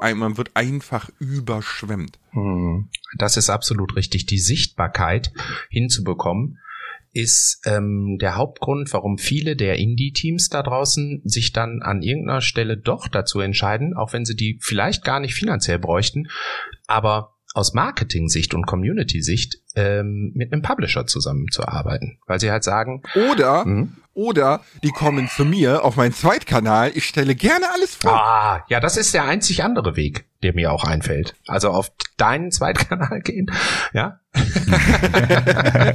man 0.00 0.36
wird 0.36 0.50
einfach 0.54 1.10
überschwemmt. 1.18 2.18
Hm. 2.30 2.88
Das 3.18 3.36
ist 3.36 3.50
absolut 3.50 3.96
richtig. 3.96 4.26
Die 4.26 4.38
Sichtbarkeit 4.38 5.32
hinzubekommen, 5.70 6.58
ist 7.14 7.60
ähm, 7.64 8.18
der 8.20 8.36
Hauptgrund, 8.36 8.92
warum 8.92 9.18
viele 9.18 9.54
der 9.54 9.78
Indie-Teams 9.78 10.48
da 10.48 10.62
draußen 10.62 11.22
sich 11.24 11.52
dann 11.52 11.80
an 11.80 12.02
irgendeiner 12.02 12.40
Stelle 12.40 12.76
doch 12.76 13.06
dazu 13.08 13.40
entscheiden, 13.40 13.96
auch 13.96 14.12
wenn 14.12 14.24
sie 14.24 14.34
die 14.34 14.58
vielleicht 14.60 15.04
gar 15.04 15.20
nicht 15.20 15.34
finanziell 15.34 15.78
bräuchten, 15.78 16.28
aber 16.88 17.34
aus 17.54 17.72
Marketing-Sicht 17.72 18.52
und 18.52 18.66
Community-Sicht 18.66 19.62
ähm, 19.76 20.32
mit 20.34 20.52
einem 20.52 20.62
Publisher 20.62 21.06
zusammenzuarbeiten, 21.06 22.18
weil 22.26 22.40
sie 22.40 22.50
halt 22.50 22.64
sagen. 22.64 23.02
Oder, 23.30 23.64
mh, 23.64 23.88
oder 24.12 24.60
die 24.82 24.90
kommen 24.90 25.28
zu 25.28 25.44
mir 25.44 25.84
auf 25.84 25.94
meinen 25.94 26.12
Zweitkanal. 26.12 26.90
Ich 26.96 27.04
stelle 27.04 27.36
gerne 27.36 27.66
alles 27.72 27.94
vor. 27.94 28.12
Ah, 28.12 28.64
ja, 28.68 28.80
das 28.80 28.96
ist 28.96 29.14
der 29.14 29.24
einzig 29.24 29.62
andere 29.62 29.94
Weg, 29.94 30.24
der 30.44 30.54
mir 30.54 30.72
auch 30.72 30.84
einfällt. 30.84 31.34
Also 31.46 31.70
auf 31.70 31.90
deinen 32.16 32.50
Zweitkanal 32.50 33.20
gehen, 33.24 33.50
ja. 33.92 34.20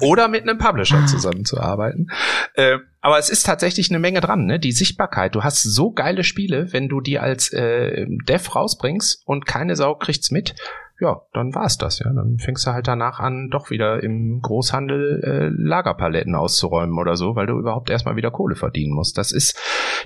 oder 0.00 0.28
mit 0.28 0.42
einem 0.42 0.58
Publisher 0.58 1.06
zusammenzuarbeiten. 1.06 2.10
Äh, 2.54 2.78
aber 3.00 3.18
es 3.18 3.30
ist 3.30 3.44
tatsächlich 3.44 3.90
eine 3.90 3.98
Menge 3.98 4.20
dran, 4.20 4.46
ne? 4.46 4.58
Die 4.58 4.72
Sichtbarkeit. 4.72 5.34
Du 5.34 5.42
hast 5.42 5.62
so 5.62 5.92
geile 5.92 6.22
Spiele, 6.22 6.72
wenn 6.72 6.88
du 6.88 7.00
die 7.00 7.18
als 7.18 7.52
äh, 7.52 8.06
Dev 8.28 8.54
rausbringst 8.54 9.22
und 9.26 9.46
keine 9.46 9.74
Sau 9.74 9.94
kriegt's 9.94 10.30
mit. 10.30 10.54
Ja, 11.00 11.22
dann 11.32 11.54
war's 11.54 11.78
das, 11.78 11.98
ja. 11.98 12.12
Dann 12.12 12.38
fängst 12.38 12.66
du 12.66 12.72
halt 12.72 12.86
danach 12.86 13.18
an, 13.18 13.48
doch 13.50 13.70
wieder 13.70 14.02
im 14.02 14.40
Großhandel 14.40 15.22
äh, 15.24 15.48
Lagerpaletten 15.50 16.34
auszuräumen 16.34 16.98
oder 16.98 17.16
so, 17.16 17.34
weil 17.34 17.46
du 17.46 17.58
überhaupt 17.58 17.90
erstmal 17.90 18.16
wieder 18.16 18.30
Kohle 18.30 18.54
verdienen 18.54 18.92
musst. 18.92 19.18
Das 19.18 19.32
ist 19.32 19.58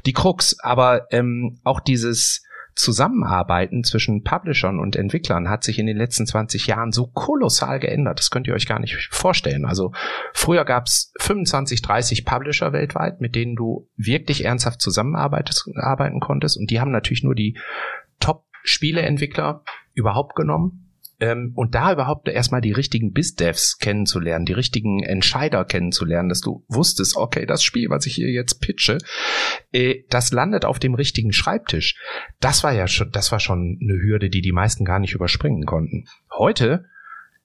die 0.06 0.12
Krux. 0.12 0.58
Aber 0.60 1.10
ähm, 1.10 1.58
auch 1.64 1.80
dieses 1.80 2.45
Zusammenarbeiten 2.76 3.84
zwischen 3.84 4.22
Publishern 4.22 4.78
und 4.78 4.96
Entwicklern 4.96 5.48
hat 5.48 5.64
sich 5.64 5.78
in 5.78 5.86
den 5.86 5.96
letzten 5.96 6.26
20 6.26 6.66
Jahren 6.66 6.92
so 6.92 7.06
kolossal 7.06 7.80
geändert. 7.80 8.18
Das 8.18 8.30
könnt 8.30 8.46
ihr 8.46 8.54
euch 8.54 8.66
gar 8.66 8.78
nicht 8.78 9.08
vorstellen. 9.10 9.64
Also 9.64 9.92
früher 10.34 10.64
gab 10.64 10.86
es 10.86 11.12
25, 11.18 11.80
30 11.80 12.24
Publisher 12.26 12.72
weltweit, 12.72 13.20
mit 13.20 13.34
denen 13.34 13.56
du 13.56 13.88
wirklich 13.96 14.44
ernsthaft 14.44 14.82
zusammenarbeiten 14.82 16.20
konntest. 16.20 16.58
Und 16.58 16.70
die 16.70 16.78
haben 16.78 16.92
natürlich 16.92 17.24
nur 17.24 17.34
die 17.34 17.58
Top-Spieleentwickler 18.20 19.64
überhaupt 19.94 20.36
genommen 20.36 20.85
ähm, 21.20 21.52
und 21.54 21.74
da 21.74 21.92
überhaupt 21.92 22.28
erstmal 22.28 22.60
die 22.60 22.72
richtigen 22.72 23.12
BizDevs 23.12 23.78
kennenzulernen, 23.78 24.44
die 24.44 24.52
richtigen 24.52 25.02
Entscheider 25.02 25.64
kennenzulernen, 25.64 26.28
dass 26.28 26.40
du 26.40 26.64
wusstest, 26.68 27.16
okay, 27.16 27.46
das 27.46 27.62
Spiel, 27.62 27.88
was 27.88 28.06
ich 28.06 28.14
hier 28.14 28.30
jetzt 28.30 28.60
pitche, 28.60 28.98
äh, 29.72 30.04
das 30.10 30.32
landet 30.32 30.64
auf 30.64 30.78
dem 30.78 30.94
richtigen 30.94 31.32
Schreibtisch. 31.32 31.96
Das 32.40 32.64
war 32.64 32.72
ja 32.72 32.86
schon, 32.86 33.10
das 33.10 33.32
war 33.32 33.40
schon 33.40 33.78
eine 33.80 34.00
Hürde, 34.00 34.30
die 34.30 34.42
die 34.42 34.52
meisten 34.52 34.84
gar 34.84 34.98
nicht 34.98 35.14
überspringen 35.14 35.64
konnten. 35.64 36.04
Heute 36.36 36.84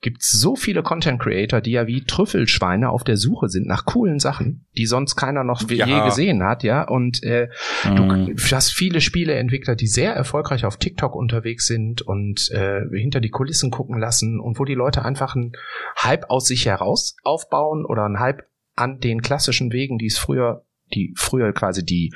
gibt 0.01 0.23
so 0.23 0.55
viele 0.55 0.81
Content 0.81 1.21
Creator, 1.21 1.61
die 1.61 1.71
ja 1.71 1.85
wie 1.85 2.03
Trüffelschweine 2.03 2.89
auf 2.89 3.03
der 3.03 3.17
Suche 3.17 3.49
sind 3.49 3.67
nach 3.67 3.85
coolen 3.85 4.19
Sachen, 4.19 4.65
die 4.75 4.87
sonst 4.87 5.15
keiner 5.15 5.43
noch 5.43 5.69
ja. 5.69 5.85
je 5.85 6.03
gesehen 6.03 6.43
hat, 6.43 6.63
ja. 6.63 6.83
Und 6.83 7.23
äh, 7.23 7.49
mhm. 7.83 8.35
du 8.35 8.55
hast 8.55 8.71
viele 8.71 8.99
Spieleentwickler, 8.99 9.75
die 9.75 9.87
sehr 9.87 10.13
erfolgreich 10.13 10.65
auf 10.65 10.77
TikTok 10.77 11.15
unterwegs 11.15 11.67
sind 11.67 12.01
und 12.01 12.49
äh, 12.51 12.81
hinter 12.91 13.21
die 13.21 13.29
Kulissen 13.29 13.69
gucken 13.69 13.99
lassen 13.99 14.39
und 14.39 14.59
wo 14.59 14.65
die 14.65 14.73
Leute 14.73 15.05
einfach 15.05 15.35
einen 15.35 15.53
Hype 16.01 16.29
aus 16.29 16.47
sich 16.47 16.65
heraus 16.65 17.15
aufbauen 17.23 17.85
oder 17.85 18.03
einen 18.05 18.19
Hype 18.19 18.43
an 18.75 18.99
den 18.99 19.21
klassischen 19.21 19.71
Wegen, 19.71 19.99
die 19.99 20.07
es 20.07 20.17
früher 20.17 20.65
die 20.93 21.13
früher 21.15 21.53
quasi 21.53 21.85
die 21.85 22.13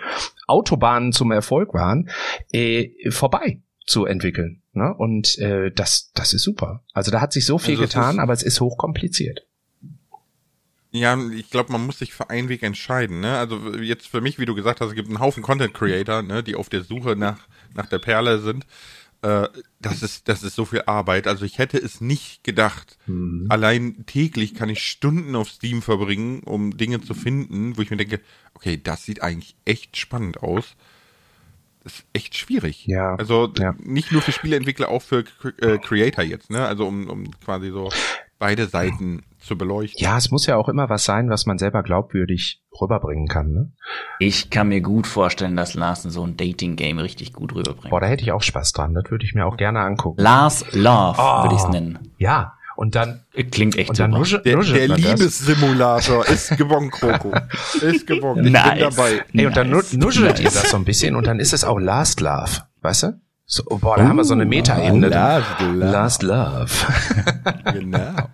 Autobahnen 0.47 1.13
zum 1.13 1.31
Erfolg 1.31 1.73
waren, 1.73 2.09
äh, 2.51 2.89
vorbei 3.09 3.61
zu 3.85 4.05
entwickeln. 4.05 4.61
Ne? 4.73 4.93
Und 4.93 5.37
äh, 5.37 5.71
das, 5.71 6.11
das 6.13 6.33
ist 6.33 6.43
super. 6.43 6.83
Also 6.93 7.11
da 7.11 7.21
hat 7.21 7.33
sich 7.33 7.45
so 7.45 7.57
viel 7.57 7.75
also 7.75 7.83
getan, 7.83 8.19
aber 8.19 8.33
es 8.33 8.43
ist 8.43 8.61
hochkompliziert. 8.61 9.45
Ja, 10.91 11.19
ich 11.31 11.49
glaube, 11.49 11.73
man 11.73 11.85
muss 11.85 11.99
sich 11.99 12.13
für 12.13 12.29
einen 12.29 12.47
Weg 12.47 12.63
entscheiden. 12.63 13.19
Ne? 13.19 13.37
Also 13.37 13.75
jetzt 13.75 14.07
für 14.07 14.21
mich, 14.21 14.39
wie 14.39 14.45
du 14.45 14.55
gesagt 14.55 14.79
hast, 14.79 14.89
es 14.89 14.95
gibt 14.95 15.09
einen 15.09 15.19
Haufen 15.19 15.43
Content 15.43 15.73
Creator, 15.73 16.21
ne, 16.21 16.41
die 16.41 16.55
auf 16.55 16.69
der 16.69 16.83
Suche 16.83 17.15
nach 17.17 17.47
nach 17.73 17.87
der 17.87 17.99
Perle 17.99 18.39
sind. 18.39 18.65
Äh, 19.21 19.49
das 19.81 20.03
ist 20.03 20.29
das 20.29 20.41
ist 20.41 20.55
so 20.55 20.63
viel 20.63 20.83
Arbeit. 20.85 21.27
Also 21.27 21.43
ich 21.43 21.57
hätte 21.57 21.77
es 21.77 21.99
nicht 21.99 22.45
gedacht. 22.45 22.97
Mhm. 23.07 23.47
Allein 23.49 24.05
täglich 24.05 24.55
kann 24.55 24.69
ich 24.69 24.83
Stunden 24.83 25.35
auf 25.35 25.49
Steam 25.49 25.81
verbringen, 25.81 26.41
um 26.43 26.77
Dinge 26.77 27.01
zu 27.01 27.13
finden, 27.13 27.75
wo 27.75 27.81
ich 27.81 27.91
mir 27.91 27.97
denke, 27.97 28.21
okay, 28.53 28.79
das 28.81 29.03
sieht 29.03 29.21
eigentlich 29.21 29.57
echt 29.65 29.97
spannend 29.97 30.43
aus 30.43 30.77
ist 31.85 32.05
echt 32.13 32.35
schwierig. 32.35 32.85
Ja. 32.87 33.15
Also 33.15 33.51
ja. 33.57 33.75
nicht 33.79 34.11
nur 34.11 34.21
für 34.21 34.31
Spieleentwickler, 34.31 34.89
auch 34.89 35.01
für 35.01 35.23
äh, 35.61 35.77
Creator 35.77 36.23
jetzt, 36.23 36.49
ne? 36.49 36.65
Also 36.65 36.87
um, 36.87 37.07
um 37.09 37.31
quasi 37.39 37.69
so 37.69 37.89
beide 38.39 38.67
Seiten 38.67 39.23
zu 39.39 39.57
beleuchten. 39.57 40.03
Ja, 40.03 40.17
es 40.17 40.31
muss 40.31 40.45
ja 40.45 40.57
auch 40.57 40.67
immer 40.67 40.89
was 40.89 41.05
sein, 41.05 41.29
was 41.29 41.45
man 41.45 41.57
selber 41.57 41.83
glaubwürdig 41.83 42.61
rüberbringen 42.81 43.27
kann. 43.27 43.51
Ne? 43.51 43.71
Ich 44.19 44.49
kann 44.49 44.69
mir 44.69 44.81
gut 44.81 45.07
vorstellen, 45.07 45.55
dass 45.55 45.75
Larsen 45.75 46.11
so 46.11 46.25
ein 46.25 46.35
Dating-Game 46.35 46.97
richtig 46.99 47.31
gut 47.31 47.53
rüberbringt. 47.53 47.91
Boah, 47.91 48.01
da 48.01 48.07
hätte 48.07 48.23
ich 48.23 48.31
auch 48.31 48.41
Spaß 48.41 48.73
dran. 48.73 48.93
Das 48.93 49.09
würde 49.09 49.23
ich 49.23 49.35
mir 49.35 49.45
auch 49.45 49.57
gerne 49.57 49.81
angucken. 49.81 50.21
Lars 50.21 50.65
Love 50.73 51.17
oh, 51.17 51.43
würde 51.43 51.55
ich 51.55 51.61
es 51.61 51.69
nennen. 51.69 51.99
Ja, 52.17 52.57
und 52.75 52.95
dann 52.95 53.21
klingt 53.51 53.77
echt 53.77 53.89
und 53.89 53.99
dann 53.99 54.23
super. 54.23 54.41
der, 54.43 54.59
der 54.59 54.87
Liebessimulator 54.89 56.25
ist 56.29 56.57
gewonnen, 56.57 56.91
Kroko. 56.91 57.33
Ist 57.81 58.07
gewonnen. 58.07 58.45
Ich 58.45 58.51
nice. 58.51 58.71
bin 58.71 58.79
dabei. 58.79 59.25
Ey, 59.33 59.45
und 59.45 59.57
dann 59.57 59.69
nice. 59.69 59.93
nuschelt 59.93 60.31
nice. 60.31 60.39
ihr 60.39 60.45
das 60.45 60.69
so 60.69 60.77
ein 60.77 60.85
bisschen 60.85 61.15
und 61.15 61.27
dann 61.27 61.39
ist 61.39 61.53
es 61.53 61.63
auch 61.63 61.79
Last 61.79 62.21
Love, 62.21 62.63
weißt 62.81 63.03
du? 63.03 63.19
So, 63.47 63.63
boah, 63.63 63.97
da 63.97 64.03
uh, 64.03 64.07
haben 64.07 64.17
wir 64.17 64.23
so 64.23 64.33
eine 64.33 64.45
Meta-Ebene. 64.45 65.07
Last 65.07 65.61
Love. 65.61 65.73
Last 65.75 66.23
Love. 66.23 66.71
genau. 67.73 68.29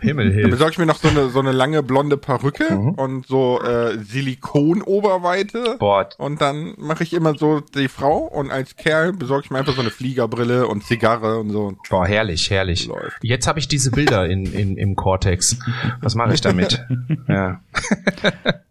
Himmel 0.00 0.32
hilft. 0.32 0.44
Dann 0.44 0.50
besorge 0.50 0.72
ich 0.72 0.78
mir 0.78 0.86
noch 0.86 0.96
so 0.96 1.08
eine, 1.08 1.28
so 1.30 1.40
eine 1.40 1.52
lange 1.52 1.82
blonde 1.82 2.16
Perücke 2.16 2.72
mhm. 2.72 2.90
und 2.90 3.26
so 3.26 3.60
äh, 3.62 3.98
Silikon-Oberweite. 3.98 5.76
Boah. 5.78 6.08
Und 6.18 6.40
dann 6.40 6.74
mache 6.76 7.02
ich 7.02 7.12
immer 7.12 7.36
so 7.36 7.60
die 7.60 7.88
Frau 7.88 8.18
und 8.18 8.50
als 8.50 8.76
Kerl 8.76 9.12
besorge 9.12 9.44
ich 9.44 9.50
mir 9.50 9.58
einfach 9.58 9.74
so 9.74 9.80
eine 9.80 9.90
Fliegerbrille 9.90 10.66
und 10.66 10.84
Zigarre 10.84 11.38
und 11.38 11.50
so. 11.50 11.76
Boah, 11.88 12.06
herrlich, 12.06 12.50
herrlich. 12.50 12.86
Läuft. 12.86 13.18
Jetzt 13.22 13.46
habe 13.46 13.58
ich 13.58 13.68
diese 13.68 13.90
Bilder 13.90 14.26
in, 14.26 14.46
in, 14.46 14.76
im 14.76 14.96
Cortex. 14.96 15.58
Was 16.00 16.14
mache 16.14 16.34
ich 16.34 16.40
damit? 16.40 16.84
ja. 17.28 17.60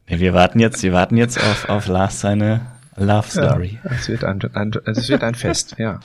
Nee, 0.10 0.19
wir 0.19 0.34
warten 0.34 0.60
jetzt, 0.60 0.84
wir 0.84 0.91
warten 0.91 1.15
jetzt 1.15 1.39
auf, 1.39 1.69
auf 1.69 1.88
Lars 1.88 2.19
seine 2.19 2.60
Love 2.97 3.29
Story. 3.29 3.79
Ja, 3.84 3.91
es 3.91 4.10
wird 4.10 4.23
ein, 4.23 4.41
ein, 4.53 4.71
es 4.86 5.10
wird 5.10 5.23
ein 5.23 5.36
Fest, 5.36 5.75
ja. 5.77 6.01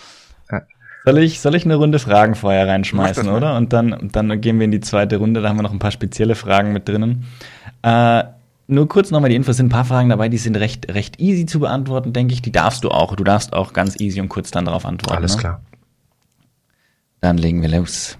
Soll 1.08 1.18
ich, 1.20 1.40
soll 1.40 1.54
ich 1.54 1.64
eine 1.64 1.76
Runde 1.76 1.98
Fragen 1.98 2.34
vorher 2.34 2.68
reinschmeißen, 2.68 3.30
oder? 3.30 3.56
Und 3.56 3.72
dann, 3.72 4.10
dann 4.12 4.42
gehen 4.42 4.58
wir 4.58 4.66
in 4.66 4.70
die 4.70 4.80
zweite 4.80 5.16
Runde. 5.16 5.40
Da 5.40 5.48
haben 5.48 5.56
wir 5.56 5.62
noch 5.62 5.72
ein 5.72 5.78
paar 5.78 5.90
spezielle 5.90 6.34
Fragen 6.34 6.74
mit 6.74 6.86
drinnen. 6.86 7.24
Äh, 7.80 8.24
nur 8.66 8.88
kurz 8.88 9.10
nochmal 9.10 9.30
die 9.30 9.36
Infos. 9.36 9.56
sind 9.56 9.66
ein 9.66 9.70
paar 9.70 9.86
Fragen 9.86 10.10
dabei, 10.10 10.28
die 10.28 10.36
sind 10.36 10.54
recht, 10.58 10.92
recht 10.92 11.18
easy 11.18 11.46
zu 11.46 11.60
beantworten, 11.60 12.12
denke 12.12 12.34
ich. 12.34 12.42
Die 12.42 12.52
darfst 12.52 12.84
du 12.84 12.90
auch. 12.90 13.16
Du 13.16 13.24
darfst 13.24 13.54
auch 13.54 13.72
ganz 13.72 13.98
easy 13.98 14.20
und 14.20 14.28
kurz 14.28 14.50
dann 14.50 14.66
darauf 14.66 14.84
antworten. 14.84 15.16
Alles 15.16 15.36
ne? 15.36 15.40
klar. 15.40 15.62
Dann 17.22 17.38
legen 17.38 17.62
wir 17.62 17.70
los. 17.70 18.18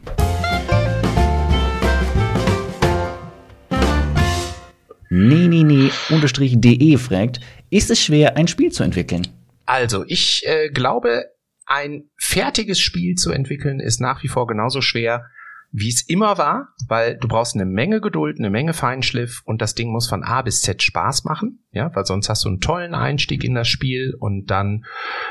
Nee, 5.11 5.49
nee, 5.49 5.63
nee, 5.63 5.91
unterstrich 6.09 6.57
fragt, 6.99 7.41
ist 7.69 7.91
es 7.91 8.01
schwer, 8.03 8.39
ein 8.39 8.49
Spiel 8.49 8.73
zu 8.73 8.83
entwickeln? 8.83 9.29
Also, 9.67 10.07
ich 10.07 10.43
äh, 10.47 10.71
glaube, 10.71 11.27
ein 11.69 12.11
fertiges 12.17 12.81
Spiel 12.81 13.15
zu 13.15 13.31
entwickeln 13.31 13.79
ist 13.79 14.01
nach 14.01 14.23
wie 14.23 14.29
vor 14.29 14.47
genauso 14.47 14.81
schwer 14.81 15.31
wie 15.71 15.89
es 15.89 16.03
immer 16.03 16.39
war, 16.39 16.75
weil 16.89 17.17
du 17.19 17.29
brauchst 17.29 17.55
eine 17.55 17.67
Menge 17.67 18.01
Geduld, 18.01 18.39
eine 18.39 18.51
Menge 18.51 18.73
Feinschliff 18.73 19.43
und 19.45 19.61
das 19.61 19.75
Ding 19.75 19.91
muss 19.91 20.09
von 20.09 20.25
A 20.25 20.43
bis 20.43 20.63
Z 20.63 20.83
Spaß 20.83 21.25
machen, 21.25 21.65
ja, 21.79 21.95
weil 21.95 22.05
sonst 22.05 22.29
hast 22.29 22.45
du 22.45 22.49
einen 22.49 22.61
tollen 22.61 22.93
Einstieg 22.93 23.45
in 23.45 23.55
das 23.55 23.69
Spiel 23.69 24.15
und 24.19 24.51
dann 24.51 24.85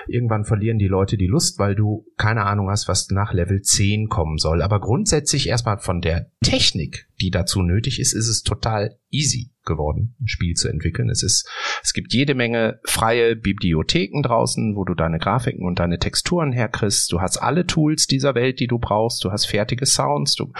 irgendwann 0.08 0.46
verlieren 0.46 0.80
die 0.80 0.88
Leute 0.88 1.18
die 1.18 1.28
Lust, 1.28 1.60
weil 1.60 1.76
du 1.76 2.06
keine 2.16 2.46
Ahnung 2.46 2.70
hast, 2.70 2.88
was 2.88 3.10
nach 3.10 3.34
Level 3.34 3.62
10 3.62 4.08
kommen 4.08 4.38
soll. 4.38 4.62
Aber 4.62 4.80
grundsätzlich 4.80 5.50
erstmal 5.50 5.80
von 5.80 6.00
der 6.00 6.32
Technik, 6.42 7.10
die 7.20 7.32
dazu 7.32 7.62
nötig 7.64 8.00
ist, 8.00 8.14
ist 8.14 8.30
es 8.30 8.44
total 8.44 8.98
easy 9.12 9.52
geworden, 9.66 10.16
ein 10.22 10.28
Spiel 10.30 10.54
zu 10.54 10.70
entwickeln. 10.70 11.10
Es 11.10 11.22
ist, 11.22 11.50
es 11.84 11.92
gibt 11.92 12.14
jede 12.14 12.34
Menge 12.34 12.80
freie 12.86 13.36
Bibliotheken 13.36 14.22
draußen, 14.24 14.78
wo 14.78 14.86
du 14.86 14.96
deine 14.96 15.20
Grafiken 15.20 15.66
und 15.66 15.80
deine 15.80 16.00
Texturen 16.00 16.54
herkriegst. 16.54 17.12
Du 17.12 17.20
hast 17.20 17.38
alle 17.38 17.68
Tools 17.68 18.08
dieser 18.08 18.36
Welt, 18.36 18.62
die 18.62 18.68
du 18.68 18.80
brauchst. 18.80 19.22
Du 19.26 19.32
hast 19.32 19.48
fertige 19.48 19.86
Sounds. 19.86 20.36
Du, 20.36 20.54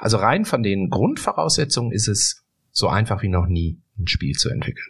also 0.00 0.18
rein 0.18 0.44
von 0.44 0.62
den 0.62 0.90
Grundvoraussetzungen 0.90 1.92
ist 1.92 2.08
es 2.08 2.44
so 2.72 2.88
einfach 2.88 3.22
wie 3.22 3.28
noch 3.28 3.46
nie, 3.46 3.80
ein 3.98 4.06
Spiel 4.06 4.34
zu 4.34 4.48
entwickeln. 4.48 4.89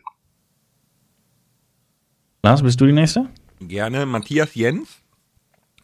Lars, 2.42 2.62
bist 2.62 2.80
du 2.80 2.86
die 2.86 2.92
Nächste? 2.92 3.28
Gerne. 3.60 4.06
Matthias 4.06 4.54
Jens. 4.54 5.02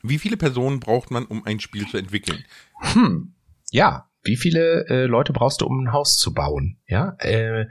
Wie 0.03 0.19
viele 0.19 0.39
Personen 0.39 0.81
braucht 0.81 1.11
man, 1.11 1.27
um 1.27 1.45
ein 1.45 1.61
Spiel 1.61 1.87
zu 1.87 1.99
entwickeln? 1.99 2.45
Hm. 2.81 3.35
Ja, 3.71 4.09
wie 4.25 4.37
viele 4.37 4.87
äh, 4.89 5.05
Leute 5.05 5.35
brauchst 5.35 5.61
du, 5.61 5.67
um 5.67 5.85
ein 5.85 5.93
Haus 5.93 6.17
zu 6.17 6.33
bauen? 6.33 6.79
Ja, 6.87 7.17
äh, 7.19 7.67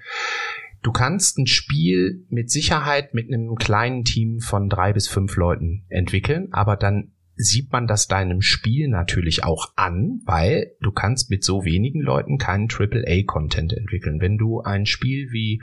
du 0.83 0.91
kannst 0.91 1.39
ein 1.39 1.47
Spiel 1.47 2.25
mit 2.29 2.51
Sicherheit 2.51 3.15
mit 3.15 3.27
einem 3.27 3.55
kleinen 3.55 4.03
Team 4.03 4.39
von 4.39 4.69
drei 4.69 4.93
bis 4.93 5.07
fünf 5.07 5.35
Leuten 5.35 5.85
entwickeln, 5.89 6.49
aber 6.51 6.75
dann 6.75 7.13
sieht 7.37 7.71
man 7.71 7.87
das 7.87 8.07
deinem 8.07 8.41
Spiel 8.41 8.87
natürlich 8.87 9.43
auch 9.43 9.73
an, 9.75 10.21
weil 10.25 10.73
du 10.79 10.91
kannst 10.91 11.29
mit 11.29 11.43
so 11.43 11.65
wenigen 11.65 12.01
Leuten 12.01 12.37
keinen 12.37 12.69
AAA-Content 12.69 13.73
entwickeln. 13.73 14.21
Wenn 14.21 14.37
du 14.37 14.61
ein 14.61 14.85
Spiel 14.85 15.31
wie 15.31 15.61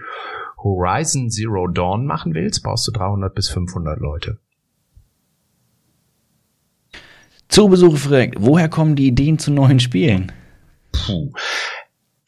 Horizon 0.63 1.31
Zero 1.31 1.67
Dawn 1.67 2.07
machen 2.07 2.35
willst, 2.35 2.63
brauchst 2.63 2.87
du 2.87 2.93
300 2.93 3.35
bis 3.35 3.49
500 3.49 3.99
Leute. 3.99 4.39
Zoobesuche 7.49 7.97
fragt, 7.97 8.37
woher 8.39 8.69
kommen 8.69 8.97
die 8.97 9.09
Ideen 9.09 9.39
zu 9.39 9.51
neuen 9.51 9.81
Spielen? 9.81 10.33
Puh. 10.93 11.33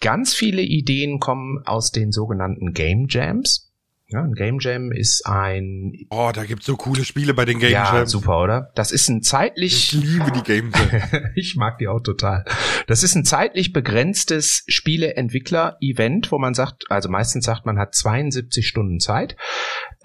Ganz 0.01 0.35
viele 0.35 0.61
Ideen 0.61 1.19
kommen 1.19 1.63
aus 1.65 1.91
den 1.91 2.13
sogenannten 2.13 2.75
Game 2.75 3.07
Jams. 3.09 3.74
Ja, 4.15 4.23
ein 4.23 4.35
Game 4.35 4.61
Jam 4.61 4.93
ist 4.93 5.27
ein. 5.27 6.07
Oh, 6.09 6.31
da 6.33 6.45
gibt's 6.45 6.67
so 6.67 6.77
coole 6.77 7.05
Spiele 7.05 7.35
bei 7.35 7.45
den 7.45 7.59
Game 7.59 7.73
ja, 7.73 7.97
Jams. 7.97 8.13
super, 8.13 8.41
oder? 8.41 8.71
Das 8.77 8.93
ist 8.93 9.09
ein 9.09 9.23
zeitlich. 9.23 9.93
Ich 9.93 9.93
liebe 9.93 10.31
die 10.31 10.43
Game 10.45 10.71
Jams. 10.71 11.05
ich 11.35 11.57
mag 11.57 11.79
die 11.79 11.89
auch 11.89 11.99
total. 11.99 12.45
Das 12.87 13.03
ist 13.03 13.17
ein 13.17 13.25
zeitlich 13.25 13.73
begrenztes 13.73 14.63
Spieleentwickler-Event, 14.69 16.31
wo 16.31 16.39
man 16.39 16.55
sagt, 16.55 16.85
also 16.91 17.09
meistens 17.09 17.45
sagt 17.45 17.67
man 17.67 17.77
hat 17.77 17.97
72 17.97 18.69
Stunden 18.69 19.01
Zeit, 19.01 19.35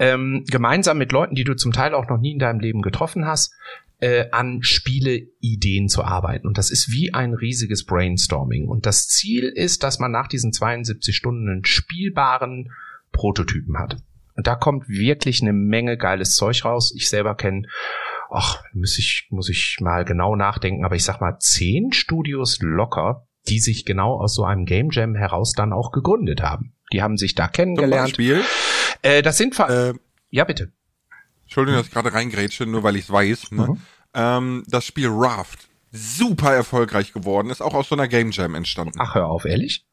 ähm, 0.00 0.44
gemeinsam 0.50 0.98
mit 0.98 1.12
Leuten, 1.12 1.36
die 1.36 1.44
du 1.44 1.54
zum 1.54 1.70
Teil 1.70 1.94
auch 1.94 2.08
noch 2.08 2.18
nie 2.18 2.32
in 2.32 2.40
deinem 2.40 2.58
Leben 2.58 2.82
getroffen 2.82 3.26
hast, 3.26 3.54
äh, 4.00 4.24
an 4.32 4.64
Spieleideen 4.64 5.88
zu 5.88 6.02
arbeiten. 6.02 6.48
Und 6.48 6.58
das 6.58 6.72
ist 6.72 6.90
wie 6.90 7.14
ein 7.14 7.32
riesiges 7.32 7.84
Brainstorming. 7.84 8.66
Und 8.66 8.86
das 8.86 9.06
Ziel 9.06 9.44
ist, 9.44 9.84
dass 9.84 10.00
man 10.00 10.10
nach 10.10 10.26
diesen 10.26 10.52
72 10.52 11.14
Stunden 11.14 11.48
einen 11.48 11.64
spielbaren 11.64 12.72
Prototypen 13.12 13.78
hat. 13.78 13.96
Und 14.36 14.46
da 14.46 14.54
kommt 14.54 14.88
wirklich 14.88 15.42
eine 15.42 15.52
Menge 15.52 15.96
geiles 15.96 16.34
Zeug 16.34 16.64
raus. 16.64 16.92
Ich 16.96 17.08
selber 17.08 17.34
kenne, 17.34 17.66
ach, 18.30 18.62
muss 18.72 18.98
ich, 18.98 19.26
muss 19.30 19.48
ich 19.48 19.78
mal 19.80 20.04
genau 20.04 20.36
nachdenken, 20.36 20.84
aber 20.84 20.96
ich 20.96 21.04
sag 21.04 21.20
mal, 21.20 21.38
zehn 21.38 21.92
Studios 21.92 22.58
locker, 22.60 23.26
die 23.48 23.58
sich 23.58 23.84
genau 23.84 24.18
aus 24.20 24.34
so 24.34 24.44
einem 24.44 24.64
Game 24.64 24.90
Jam 24.90 25.14
heraus 25.14 25.52
dann 25.52 25.72
auch 25.72 25.92
gegründet 25.92 26.42
haben. 26.42 26.74
Die 26.92 27.02
haben 27.02 27.16
sich 27.16 27.34
da 27.34 27.48
kennengelernt. 27.48 28.14
Zum 28.14 28.24
Beispiel? 28.24 28.44
Äh, 29.02 29.22
das 29.22 29.36
sind, 29.38 29.58
äh, 29.58 29.94
ja 30.30 30.44
bitte. 30.44 30.72
Entschuldigung, 31.44 31.80
dass 31.80 31.88
ich 31.88 31.92
gerade 31.92 32.12
reingrätsche, 32.12 32.66
nur 32.66 32.82
weil 32.82 32.96
ich 32.96 33.04
es 33.04 33.12
weiß. 33.12 33.50
Ne? 33.52 33.66
Mhm. 33.68 33.80
Ähm, 34.14 34.64
das 34.68 34.84
Spiel 34.84 35.08
Raft, 35.10 35.68
super 35.90 36.54
erfolgreich 36.54 37.12
geworden, 37.12 37.50
ist 37.50 37.60
auch 37.60 37.74
aus 37.74 37.88
so 37.88 37.94
einer 37.94 38.08
Game 38.08 38.30
Jam 38.30 38.54
entstanden. 38.54 38.98
Ach, 38.98 39.14
hör 39.14 39.26
auf, 39.26 39.44
ehrlich? 39.44 39.84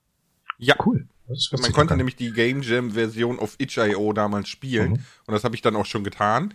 Ja. 0.58 0.76
Cool. 0.86 1.08
Man 1.52 1.74
konnte 1.74 1.98
nämlich 1.98 2.16
die 2.16 2.32
Game 2.32 2.62
Jam 2.62 2.92
Version 2.92 3.40
auf 3.40 3.56
itch.io 3.58 4.14
damals 4.14 4.50
spielen. 4.50 4.92
Mhm. 4.92 5.06
Und 5.28 5.34
das 5.34 5.44
habe 5.44 5.56
ich 5.56 5.62
dann 5.62 5.76
auch 5.76 5.86
schon 5.86 6.04
getan. 6.04 6.54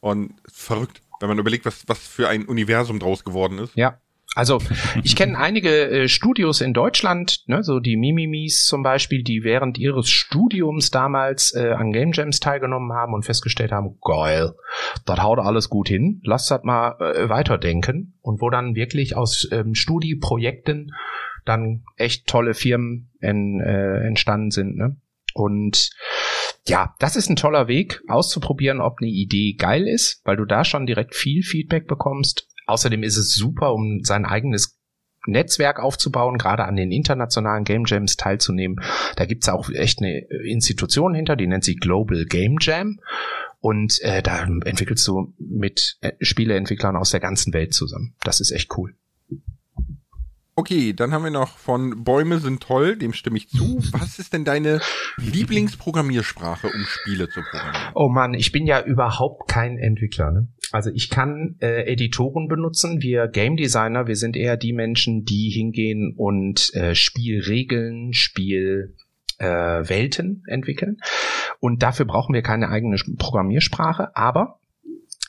Und 0.00 0.34
verrückt, 0.46 1.00
wenn 1.20 1.28
man 1.28 1.38
überlegt, 1.38 1.64
was, 1.66 1.84
was 1.86 1.98
für 1.98 2.28
ein 2.28 2.46
Universum 2.46 2.98
draus 2.98 3.24
geworden 3.24 3.58
ist. 3.58 3.76
Ja. 3.76 3.98
Also 4.34 4.60
ich 5.02 5.16
kenne 5.16 5.38
einige 5.38 5.88
äh, 5.88 6.08
Studios 6.08 6.60
in 6.60 6.74
Deutschland, 6.74 7.44
ne, 7.46 7.62
so 7.64 7.80
die 7.80 7.96
Mimimis 7.96 8.66
zum 8.66 8.82
Beispiel, 8.82 9.22
die 9.22 9.42
während 9.42 9.78
ihres 9.78 10.10
Studiums 10.10 10.90
damals 10.90 11.54
äh, 11.54 11.70
an 11.70 11.92
Game 11.92 12.12
Jams 12.12 12.38
teilgenommen 12.38 12.92
haben 12.92 13.14
und 13.14 13.24
festgestellt 13.24 13.72
haben, 13.72 13.98
geil, 14.04 14.54
das 15.06 15.22
haut 15.22 15.38
alles 15.38 15.70
gut 15.70 15.88
hin, 15.88 16.20
lass 16.24 16.46
das 16.46 16.62
mal 16.62 16.96
äh, 17.00 17.28
weiterdenken 17.30 18.18
und 18.20 18.42
wo 18.42 18.50
dann 18.50 18.74
wirklich 18.74 19.16
aus 19.16 19.48
ähm, 19.50 19.74
Studieprojekten 19.74 20.92
dann 21.48 21.84
echt 21.96 22.26
tolle 22.26 22.54
Firmen 22.54 23.10
en, 23.20 23.60
äh, 23.60 24.06
entstanden 24.06 24.50
sind. 24.50 24.76
Ne? 24.76 24.96
Und 25.34 25.90
ja, 26.66 26.94
das 26.98 27.16
ist 27.16 27.30
ein 27.30 27.36
toller 27.36 27.68
Weg, 27.68 28.00
auszuprobieren, 28.08 28.80
ob 28.80 28.98
eine 29.00 29.10
Idee 29.10 29.54
geil 29.54 29.88
ist, 29.88 30.20
weil 30.24 30.36
du 30.36 30.44
da 30.44 30.64
schon 30.64 30.86
direkt 30.86 31.14
viel 31.14 31.42
Feedback 31.42 31.86
bekommst 31.86 32.48
Außerdem 32.68 33.02
ist 33.02 33.16
es 33.16 33.34
super, 33.34 33.72
um 33.72 34.04
sein 34.04 34.26
eigenes 34.26 34.78
Netzwerk 35.26 35.80
aufzubauen, 35.80 36.36
gerade 36.36 36.66
an 36.66 36.76
den 36.76 36.92
internationalen 36.92 37.64
Game 37.64 37.84
Jams 37.86 38.16
teilzunehmen. 38.16 38.80
Da 39.16 39.24
gibt's 39.24 39.48
auch 39.48 39.70
echt 39.70 40.00
eine 40.00 40.18
Institution 40.44 41.14
hinter, 41.14 41.34
die 41.34 41.46
nennt 41.46 41.64
sich 41.64 41.80
Global 41.80 42.26
Game 42.26 42.58
Jam. 42.60 43.00
Und 43.60 44.00
äh, 44.02 44.22
da 44.22 44.44
entwickelst 44.44 45.08
du 45.08 45.34
mit 45.38 45.96
äh, 46.02 46.12
Spieleentwicklern 46.20 46.94
aus 46.94 47.10
der 47.10 47.20
ganzen 47.20 47.54
Welt 47.54 47.72
zusammen. 47.72 48.14
Das 48.22 48.38
ist 48.40 48.52
echt 48.52 48.76
cool. 48.76 48.94
Okay, 50.58 50.92
dann 50.92 51.12
haben 51.12 51.22
wir 51.22 51.30
noch 51.30 51.56
von 51.56 52.02
Bäume 52.02 52.40
sind 52.40 52.60
toll, 52.60 52.96
dem 52.96 53.12
stimme 53.12 53.36
ich 53.36 53.48
zu. 53.48 53.78
Was 53.92 54.18
ist 54.18 54.32
denn 54.32 54.44
deine 54.44 54.80
Lieblingsprogrammiersprache, 55.18 56.66
um 56.66 56.84
Spiele 56.84 57.28
zu 57.28 57.42
programmieren? 57.42 57.92
Oh 57.94 58.08
Mann, 58.08 58.34
ich 58.34 58.50
bin 58.50 58.66
ja 58.66 58.82
überhaupt 58.82 59.48
kein 59.48 59.78
Entwickler. 59.78 60.32
Ne? 60.32 60.48
Also 60.72 60.90
ich 60.92 61.10
kann 61.10 61.54
äh, 61.60 61.82
Editoren 61.82 62.48
benutzen. 62.48 63.00
Wir 63.00 63.28
Game 63.28 63.56
Designer, 63.56 64.08
wir 64.08 64.16
sind 64.16 64.36
eher 64.36 64.56
die 64.56 64.72
Menschen, 64.72 65.24
die 65.24 65.50
hingehen 65.50 66.12
und 66.16 66.74
äh, 66.74 66.96
Spielregeln, 66.96 68.12
Spielwelten 68.12 68.96
äh, 69.38 70.52
entwickeln. 70.52 70.96
Und 71.60 71.84
dafür 71.84 72.06
brauchen 72.06 72.34
wir 72.34 72.42
keine 72.42 72.68
eigene 72.68 72.96
Programmiersprache. 73.16 74.16
Aber 74.16 74.58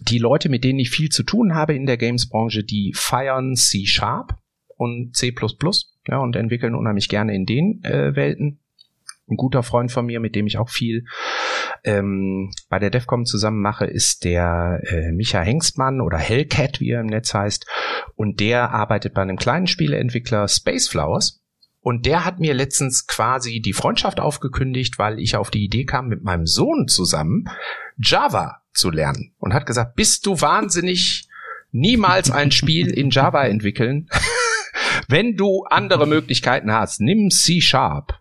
die 0.02 0.18
Leute, 0.18 0.50
mit 0.50 0.64
denen 0.64 0.80
ich 0.80 0.90
viel 0.90 1.10
zu 1.10 1.22
tun 1.22 1.54
habe 1.54 1.76
in 1.76 1.86
der 1.86 1.98
Games-Branche, 1.98 2.64
die 2.64 2.94
feiern 2.96 3.56
C 3.56 3.86
Sharp 3.86 4.40
und 4.80 5.14
C++, 5.16 5.36
ja, 6.08 6.18
und 6.20 6.36
entwickeln 6.38 6.74
unheimlich 6.74 7.10
gerne 7.10 7.36
in 7.36 7.46
den 7.46 7.84
äh, 7.84 8.16
Welten. 8.16 8.60
Ein 9.30 9.36
guter 9.36 9.62
Freund 9.62 9.92
von 9.92 10.06
mir, 10.06 10.20
mit 10.20 10.36
dem 10.36 10.48
ich 10.48 10.58
auch 10.58 10.70
viel 10.70 11.06
ähm, 11.84 12.52
bei 12.70 12.80
der 12.80 12.90
DEFCOM 12.90 13.26
zusammen 13.26 13.62
mache, 13.62 13.86
ist 13.86 14.24
der 14.24 14.82
äh, 14.86 15.12
Micha 15.12 15.42
Hengstmann 15.42 16.02
oder 16.02 16.18
Hellcat, 16.18 16.80
wie 16.80 16.92
er 16.92 17.02
im 17.02 17.08
Netz 17.08 17.34
heißt. 17.34 17.68
Und 18.16 18.40
der 18.40 18.72
arbeitet 18.72 19.14
bei 19.14 19.22
einem 19.22 19.38
kleinen 19.38 19.68
Spieleentwickler 19.68 20.48
Space 20.48 20.88
Flowers. 20.88 21.42
Und 21.82 22.06
der 22.06 22.26
hat 22.26 22.40
mir 22.40 22.54
letztens 22.54 23.06
quasi 23.06 23.62
die 23.62 23.74
Freundschaft 23.74 24.20
aufgekündigt, 24.20 24.98
weil 24.98 25.20
ich 25.20 25.36
auf 25.36 25.52
die 25.52 25.66
Idee 25.66 25.86
kam, 25.86 26.08
mit 26.08 26.24
meinem 26.24 26.46
Sohn 26.46 26.88
zusammen 26.88 27.46
Java 27.98 28.62
zu 28.74 28.90
lernen. 28.90 29.34
Und 29.40 29.54
hat 29.54 29.66
gesagt, 29.66 29.96
bist 29.96 30.26
du 30.26 30.40
wahnsinnig, 30.42 31.28
niemals 31.72 32.32
ein 32.32 32.52
Spiel 32.52 32.90
in 32.90 33.10
Java 33.10 33.46
entwickeln. 33.46 34.10
Wenn 35.10 35.36
du 35.36 35.64
andere 35.64 36.06
Möglichkeiten 36.06 36.72
hast, 36.72 37.02
nimm 37.02 37.32
C 37.32 37.62
Sharp. 37.62 38.20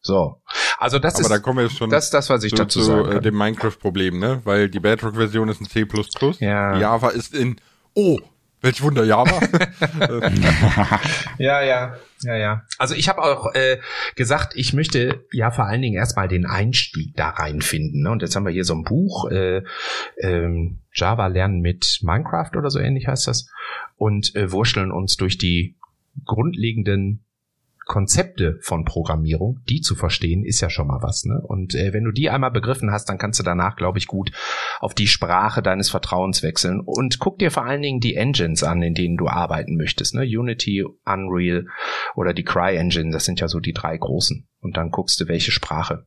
So. 0.00 0.40
Also 0.78 1.00
das 1.00 1.14
Aber 1.16 1.22
ist 1.22 1.30
da 1.30 1.38
kommen 1.40 1.58
wir 1.58 1.68
schon 1.68 1.90
das, 1.90 2.10
das 2.10 2.30
was 2.30 2.44
ich 2.44 2.52
zu, 2.52 2.58
dazu 2.58 2.78
zu 2.78 2.84
sagen 2.84 3.10
kann. 3.10 3.22
dem 3.22 3.36
Minecraft-Problem, 3.36 4.20
ne? 4.20 4.40
Weil 4.44 4.70
die 4.70 4.78
Bedrock-Version 4.78 5.48
ist 5.48 5.60
in 5.60 5.66
C++. 5.66 5.84
Ja. 6.38 6.78
Java 6.78 7.08
ist 7.08 7.34
in 7.34 7.60
Oh, 7.94 8.18
welch 8.60 8.80
Wunder, 8.82 9.02
Java. 9.04 9.40
ja, 11.38 11.60
ja, 11.62 11.96
ja, 12.22 12.36
ja. 12.36 12.62
Also 12.78 12.94
ich 12.94 13.08
habe 13.08 13.22
auch 13.22 13.52
äh, 13.54 13.78
gesagt, 14.14 14.52
ich 14.54 14.72
möchte 14.72 15.24
ja 15.32 15.50
vor 15.50 15.66
allen 15.66 15.82
Dingen 15.82 15.96
erstmal 15.96 16.28
den 16.28 16.46
Einstieg 16.46 17.16
da 17.16 17.30
reinfinden. 17.30 18.02
Ne? 18.02 18.10
Und 18.10 18.22
jetzt 18.22 18.36
haben 18.36 18.46
wir 18.46 18.52
hier 18.52 18.64
so 18.64 18.74
ein 18.74 18.84
Buch, 18.84 19.28
äh, 19.30 19.62
ähm, 20.20 20.78
Java 20.92 21.26
lernen 21.26 21.60
mit 21.60 21.98
Minecraft 22.02 22.50
oder 22.56 22.70
so 22.70 22.78
ähnlich 22.78 23.08
heißt 23.08 23.26
das. 23.26 23.48
Und 23.96 24.36
äh, 24.36 24.52
wurschteln 24.52 24.92
uns 24.92 25.16
durch 25.16 25.38
die 25.38 25.74
grundlegenden 26.24 27.24
Konzepte 27.88 28.58
von 28.60 28.84
Programmierung, 28.84 29.60
die 29.68 29.80
zu 29.80 29.96
verstehen, 29.96 30.44
ist 30.44 30.60
ja 30.60 30.68
schon 30.68 30.86
mal 30.86 31.02
was. 31.02 31.24
Ne? 31.24 31.40
Und 31.40 31.74
äh, 31.74 31.94
wenn 31.94 32.04
du 32.04 32.12
die 32.12 32.28
einmal 32.28 32.50
begriffen 32.50 32.92
hast, 32.92 33.06
dann 33.06 33.16
kannst 33.16 33.40
du 33.40 33.44
danach, 33.44 33.76
glaube 33.76 33.98
ich, 33.98 34.06
gut 34.06 34.30
auf 34.78 34.94
die 34.94 35.06
Sprache 35.06 35.62
deines 35.62 35.88
Vertrauens 35.88 36.42
wechseln. 36.42 36.80
Und 36.80 37.18
guck 37.18 37.38
dir 37.38 37.50
vor 37.50 37.64
allen 37.64 37.80
Dingen 37.80 38.00
die 38.00 38.14
Engines 38.14 38.62
an, 38.62 38.82
in 38.82 38.92
denen 38.92 39.16
du 39.16 39.26
arbeiten 39.26 39.76
möchtest. 39.76 40.14
Ne? 40.14 40.22
Unity, 40.22 40.84
Unreal 41.06 41.66
oder 42.14 42.34
die 42.34 42.44
Cry-Engine, 42.44 43.10
das 43.10 43.24
sind 43.24 43.40
ja 43.40 43.48
so 43.48 43.58
die 43.58 43.72
drei 43.72 43.96
großen. 43.96 44.46
Und 44.60 44.76
dann 44.76 44.90
guckst 44.90 45.18
du, 45.20 45.26
welche 45.26 45.50
Sprache 45.50 46.06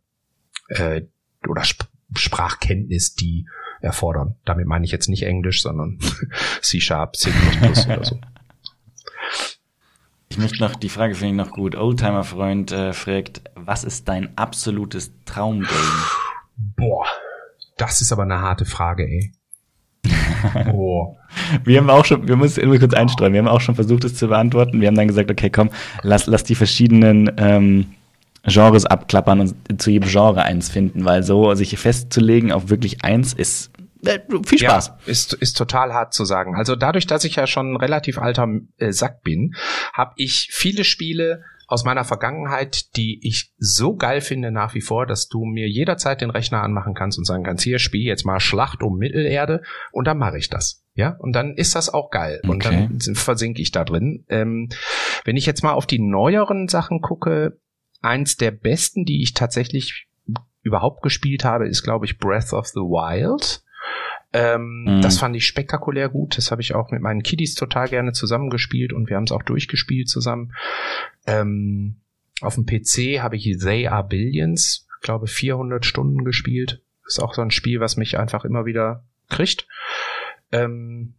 äh, 0.70 1.02
oder 1.48 1.64
Sp 1.66 1.90
Sprachkenntnis 2.14 3.16
die 3.16 3.48
erfordern. 3.80 4.36
Damit 4.44 4.68
meine 4.68 4.84
ich 4.84 4.92
jetzt 4.92 5.08
nicht 5.08 5.24
Englisch, 5.24 5.62
sondern 5.62 5.98
C-Sharp, 6.62 7.16
C++ 7.16 7.30
oder 7.88 8.04
so. 8.04 8.20
Ich 10.32 10.38
möchte 10.38 10.64
noch, 10.64 10.76
die 10.76 10.88
Frage 10.88 11.14
finde 11.14 11.44
ich 11.44 11.50
noch 11.50 11.54
gut. 11.54 11.76
Oldtimer-Freund 11.76 12.72
äh, 12.72 12.94
fragt, 12.94 13.42
was 13.56 13.84
ist 13.84 14.08
dein 14.08 14.30
absolutes 14.38 15.12
Traumgame? 15.26 15.76
Boah, 16.78 17.06
das 17.76 18.00
ist 18.00 18.14
aber 18.14 18.24
eine 18.24 18.40
harte 18.40 18.64
Frage, 18.64 19.04
ey. 19.04 19.34
Boah. 20.72 21.18
wir 21.66 21.78
haben 21.78 21.90
auch 21.90 22.06
schon, 22.06 22.30
wir 22.30 22.38
müssen 22.38 22.62
immer 22.62 22.80
kurz 22.80 22.94
einstreuen, 22.94 23.34
wir 23.34 23.42
haben 23.42 23.50
auch 23.50 23.60
schon 23.60 23.76
versucht, 23.76 24.06
es 24.06 24.16
zu 24.16 24.30
beantworten. 24.30 24.80
Wir 24.80 24.88
haben 24.88 24.96
dann 24.96 25.10
gesagt, 25.10 25.30
okay, 25.30 25.50
komm, 25.50 25.70
lass, 26.02 26.28
lass 26.28 26.46
die 26.46 26.56
verschiedenen 26.56 27.30
ähm, 27.36 27.88
Genres 28.46 28.86
abklappern 28.86 29.42
und 29.42 29.82
zu 29.82 29.92
jedem 29.92 30.08
Genre 30.08 30.44
eins 30.44 30.70
finden, 30.70 31.04
weil 31.04 31.24
so 31.24 31.54
sich 31.56 31.78
festzulegen 31.78 32.54
auf 32.54 32.70
wirklich 32.70 33.04
eins 33.04 33.34
ist 33.34 33.70
äh, 34.06 34.20
viel 34.46 34.60
Spaß. 34.60 34.88
Ja, 34.88 34.98
ist, 35.06 35.34
ist 35.34 35.58
total 35.58 35.94
hart 35.94 36.14
zu 36.14 36.26
sagen. 36.26 36.56
Also 36.56 36.76
dadurch, 36.76 37.08
dass 37.08 37.24
ich 37.24 37.36
ja 37.36 37.48
schon 37.48 37.74
ein 37.74 37.78
relativ 37.78 38.18
alter 38.18 38.48
äh, 38.78 38.92
Sack 38.92 39.22
bin, 39.24 39.56
habe 39.94 40.14
ich 40.16 40.50
viele 40.52 40.84
Spiele 40.84 41.44
aus 41.68 41.86
meiner 41.86 42.04
Vergangenheit, 42.04 42.98
die 42.98 43.26
ich 43.26 43.54
so 43.58 43.96
geil 43.96 44.20
finde 44.20 44.52
nach 44.52 44.74
wie 44.74 44.82
vor, 44.82 45.06
dass 45.06 45.30
du 45.30 45.46
mir 45.46 45.70
jederzeit 45.70 46.20
den 46.20 46.30
Rechner 46.30 46.62
anmachen 46.62 46.94
kannst 46.94 47.18
und 47.18 47.24
sagen 47.24 47.44
kannst, 47.44 47.64
hier 47.64 47.80
spiel 47.80 48.02
jetzt 48.02 48.26
mal 48.26 48.42
Schlacht 48.42 48.84
um 48.84 48.98
Mittelerde 48.98 49.62
und 49.94 50.06
dann 50.06 50.18
mache 50.18 50.38
ich 50.38 50.50
das. 50.50 50.84
Ja, 50.94 51.16
und 51.20 51.32
dann 51.32 51.56
ist 51.56 51.74
das 51.76 51.90
auch 51.90 52.10
geil. 52.10 52.42
Okay. 52.44 52.52
Und 52.52 52.66
dann 52.66 53.16
versinke 53.16 53.62
ich 53.62 53.72
da 53.72 53.86
drin. 53.86 54.26
Ähm, 54.28 54.68
wenn 55.24 55.38
ich 55.38 55.46
jetzt 55.46 55.64
mal 55.64 55.72
auf 55.72 55.86
die 55.86 56.00
neueren 56.00 56.68
Sachen 56.68 57.00
gucke, 57.00 57.58
eins 58.02 58.36
der 58.36 58.52
besten, 58.52 59.06
die 59.06 59.22
ich 59.22 59.34
tatsächlich 59.34 60.10
überhaupt 60.64 61.02
gespielt 61.02 61.46
habe, 61.46 61.68
ist, 61.68 61.84
glaube 61.84 62.06
ich, 62.06 62.18
Breath 62.18 62.52
of 62.52 62.68
the 62.68 62.82
Wild. 62.82 63.64
Ähm, 64.34 64.86
mhm. 64.86 65.02
Das 65.02 65.18
fand 65.18 65.36
ich 65.36 65.46
spektakulär 65.46 66.10
gut. 66.10 66.38
Das 66.38 66.52
habe 66.52 66.62
ich 66.62 66.74
auch 66.74 66.92
mit 66.92 67.02
meinen 67.02 67.24
Kiddies 67.24 67.56
total 67.56 67.90
gerne 67.90 68.14
zusammengespielt 68.14 68.94
und 68.94 69.10
wir 69.10 69.18
haben 69.18 69.26
es 69.26 69.32
auch 69.32 69.44
durchgespielt 69.44 70.10
zusammen. 70.10 70.54
Ähm, 71.28 71.98
auf 72.42 72.56
dem 72.56 72.66
PC 72.66 73.22
habe 73.22 73.36
ich 73.36 73.58
They 73.60 73.88
Are 73.88 74.08
Billions, 74.08 74.88
glaube 75.02 75.28
400 75.28 75.86
Stunden 75.86 76.24
gespielt. 76.24 76.82
Ist 77.06 77.20
auch 77.20 77.34
so 77.34 77.42
ein 77.42 77.52
Spiel, 77.52 77.80
was 77.80 77.98
mich 77.98 78.18
einfach 78.18 78.46
immer 78.46 78.66
wieder 78.66 79.04
kriegt. 79.30 79.68
Ähm, 80.52 81.16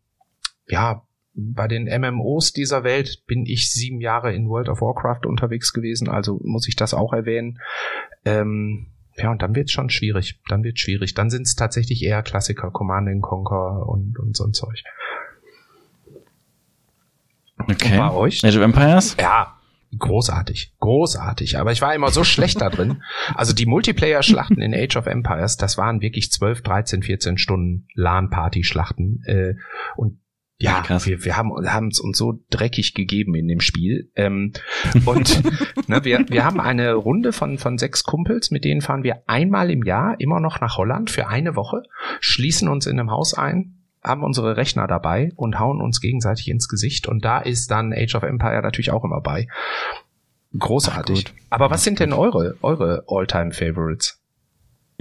ja, 0.68 1.06
bei 1.34 1.66
den 1.68 1.84
MMOs 1.84 2.52
dieser 2.52 2.84
Welt 2.84 3.24
bin 3.26 3.46
ich 3.46 3.72
sieben 3.72 4.00
Jahre 4.00 4.34
in 4.34 4.48
World 4.48 4.68
of 4.68 4.80
Warcraft 4.80 5.26
unterwegs 5.26 5.72
gewesen, 5.72 6.08
also 6.08 6.40
muss 6.44 6.68
ich 6.68 6.76
das 6.76 6.92
auch 6.94 7.12
erwähnen. 7.12 7.58
Ähm, 8.24 8.91
ja, 9.16 9.30
und 9.30 9.42
dann 9.42 9.54
wird's 9.54 9.72
schon 9.72 9.90
schwierig. 9.90 10.40
Dann 10.48 10.64
wird's 10.64 10.80
schwierig. 10.80 11.14
Dann 11.14 11.30
sind's 11.30 11.54
tatsächlich 11.54 12.02
eher 12.02 12.22
Klassiker, 12.22 12.70
Command 12.70 13.22
Conquer 13.22 13.86
und, 13.86 14.18
und 14.18 14.36
so 14.36 14.44
ein 14.44 14.52
Zeug. 14.52 14.82
Okay. 17.58 17.92
Und 17.92 17.98
bei 17.98 18.10
euch? 18.12 18.44
Age 18.44 18.56
of 18.56 18.62
Empires? 18.62 19.16
Ja, 19.20 19.58
großartig, 19.98 20.74
großartig. 20.80 21.58
Aber 21.58 21.72
ich 21.72 21.82
war 21.82 21.94
immer 21.94 22.10
so 22.10 22.24
schlecht 22.24 22.60
da 22.60 22.70
drin. 22.70 23.02
Also 23.34 23.52
die 23.52 23.66
Multiplayer-Schlachten 23.66 24.60
in 24.60 24.74
Age 24.74 24.96
of 24.96 25.06
Empires, 25.06 25.56
das 25.56 25.76
waren 25.76 26.00
wirklich 26.00 26.32
12, 26.32 26.62
13, 26.62 27.02
14 27.02 27.38
Stunden 27.38 27.86
LAN-Party-Schlachten. 27.94 29.22
Äh, 29.26 29.54
und 29.96 30.18
ja, 30.62 30.80
Krass. 30.82 31.06
wir, 31.06 31.24
wir 31.24 31.36
haben 31.36 31.50
haben 31.66 31.88
es 31.88 31.98
uns 31.98 32.16
so 32.16 32.40
dreckig 32.50 32.94
gegeben 32.94 33.34
in 33.34 33.48
dem 33.48 33.60
Spiel. 33.60 34.10
Ähm, 34.14 34.52
und 35.04 35.42
ne, 35.88 36.04
wir, 36.04 36.24
wir 36.28 36.44
haben 36.44 36.60
eine 36.60 36.94
Runde 36.94 37.32
von, 37.32 37.58
von 37.58 37.78
sechs 37.78 38.04
Kumpels, 38.04 38.50
mit 38.50 38.64
denen 38.64 38.80
fahren 38.80 39.02
wir 39.02 39.22
einmal 39.26 39.70
im 39.70 39.82
Jahr 39.82 40.20
immer 40.20 40.40
noch 40.40 40.60
nach 40.60 40.76
Holland 40.76 41.10
für 41.10 41.26
eine 41.26 41.56
Woche, 41.56 41.82
schließen 42.20 42.68
uns 42.68 42.86
in 42.86 42.98
einem 42.98 43.10
Haus 43.10 43.34
ein, 43.34 43.78
haben 44.02 44.22
unsere 44.22 44.56
Rechner 44.56 44.86
dabei 44.86 45.32
und 45.36 45.58
hauen 45.58 45.80
uns 45.80 46.00
gegenseitig 46.00 46.48
ins 46.48 46.68
Gesicht. 46.68 47.08
Und 47.08 47.24
da 47.24 47.38
ist 47.38 47.70
dann 47.70 47.92
Age 47.92 48.14
of 48.14 48.22
Empire 48.22 48.62
natürlich 48.62 48.92
auch 48.92 49.04
immer 49.04 49.20
bei. 49.20 49.48
Großartig. 50.58 51.24
Ach, 51.28 51.46
Aber 51.50 51.70
was 51.70 51.82
sind 51.82 51.98
denn 51.98 52.12
eure, 52.12 52.56
eure 52.62 53.04
All-Time-Favorites? 53.08 54.21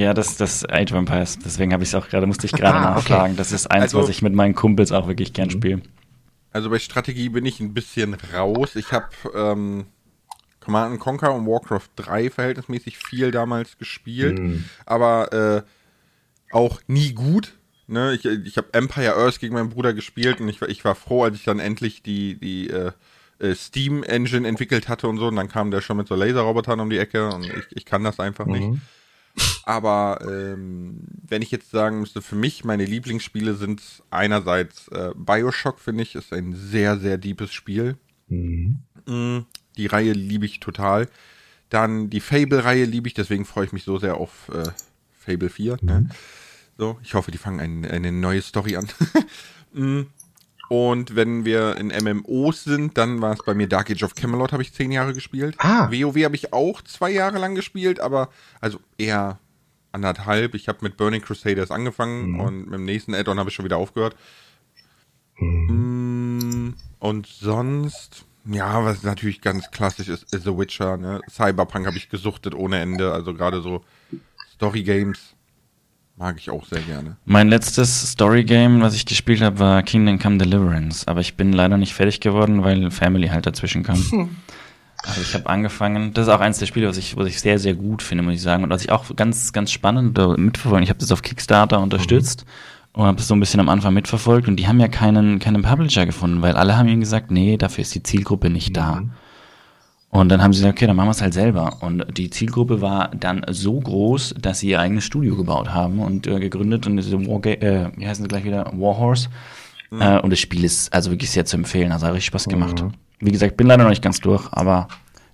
Ja, 0.01 0.15
das, 0.15 0.35
das 0.35 0.67
Age 0.67 0.91
of 0.93 0.97
Empires. 0.97 1.37
Deswegen 1.37 1.73
habe 1.73 1.83
ich 1.83 1.89
es 1.89 1.95
auch 1.95 2.09
gerade, 2.09 2.25
musste 2.25 2.47
ich 2.47 2.53
gerade 2.53 2.79
ah, 2.79 2.95
nachfragen. 2.95 3.33
Okay. 3.33 3.37
Das 3.37 3.51
ist 3.51 3.67
eins, 3.69 3.83
also, 3.83 3.99
was 3.99 4.09
ich 4.09 4.23
mit 4.23 4.33
meinen 4.33 4.55
Kumpels 4.55 4.91
auch 4.91 5.07
wirklich 5.07 5.31
gern 5.33 5.47
mhm. 5.47 5.51
spiele. 5.51 5.81
Also 6.51 6.71
bei 6.71 6.79
Strategie 6.79 7.29
bin 7.29 7.45
ich 7.45 7.59
ein 7.59 7.75
bisschen 7.75 8.15
raus. 8.33 8.75
Ich 8.75 8.91
habe 8.91 9.09
ähm, 9.35 9.85
Command 10.59 10.99
Conquer 10.99 11.33
und 11.35 11.45
Warcraft 11.45 11.89
3 11.97 12.31
verhältnismäßig 12.31 12.97
viel 12.97 13.29
damals 13.29 13.77
gespielt, 13.77 14.39
mhm. 14.39 14.65
aber 14.87 15.33
äh, 15.33 15.61
auch 16.51 16.81
nie 16.87 17.13
gut. 17.13 17.53
Ne? 17.85 18.13
Ich, 18.13 18.25
ich 18.25 18.57
habe 18.57 18.73
Empire 18.73 19.15
Earth 19.15 19.39
gegen 19.39 19.53
meinen 19.53 19.69
Bruder 19.69 19.93
gespielt 19.93 20.41
und 20.41 20.49
ich, 20.49 20.61
ich 20.63 20.83
war 20.83 20.95
froh, 20.95 21.25
als 21.25 21.35
ich 21.35 21.43
dann 21.43 21.59
endlich 21.59 22.01
die, 22.01 22.39
die 22.39 22.71
äh, 22.71 22.91
äh, 23.37 23.53
Steam 23.53 24.01
Engine 24.01 24.47
entwickelt 24.47 24.89
hatte 24.89 25.07
und 25.07 25.17
so. 25.17 25.27
Und 25.27 25.35
dann 25.35 25.47
kam 25.47 25.69
der 25.69 25.81
schon 25.81 25.97
mit 25.97 26.07
so 26.07 26.15
Laserrobotern 26.15 26.79
um 26.79 26.89
die 26.89 26.97
Ecke 26.97 27.29
und 27.29 27.45
ich, 27.45 27.65
ich 27.69 27.85
kann 27.85 28.03
das 28.03 28.19
einfach 28.19 28.47
mhm. 28.47 28.51
nicht. 28.51 28.81
Aber 29.63 30.19
ähm, 30.27 31.01
wenn 31.27 31.41
ich 31.41 31.51
jetzt 31.51 31.71
sagen 31.71 31.99
müsste, 31.99 32.21
für 32.21 32.35
mich 32.35 32.63
meine 32.63 32.85
Lieblingsspiele 32.85 33.55
sind 33.55 33.81
einerseits 34.09 34.87
äh, 34.89 35.11
Bioshock, 35.15 35.79
finde 35.79 36.03
ich, 36.03 36.15
ist 36.15 36.33
ein 36.33 36.53
sehr, 36.53 36.97
sehr 36.97 37.17
deepes 37.17 37.53
Spiel. 37.53 37.97
Mhm. 38.27 38.79
Mm, 39.05 39.39
die 39.77 39.87
Reihe 39.87 40.13
liebe 40.13 40.45
ich 40.45 40.59
total. 40.59 41.07
Dann 41.69 42.09
die 42.09 42.19
Fable-Reihe 42.19 42.85
liebe 42.85 43.07
ich, 43.07 43.13
deswegen 43.13 43.45
freue 43.45 43.65
ich 43.65 43.71
mich 43.71 43.83
so 43.83 43.97
sehr 43.97 44.17
auf 44.17 44.49
äh, 44.49 44.69
Fable 45.17 45.49
4. 45.49 45.77
Ne? 45.81 45.81
Mhm. 45.81 45.87
Ne? 45.87 46.09
So, 46.77 46.99
ich 47.03 47.13
hoffe, 47.13 47.31
die 47.31 47.37
fangen 47.37 47.59
ein, 47.59 47.85
eine 47.85 48.11
neue 48.11 48.41
Story 48.41 48.75
an. 48.75 48.87
mm. 49.73 50.01
Und 50.71 51.17
wenn 51.17 51.43
wir 51.43 51.75
in 51.75 51.87
MMOs 51.89 52.63
sind, 52.63 52.97
dann 52.97 53.19
war 53.19 53.33
es 53.33 53.43
bei 53.43 53.53
mir 53.53 53.67
Dark 53.67 53.91
Age 53.91 54.03
of 54.03 54.15
Camelot, 54.15 54.53
habe 54.53 54.63
ich 54.63 54.71
zehn 54.71 54.89
Jahre 54.89 55.13
gespielt. 55.13 55.55
Ah. 55.57 55.91
WoW 55.91 56.23
habe 56.23 56.37
ich 56.37 56.53
auch 56.53 56.81
zwei 56.81 57.11
Jahre 57.11 57.39
lang 57.39 57.55
gespielt, 57.55 57.99
aber 57.99 58.29
also 58.61 58.79
eher 58.97 59.37
anderthalb. 59.91 60.55
Ich 60.55 60.69
habe 60.69 60.77
mit 60.83 60.95
Burning 60.95 61.21
Crusaders 61.21 61.71
angefangen 61.71 62.31
mhm. 62.31 62.39
und 62.39 62.65
mit 62.67 62.75
dem 62.75 62.85
nächsten 62.85 63.13
Add-on 63.13 63.37
habe 63.37 63.49
ich 63.49 63.55
schon 63.55 63.65
wieder 63.65 63.75
aufgehört. 63.75 64.15
Mhm. 65.39 66.75
Und 66.99 67.27
sonst, 67.27 68.23
ja, 68.45 68.81
was 68.85 69.03
natürlich 69.03 69.41
ganz 69.41 69.71
klassisch 69.71 70.07
ist, 70.07 70.33
ist 70.33 70.45
The 70.45 70.57
Witcher. 70.57 70.95
Ne? 70.95 71.19
Cyberpunk 71.29 71.85
habe 71.85 71.97
ich 71.97 72.07
gesuchtet 72.07 72.55
ohne 72.55 72.79
Ende. 72.79 73.11
Also 73.11 73.33
gerade 73.33 73.61
so 73.61 73.83
Story 74.53 74.83
Games 74.83 75.35
Mag 76.17 76.37
ich 76.37 76.49
auch 76.49 76.65
sehr 76.65 76.81
gerne. 76.81 77.17
Mein 77.25 77.49
letztes 77.49 78.11
Story-Game, 78.11 78.81
was 78.81 78.93
ich 78.93 79.05
gespielt 79.05 79.41
habe, 79.41 79.59
war 79.59 79.83
Kingdom 79.83 80.19
Come 80.19 80.37
Deliverance. 80.37 81.07
Aber 81.07 81.19
ich 81.21 81.35
bin 81.35 81.51
leider 81.51 81.77
nicht 81.77 81.93
fertig 81.93 82.19
geworden, 82.19 82.63
weil 82.63 82.91
Family 82.91 83.29
halt 83.29 83.45
dazwischen 83.45 83.83
kam. 83.83 84.37
Also 85.03 85.21
ich 85.21 85.33
habe 85.33 85.49
angefangen, 85.49 86.13
das 86.13 86.27
ist 86.27 86.33
auch 86.33 86.41
eins 86.41 86.59
der 86.59 86.67
Spiele, 86.67 86.87
was 86.87 86.97
ich, 86.97 87.17
was 87.17 87.27
ich 87.27 87.41
sehr, 87.41 87.57
sehr 87.57 87.73
gut 87.73 88.03
finde, 88.03 88.23
muss 88.23 88.35
ich 88.35 88.41
sagen. 88.41 88.63
Und 88.63 88.69
was 88.69 88.83
ich 88.83 88.91
auch 88.91 89.05
ganz, 89.15 89.51
ganz 89.51 89.71
spannend 89.71 90.15
mitverfolgt. 90.37 90.83
Ich 90.83 90.89
habe 90.89 90.99
das 90.99 91.11
auf 91.11 91.23
Kickstarter 91.23 91.79
unterstützt 91.79 92.45
mhm. 92.93 93.01
und 93.01 93.07
habe 93.07 93.17
das 93.17 93.27
so 93.27 93.33
ein 93.33 93.39
bisschen 93.39 93.59
am 93.59 93.69
Anfang 93.69 93.95
mitverfolgt. 93.95 94.47
Und 94.47 94.57
die 94.57 94.67
haben 94.67 94.79
ja 94.79 94.87
keinen, 94.87 95.39
keinen 95.39 95.63
Publisher 95.63 96.05
gefunden, 96.05 96.43
weil 96.43 96.55
alle 96.55 96.77
haben 96.77 96.87
ihnen 96.87 96.99
gesagt, 96.99 97.31
nee, 97.31 97.57
dafür 97.57 97.81
ist 97.81 97.95
die 97.95 98.03
Zielgruppe 98.03 98.51
nicht 98.51 98.69
mhm. 98.69 98.73
da. 98.73 99.03
Und 100.11 100.27
dann 100.27 100.43
haben 100.43 100.51
sie 100.51 100.59
gesagt, 100.59 100.77
okay, 100.77 100.87
dann 100.87 100.97
machen 100.97 101.07
wir 101.07 101.11
es 101.11 101.21
halt 101.21 101.33
selber. 101.33 101.77
Und 101.79 102.05
die 102.17 102.29
Zielgruppe 102.29 102.81
war 102.81 103.11
dann 103.15 103.45
so 103.49 103.79
groß, 103.79 104.35
dass 104.37 104.59
sie 104.59 104.69
ihr 104.69 104.81
eigenes 104.81 105.05
Studio 105.05 105.37
gebaut 105.37 105.69
haben 105.69 105.99
und 105.99 106.27
äh, 106.27 106.37
gegründet 106.39 106.85
und 106.85 106.97
diese 106.97 107.17
War 107.25 107.45
äh, 107.45 107.89
wie 107.95 108.07
heißen 108.07 108.23
sie 108.23 108.27
gleich 108.27 108.43
wieder? 108.43 108.69
Warhorse. 108.73 109.29
Mhm. 109.89 110.01
Äh, 110.01 110.19
und 110.19 110.29
das 110.29 110.39
Spiel 110.39 110.65
ist 110.65 110.93
also 110.93 111.11
wirklich 111.11 111.31
sehr 111.31 111.45
zu 111.45 111.55
empfehlen. 111.55 111.93
Also 111.93 112.07
hat 112.07 112.13
richtig 112.13 112.27
Spaß 112.27 112.49
gemacht. 112.49 112.83
Mhm. 112.83 112.91
Wie 113.21 113.31
gesagt, 113.31 113.55
bin 113.55 113.67
leider 113.67 113.83
noch 113.83 113.89
nicht 113.89 114.03
ganz 114.03 114.19
durch, 114.19 114.51
aber 114.51 114.89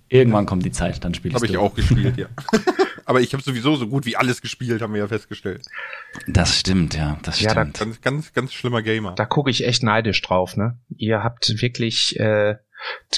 irgendwann 0.08 0.46
kommt 0.46 0.64
die 0.64 0.70
Zeit, 0.70 1.04
dann 1.04 1.12
spiele 1.12 1.32
ich 1.32 1.34
Habe 1.36 1.46
ich 1.46 1.56
auch 1.56 1.74
gespielt, 1.74 2.16
ja. 2.16 2.26
aber 3.04 3.20
ich 3.20 3.32
habe 3.32 3.42
sowieso 3.42 3.76
so 3.76 3.88
gut 3.88 4.06
wie 4.06 4.16
alles 4.16 4.40
gespielt, 4.42 4.80
haben 4.80 4.92
wir 4.92 5.00
ja 5.00 5.08
festgestellt. 5.08 5.66
Das 6.26 6.58
stimmt, 6.58 6.94
ja, 6.94 7.18
das 7.22 7.40
ja, 7.40 7.50
stimmt. 7.50 7.80
Da, 7.80 7.84
ganz, 7.84 8.00
ganz, 8.00 8.32
ganz 8.32 8.52
schlimmer 8.52 8.82
Gamer. 8.82 9.14
Da 9.14 9.26
gucke 9.26 9.50
ich 9.50 9.64
echt 9.64 9.82
neidisch 9.82 10.20
drauf, 10.22 10.56
ne? 10.56 10.78
Ihr 10.96 11.24
habt 11.24 11.60
wirklich 11.60 12.18
äh, 12.20 12.56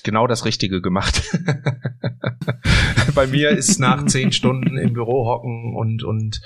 genau 0.05 0.27
das 0.27 0.45
Richtige 0.45 0.81
gemacht. 0.81 1.23
Bei 3.15 3.27
mir 3.27 3.51
ist 3.51 3.79
nach 3.79 4.07
zehn 4.07 4.33
Stunden 4.33 4.77
im 4.77 4.93
Büro 4.93 5.27
hocken 5.27 5.75
und, 5.77 6.03
und 6.03 6.41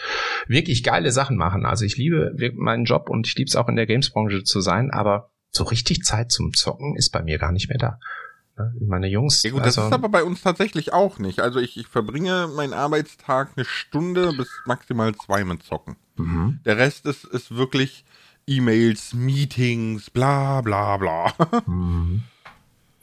wirklich 0.47 0.83
geile 0.83 1.13
Sachen 1.13 1.37
machen. 1.37 1.65
Also 1.67 1.85
ich 1.85 1.97
liebe 1.97 2.35
meinen 2.55 2.85
Job 2.85 3.09
und 3.09 3.27
ich 3.27 3.37
liebe 3.37 3.49
es 3.49 3.57
auch 3.57 3.69
in 3.69 3.77
der 3.77 3.87
Gamesbranche 3.87 4.45
zu 4.45 4.61
sein, 4.61 4.91
aber 4.91 5.31
so 5.51 5.65
richtig 5.65 6.03
Zeit 6.03 6.33
zum 6.33 6.53
Zocken 6.53 6.97
ist 6.97 7.11
bei 7.11 7.23
mir 7.23 7.39
gar 7.39 7.53
nicht 7.53 7.69
mehr 7.69 7.79
da. 7.79 7.99
Ne? 8.59 8.75
Meine 8.81 9.09
Jungs. 9.09 9.43
Ja 9.43 9.51
gut, 9.51 9.63
also, 9.63 9.83
das 9.83 9.91
ist 9.91 9.95
aber 9.95 10.09
bei 10.09 10.25
uns 10.25 10.43
tatsächlich 10.43 10.93
auch 10.93 11.19
nicht. 11.19 11.41
Also 11.41 11.61
ich, 11.61 11.77
ich 11.77 11.87
verbringe 11.87 12.49
meinen 12.55 12.73
Arbeitstag 12.73 13.51
eine 13.57 13.65
Stunde 13.65 14.33
bis 14.37 14.49
maximal 14.67 15.15
zwei 15.15 15.45
mit 15.45 15.63
Zocken. 15.63 15.97
Mhm. 16.17 16.61
Der 16.65 16.77
Rest 16.77 17.07
ist, 17.07 17.25
ist 17.25 17.55
wirklich 17.55 18.05
E-Mails, 18.47 19.15
Meetings, 19.15 20.11
bla 20.11 20.61
bla 20.61 20.97
bla. 20.97 21.33
Mhm. 21.67 22.23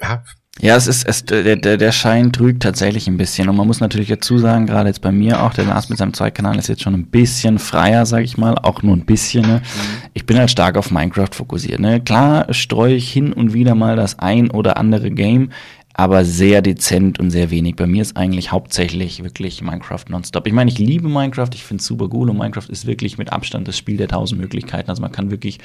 Ja, 0.01 0.23
ja, 0.59 0.75
es 0.75 0.85
ist, 0.85 1.07
es, 1.07 1.25
der, 1.25 1.55
der, 1.55 1.77
der 1.77 1.91
Schein 1.91 2.31
trügt 2.31 2.61
tatsächlich 2.61 3.07
ein 3.07 3.17
bisschen. 3.17 3.49
Und 3.49 3.55
man 3.55 3.65
muss 3.65 3.79
natürlich 3.79 4.09
dazu 4.09 4.37
sagen, 4.37 4.67
gerade 4.67 4.89
jetzt 4.89 5.01
bei 5.01 5.11
mir 5.11 5.41
auch, 5.41 5.53
der 5.53 5.65
Lars 5.65 5.89
mit 5.89 5.97
seinem 5.97 6.13
Zweitkanal 6.13 6.59
ist 6.59 6.67
jetzt 6.67 6.83
schon 6.83 6.93
ein 6.93 7.07
bisschen 7.07 7.57
freier, 7.57 8.05
sag 8.05 8.23
ich 8.23 8.37
mal, 8.37 8.55
auch 8.55 8.83
nur 8.83 8.95
ein 8.95 9.05
bisschen. 9.05 9.47
Ne? 9.47 9.57
Mhm. 9.57 10.09
Ich 10.13 10.25
bin 10.25 10.37
halt 10.37 10.51
stark 10.51 10.77
auf 10.77 10.91
Minecraft 10.91 11.29
fokussiert. 11.31 11.79
Ne? 11.79 11.99
Klar 12.01 12.53
streue 12.53 12.93
ich 12.93 13.11
hin 13.11 13.33
und 13.33 13.53
wieder 13.53 13.73
mal 13.73 13.95
das 13.95 14.19
ein 14.19 14.51
oder 14.51 14.77
andere 14.77 15.09
Game, 15.09 15.51
aber 15.93 16.25
sehr 16.25 16.61
dezent 16.61 17.17
und 17.19 17.31
sehr 17.31 17.49
wenig. 17.49 17.75
Bei 17.75 17.87
mir 17.87 18.03
ist 18.03 18.15
eigentlich 18.15 18.51
hauptsächlich 18.51 19.23
wirklich 19.23 19.63
Minecraft 19.63 20.05
nonstop. 20.09 20.45
Ich 20.45 20.53
meine, 20.53 20.69
ich 20.69 20.77
liebe 20.77 21.09
Minecraft, 21.09 21.49
ich 21.53 21.63
finde 21.63 21.81
es 21.81 21.87
super 21.87 22.07
cool 22.13 22.29
und 22.29 22.37
Minecraft 22.37 22.69
ist 22.69 22.85
wirklich 22.85 23.17
mit 23.17 23.31
Abstand 23.31 23.67
das 23.67 23.77
Spiel 23.77 23.97
der 23.97 24.09
tausend 24.09 24.39
Möglichkeiten. 24.39 24.91
Also 24.91 25.01
man 25.01 25.11
kann 25.11 25.31
wirklich 25.31 25.59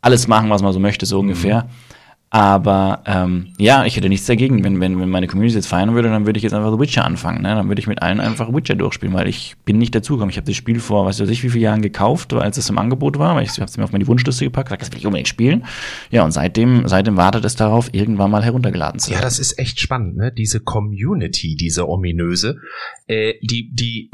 alles 0.00 0.28
machen, 0.28 0.48
was 0.48 0.62
man 0.62 0.72
so 0.72 0.80
möchte, 0.80 1.04
so 1.04 1.16
mhm. 1.16 1.28
ungefähr. 1.28 1.68
Aber 2.32 3.02
ähm, 3.06 3.52
ja, 3.58 3.84
ich 3.84 3.96
hätte 3.96 4.08
nichts 4.08 4.26
dagegen, 4.26 4.62
wenn, 4.62 4.78
wenn, 4.80 5.00
wenn 5.00 5.08
meine 5.08 5.26
Community 5.26 5.56
jetzt 5.56 5.66
feiern 5.66 5.94
würde, 5.94 6.10
dann 6.10 6.26
würde 6.26 6.36
ich 6.36 6.44
jetzt 6.44 6.52
einfach 6.52 6.72
The 6.72 6.78
Witcher 6.78 7.04
anfangen. 7.04 7.42
Ne? 7.42 7.56
Dann 7.56 7.66
würde 7.66 7.80
ich 7.80 7.88
mit 7.88 8.02
allen 8.02 8.20
einfach 8.20 8.54
Witcher 8.54 8.76
durchspielen, 8.76 9.12
weil 9.12 9.26
ich 9.26 9.56
bin 9.64 9.78
nicht 9.78 9.92
dazugekommen. 9.96 10.30
Ich 10.30 10.36
habe 10.36 10.46
das 10.46 10.54
Spiel 10.54 10.78
vor, 10.78 11.04
weiß 11.06 11.18
ich 11.18 11.42
wie 11.42 11.50
viele 11.50 11.64
Jahren 11.64 11.82
gekauft, 11.82 12.32
als 12.32 12.56
es 12.56 12.70
im 12.70 12.78
Angebot 12.78 13.18
war, 13.18 13.34
weil 13.34 13.42
ich 13.42 13.50
habe 13.50 13.64
es 13.64 13.76
mir 13.76 13.82
auf 13.82 13.90
meine 13.90 14.06
Wunschliste 14.06 14.44
gepackt, 14.44 14.68
gesagt, 14.68 14.82
das 14.82 14.92
will 14.92 14.98
ich 14.98 15.06
unbedingt 15.06 15.26
spielen. 15.26 15.64
Ja, 16.12 16.24
und 16.24 16.30
seitdem, 16.30 16.86
seitdem 16.86 17.16
wartet 17.16 17.44
es 17.44 17.56
darauf, 17.56 17.92
irgendwann 17.92 18.30
mal 18.30 18.44
heruntergeladen 18.44 19.00
zu 19.00 19.10
werden. 19.10 19.20
Ja, 19.20 19.24
das 19.24 19.40
ist 19.40 19.58
echt 19.58 19.80
spannend, 19.80 20.16
ne? 20.16 20.30
Diese 20.30 20.60
Community, 20.60 21.56
diese 21.56 21.88
ominöse, 21.88 22.58
äh, 23.08 23.34
die, 23.42 23.72
die 23.72 24.10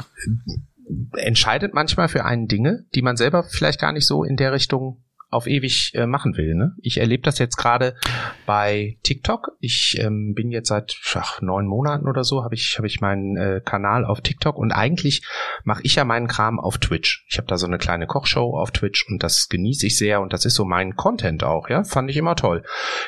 entscheidet 1.17 1.75
manchmal 1.75 2.07
für 2.07 2.25
einen 2.25 2.47
Dinge, 2.47 2.85
die 2.95 3.03
man 3.03 3.15
selber 3.15 3.43
vielleicht 3.43 3.79
gar 3.79 3.91
nicht 3.91 4.07
so 4.07 4.23
in 4.23 4.37
der 4.37 4.53
Richtung 4.53 5.03
auf 5.37 5.47
ewig 5.47 5.93
äh, 5.93 6.05
machen 6.05 6.35
will. 6.35 6.55
Ne? 6.55 6.73
Ich 6.81 6.97
erlebe 6.97 7.23
das 7.23 7.39
jetzt 7.39 7.55
gerade 7.55 7.95
bei 8.45 8.97
TikTok. 9.03 9.51
Ich 9.59 9.97
ähm, 9.99 10.33
bin 10.35 10.51
jetzt 10.51 10.69
seit 10.69 10.99
ach, 11.15 11.41
neun 11.41 11.65
Monaten 11.65 12.07
oder 12.07 12.23
so, 12.23 12.43
habe 12.43 12.55
ich, 12.55 12.75
hab 12.77 12.85
ich 12.85 12.99
meinen 12.99 13.37
äh, 13.37 13.61
Kanal 13.63 14.03
auf 14.03 14.21
TikTok 14.21 14.57
und 14.57 14.71
eigentlich 14.71 15.25
mache 15.63 15.81
ich 15.83 15.95
ja 15.95 16.03
meinen 16.03 16.27
Kram 16.27 16.59
auf 16.59 16.77
Twitch. 16.77 17.25
Ich 17.29 17.37
habe 17.37 17.47
da 17.47 17.57
so 17.57 17.67
eine 17.67 17.77
kleine 17.77 18.07
Kochshow 18.07 18.57
auf 18.57 18.71
Twitch 18.71 19.07
und 19.07 19.23
das 19.23 19.47
genieße 19.49 19.87
ich 19.87 19.97
sehr 19.97 20.21
und 20.21 20.33
das 20.33 20.45
ist 20.45 20.55
so 20.55 20.65
mein 20.65 20.95
Content 20.95 21.43
auch, 21.43 21.69
ja. 21.69 21.83
Fand 21.83 22.09
ich 22.09 22.17
immer 22.17 22.35
toll. 22.35 22.63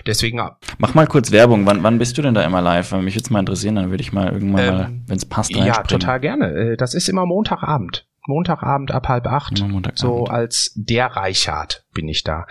Deswegen. 0.05 0.39
Mach 0.77 0.93
mal 0.93 1.07
kurz 1.07 1.31
Werbung. 1.31 1.65
Wann, 1.65 1.83
wann 1.83 1.97
bist 1.97 2.17
du 2.17 2.21
denn 2.21 2.33
da 2.33 2.43
immer 2.43 2.61
live? 2.61 2.91
Mich 2.93 3.15
würde 3.15 3.25
es 3.25 3.29
mal 3.29 3.39
interessieren, 3.39 3.75
dann 3.75 3.89
würde 3.89 4.01
ich 4.01 4.13
mal 4.13 4.31
irgendwann 4.31 4.67
ähm, 4.67 4.75
mal, 4.75 4.91
wenn 5.07 5.17
es 5.17 5.25
passt, 5.25 5.55
Ja, 5.55 5.83
total 5.83 6.19
gerne. 6.19 6.53
Äh, 6.53 6.77
das 6.77 6.93
ist 6.93 7.09
immer 7.09 7.25
Montagabend. 7.25 8.08
Montagabend 8.29 8.91
ab 8.91 9.09
halb 9.09 9.27
acht. 9.27 9.61
So 9.95 10.25
als 10.25 10.71
der 10.75 11.07
Reichart 11.07 11.83
bin 11.93 12.07
ich 12.07 12.23
da. 12.23 12.45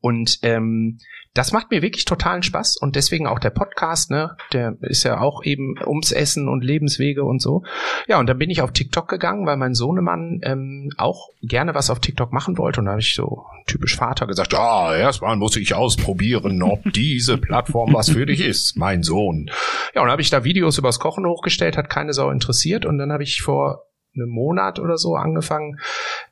Und 0.00 0.38
ähm, 0.42 0.98
das 1.38 1.52
macht 1.52 1.70
mir 1.70 1.82
wirklich 1.82 2.04
totalen 2.04 2.42
Spaß 2.42 2.78
und 2.78 2.96
deswegen 2.96 3.28
auch 3.28 3.38
der 3.38 3.50
Podcast, 3.50 4.10
ne, 4.10 4.36
der 4.52 4.76
ist 4.80 5.04
ja 5.04 5.20
auch 5.20 5.44
eben 5.44 5.76
ums 5.86 6.10
Essen 6.10 6.48
und 6.48 6.64
Lebenswege 6.64 7.22
und 7.22 7.40
so. 7.40 7.62
Ja, 8.08 8.18
und 8.18 8.26
dann 8.26 8.38
bin 8.38 8.50
ich 8.50 8.60
auf 8.60 8.72
TikTok 8.72 9.06
gegangen, 9.06 9.46
weil 9.46 9.56
mein 9.56 9.74
Sohnemann 9.74 10.40
ähm, 10.42 10.90
auch 10.96 11.28
gerne 11.40 11.76
was 11.76 11.90
auf 11.90 12.00
TikTok 12.00 12.32
machen 12.32 12.58
wollte 12.58 12.80
und 12.80 12.86
da 12.86 12.92
habe 12.92 13.00
ich 13.00 13.14
so 13.14 13.44
typisch 13.66 13.94
Vater 13.94 14.26
gesagt, 14.26 14.52
ja, 14.52 14.96
erstmal 14.96 15.36
muss 15.36 15.56
ich 15.56 15.74
ausprobieren, 15.74 16.60
ob 16.62 16.82
diese 16.92 17.38
Plattform 17.38 17.94
was 17.94 18.10
für 18.10 18.26
dich 18.26 18.40
ist, 18.40 18.76
mein 18.76 19.04
Sohn. 19.04 19.48
Ja, 19.94 20.00
und 20.00 20.06
dann 20.06 20.12
habe 20.12 20.22
ich 20.22 20.30
da 20.30 20.42
Videos 20.42 20.78
übers 20.78 20.98
Kochen 20.98 21.24
hochgestellt, 21.24 21.76
hat 21.76 21.88
keine 21.88 22.14
Sau 22.14 22.30
interessiert 22.30 22.84
und 22.84 22.98
dann 22.98 23.12
habe 23.12 23.22
ich 23.22 23.42
vor 23.42 23.84
einem 24.20 24.30
Monat 24.30 24.78
oder 24.78 24.98
so 24.98 25.14
angefangen. 25.14 25.78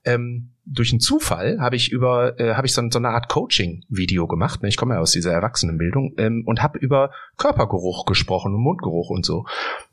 Ähm, 0.05 0.51
durch 0.64 0.91
einen 0.93 1.01
Zufall 1.01 1.59
habe 1.61 1.76
ich 1.76 1.93
über 1.93 2.39
äh, 2.41 2.55
habe 2.55 2.66
ich 2.66 2.72
so, 2.72 2.82
so 2.91 2.99
eine 2.99 3.11
Art 3.11 3.28
Coaching-Video 3.28 4.26
gemacht. 4.26 4.62
Ne? 4.62 4.68
Ich 4.68 4.76
komme 4.76 4.95
ja 4.95 5.01
aus 5.01 5.12
dieser 5.12 5.32
Erwachsenenbildung 5.32 6.14
ähm, 6.18 6.43
und 6.45 6.62
habe 6.62 6.78
über 6.78 7.12
Körpergeruch 7.37 8.05
gesprochen 8.05 8.55
und 8.55 8.61
Mundgeruch 8.61 9.11
und 9.11 9.24
so. 9.24 9.47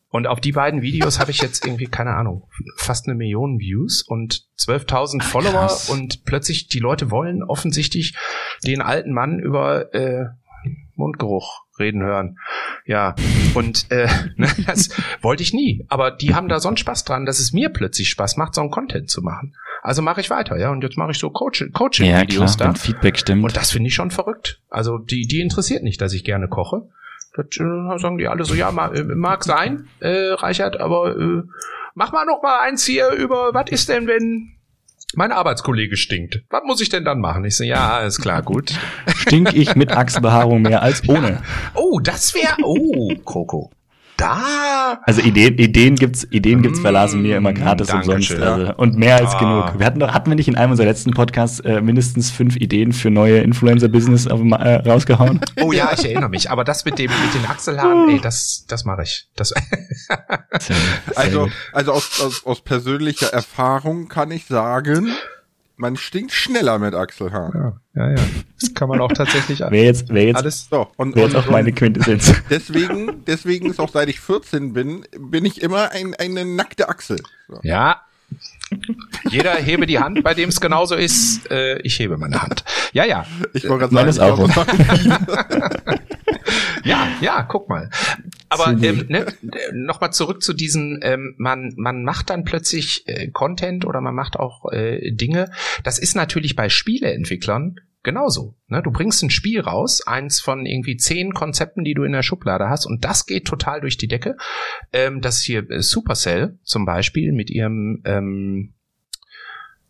Und 0.10 0.28
auf 0.28 0.40
die 0.40 0.52
beiden 0.52 0.84
Videos 0.84 1.20
habe 1.20 1.32
ich 1.32 1.42
jetzt 1.42 1.66
irgendwie, 1.66 1.88
keine 1.88 2.14
Ahnung, 2.14 2.48
fast 2.76 3.08
eine 3.08 3.16
Million 3.16 3.60
Views 3.60 4.04
und 4.04 4.46
12.000 4.60 5.24
Follower 5.24 5.52
krass. 5.52 5.90
und 5.90 6.24
plötzlich 6.24 6.68
die 6.68 6.78
Leute 6.78 7.10
wollen 7.10 7.42
offensichtlich 7.42 8.16
den 8.64 8.84
alten 8.84 9.12
Mann 9.12 9.40
über 9.40 9.92
äh, 9.96 10.26
Mundgeruch 10.96 11.63
reden 11.80 12.04
hören. 12.04 12.38
Ja, 12.86 13.16
und 13.54 13.90
äh, 13.92 14.08
ne, 14.36 14.48
das 14.66 14.90
wollte 15.22 15.44
ich 15.44 15.54
nie. 15.54 15.86
Aber 15.90 16.12
die 16.12 16.36
haben 16.36 16.50
da 16.50 16.60
so 16.60 16.68
einen 16.68 16.78
Spaß 16.78 17.04
dran, 17.04 17.26
dass 17.26 17.40
es 17.40 17.54
mir 17.54 17.70
plötzlich 17.70 18.10
Spaß 18.10 18.38
macht, 18.38 18.56
so 18.56 18.62
einen 18.62 18.72
Content 18.72 19.10
zu 19.10 19.22
machen. 19.22 19.56
Also 19.82 20.02
mache 20.02 20.22
ich 20.22 20.30
weiter, 20.30 20.58
ja. 20.58 20.70
Und 20.70 20.84
jetzt 20.84 20.98
mache 20.98 21.12
ich 21.12 21.20
so 21.20 21.30
Coaching-Videos 21.30 22.58
ja, 22.58 22.68
da. 22.68 22.74
Feedback 22.74 23.18
stimmt. 23.18 23.44
Und 23.44 23.56
das 23.56 23.72
finde 23.72 23.88
ich 23.88 23.96
schon 23.96 24.12
verrückt. 24.12 24.62
Also 24.70 24.98
die, 24.98 25.28
die 25.28 25.42
interessiert 25.42 25.84
nicht, 25.84 26.00
dass 26.00 26.14
ich 26.14 26.24
gerne 26.24 26.48
koche. 26.48 26.88
Das 27.36 27.48
äh, 27.58 28.00
sagen 28.00 28.18
die 28.18 28.28
alle 28.28 28.46
so, 28.46 28.54
ja, 28.54 28.72
mag, 28.72 28.96
äh, 28.96 29.04
mag 29.04 29.44
sein, 29.44 29.88
äh, 30.00 30.34
Reichert, 30.34 30.80
aber 30.80 31.18
äh, 31.18 31.44
mach 31.96 32.12
mal 32.12 32.26
noch 32.26 32.44
mal 32.44 32.60
eins 32.62 32.86
hier 32.86 33.10
über, 33.10 33.54
was 33.54 33.72
ist 33.72 33.90
denn, 33.90 34.08
wenn 34.08 34.56
mein 35.18 35.32
Arbeitskollege 35.32 35.98
stinkt. 35.98 36.44
Was 36.50 36.64
muss 36.66 36.82
ich 36.82 36.90
denn 36.90 37.06
dann 37.06 37.20
machen? 37.20 37.46
Ich 37.46 37.58
so, 37.58 37.64
ja, 37.64 38.00
ist 38.00 38.20
klar, 38.20 38.42
gut. 38.42 38.74
Stink 39.16 39.54
ich 39.54 39.76
mit 39.76 39.92
Achselbehaarung 39.92 40.62
mehr 40.62 40.82
als 40.82 41.08
ohne? 41.08 41.30
Ja. 41.30 41.44
Oh, 41.76 42.00
das 42.00 42.34
wäre, 42.34 42.56
oh, 42.64 43.14
Coco. 43.24 43.72
Da. 44.18 45.00
Also 45.04 45.22
Ideen, 45.22 45.58
Ideen 45.58 45.96
gibt's, 45.96 46.28
Ideen 46.30 46.62
gibt's 46.62 46.82
bei 46.82 46.92
Lars 46.92 47.14
und 47.14 47.22
mir 47.22 47.38
immer 47.38 47.54
gratis 47.54 47.92
umsonst. 47.94 48.32
Also, 48.34 48.74
und 48.76 48.96
mehr 48.96 49.18
als 49.18 49.34
ah. 49.36 49.40
genug. 49.40 49.80
Wir 49.80 49.86
hatten 49.86 50.00
doch, 50.00 50.14
hatten 50.14 50.30
wir 50.30 50.36
nicht 50.36 50.48
in 50.48 50.56
einem 50.56 50.72
unserer 50.72 50.88
letzten 50.88 51.12
Podcasts 51.12 51.60
äh, 51.62 51.82
mindestens 51.82 52.32
fünf 52.32 52.56
Ideen 52.56 52.94
für 52.94 53.10
neue 53.10 53.40
Influencer-Business 53.40 54.26
äh, 54.28 54.76
rausgehauen? 54.88 55.42
Oh 55.62 55.72
ja, 55.72 55.92
ich 55.94 56.06
erinnere 56.06 56.30
mich. 56.30 56.52
Aber 56.52 56.64
das 56.64 56.86
mit 56.86 57.00
dem, 57.00 57.12
mit 57.12 57.34
den 57.34 57.50
Achselhaaren, 57.50 58.10
ey, 58.10 58.20
das, 58.22 58.66
das 58.68 58.86
mache 58.86 59.04
ich. 59.04 59.28
Das 59.36 59.54
also, 61.16 61.50
also 61.72 61.92
aus, 61.92 62.22
aus, 62.22 62.46
aus 62.46 62.62
persönlicher 62.62 63.28
Erfahrung 63.28 64.08
kann 64.08 64.32
ich 64.32 64.46
sagen, 64.46 65.12
man 65.76 65.98
stinkt 65.98 66.32
schneller 66.32 66.80
mit 66.80 66.94
Achselhaaren. 66.94 67.82
Ja, 67.96 68.02
ja, 68.02 68.16
ja. 68.16 68.24
Das 68.60 68.74
kann 68.74 68.90
man 68.90 69.02
auch 69.02 69.12
tatsächlich 69.12 69.60
Wer 69.70 69.84
jetzt, 69.84 70.10
wer 70.10 70.26
jetzt, 70.26 70.38
alles 70.38 70.68
so. 70.70 70.88
Und, 70.98 71.16
wer 71.16 71.24
jetzt 71.24 71.36
auch 71.36 71.50
meine 71.50 71.72
Quintessenz. 71.72 72.34
Deswegen, 72.50 73.24
deswegen 73.26 73.70
ist 73.70 73.80
auch 73.80 73.90
seit 73.90 74.10
ich 74.10 74.20
14 74.20 74.74
bin, 74.74 75.06
bin 75.18 75.46
ich 75.46 75.62
immer 75.62 75.92
ein, 75.92 76.14
eine 76.16 76.46
nackte 76.46 76.90
Achsel. 76.90 77.20
So. 77.48 77.60
Ja. 77.64 78.02
Jeder 79.30 79.56
hebe 79.56 79.86
die 79.86 80.00
Hand, 80.00 80.24
bei 80.24 80.34
dem 80.34 80.50
es 80.50 80.62
genauso 80.62 80.96
ist. 80.96 81.50
Äh, 81.52 81.80
ich 81.80 82.00
hebe 82.00 82.18
meine 82.18 82.42
Hand. 82.42 82.64
Ja, 82.94 83.06
ja. 83.06 83.26
Ich 83.54 83.68
wollte 83.68 83.90
gerade 83.90 84.14
sagen, 84.14 84.38
Meines 84.40 84.58
auch. 84.58 84.66
ja, 86.84 87.08
ja, 87.22 87.44
guck 87.44 87.70
mal. 87.70 87.90
Aber 88.50 88.72
ähm, 88.82 89.06
ne, 89.08 89.26
nochmal 89.74 90.14
zurück 90.14 90.44
zu 90.44 90.54
diesen, 90.54 91.00
ähm, 91.02 91.36
man, 91.38 91.74
man 91.78 92.04
macht 92.04 92.30
dann 92.30 92.44
plötzlich 92.44 93.08
äh, 93.08 93.30
Content 93.30 93.86
oder 93.86 94.02
man 94.02 94.14
macht 94.14 94.38
auch 94.38 94.72
äh, 94.72 95.12
Dinge. 95.12 95.50
Das 95.84 96.00
ist 96.00 96.16
natürlich 96.16 96.56
bei 96.56 96.70
Spieleentwicklern 96.70 97.80
genauso. 98.04 98.56
Ne? 98.68 98.82
Du 98.84 98.92
bringst 98.92 99.24
ein 99.24 99.30
Spiel 99.30 99.62
raus, 99.62 100.06
eins 100.06 100.40
von 100.40 100.66
irgendwie 100.66 100.98
zehn 100.98 101.34
Konzepten, 101.34 101.84
die 101.84 101.94
du 101.94 102.04
in 102.04 102.12
der 102.12 102.24
Schublade 102.24 102.70
hast, 102.70 102.86
und 102.86 103.04
das 103.04 103.26
geht 103.26 103.46
total 103.46 103.82
durch 103.82 103.98
die 103.98 104.08
Decke. 104.08 104.38
Ähm, 104.92 105.22
das 105.22 105.42
hier 105.42 105.70
äh, 105.70 105.82
Supercell 105.82 106.60
zum 106.64 106.86
Beispiel 106.86 107.32
mit 107.32 107.50
ihrem 107.50 108.02
ähm, 108.06 108.74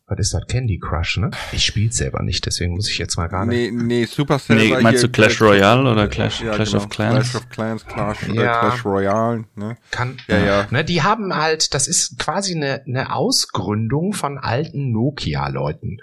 was 0.06 0.20
ist 0.20 0.34
das? 0.34 0.46
Candy 0.48 0.80
Crush, 0.80 1.18
ne? 1.18 1.32
Ich 1.54 1.66
spiel's 1.66 1.98
selber 1.98 2.22
nicht, 2.22 2.46
deswegen 2.46 2.74
muss 2.74 2.90
ich 2.90 2.98
jetzt 2.98 3.16
mal 3.16 3.28
gar 3.28 3.46
nicht. 3.46 3.72
Nee, 3.72 3.84
nee, 3.84 4.06
Supercell. 4.06 4.58
Nee, 4.58 4.82
meinst 4.82 5.04
du 5.04 5.10
Clash 5.10 5.42
Royale 5.42 5.90
oder 5.90 6.08
Clash, 6.08 6.42
ja, 6.42 6.54
Clash 6.56 6.72
genau. 6.72 6.84
of 6.84 6.90
Clans? 6.90 7.32
Clash 7.32 7.36
of 7.36 7.50
Clans, 7.50 7.86
Clash, 7.86 8.24
äh, 8.24 8.36
ja, 8.36 8.60
Clash 8.60 8.86
Royale, 8.86 9.46
ne? 9.56 9.78
Kann, 9.92 10.18
ja, 10.28 10.38
ja. 10.40 10.68
Ne, 10.72 10.84
die 10.84 11.04
haben 11.04 11.34
halt, 11.34 11.74
das 11.74 11.88
ist 11.88 12.20
quasi 12.20 12.54
eine, 12.54 12.84
eine 12.86 13.16
Ausgründung 13.16 14.14
von 14.14 14.38
alten 14.38 14.92
Nokia-Leuten. 14.92 16.00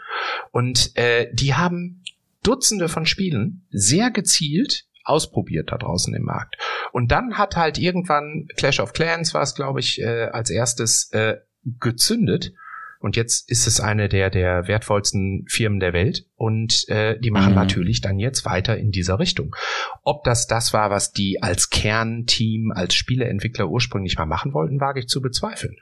Und 0.50 0.96
äh, 0.96 1.28
die 1.34 1.54
haben 1.54 2.02
Dutzende 2.42 2.88
von 2.88 3.04
Spielen 3.04 3.66
sehr 3.70 4.10
gezielt 4.10 4.86
ausprobiert 5.04 5.72
da 5.72 5.78
draußen 5.78 6.14
im 6.14 6.22
Markt. 6.22 6.56
Und 6.92 7.10
dann 7.10 7.36
hat 7.36 7.56
halt 7.56 7.78
irgendwann 7.78 8.46
Clash 8.56 8.80
of 8.80 8.92
Clans 8.92 9.34
war 9.34 9.42
es, 9.42 9.54
glaube 9.54 9.80
ich, 9.80 10.00
äh, 10.00 10.28
als 10.32 10.50
erstes 10.50 11.10
äh, 11.12 11.36
gezündet 11.80 12.52
und 13.00 13.16
jetzt 13.16 13.50
ist 13.50 13.66
es 13.66 13.80
eine 13.80 14.10
der, 14.10 14.28
der 14.28 14.68
wertvollsten 14.68 15.46
Firmen 15.48 15.80
der 15.80 15.94
Welt 15.94 16.26
und 16.36 16.86
äh, 16.90 17.18
die 17.18 17.30
machen 17.30 17.50
mhm. 17.50 17.58
natürlich 17.58 18.02
dann 18.02 18.18
jetzt 18.18 18.44
weiter 18.44 18.76
in 18.76 18.90
dieser 18.90 19.18
Richtung. 19.18 19.56
Ob 20.04 20.22
das 20.22 20.46
das 20.46 20.74
war, 20.74 20.90
was 20.90 21.10
die 21.10 21.42
als 21.42 21.70
Kernteam, 21.70 22.72
als 22.72 22.94
Spieleentwickler 22.94 23.68
ursprünglich 23.68 24.18
mal 24.18 24.26
machen 24.26 24.52
wollten, 24.52 24.80
wage 24.80 25.00
ich 25.00 25.08
zu 25.08 25.22
bezweifeln. 25.22 25.76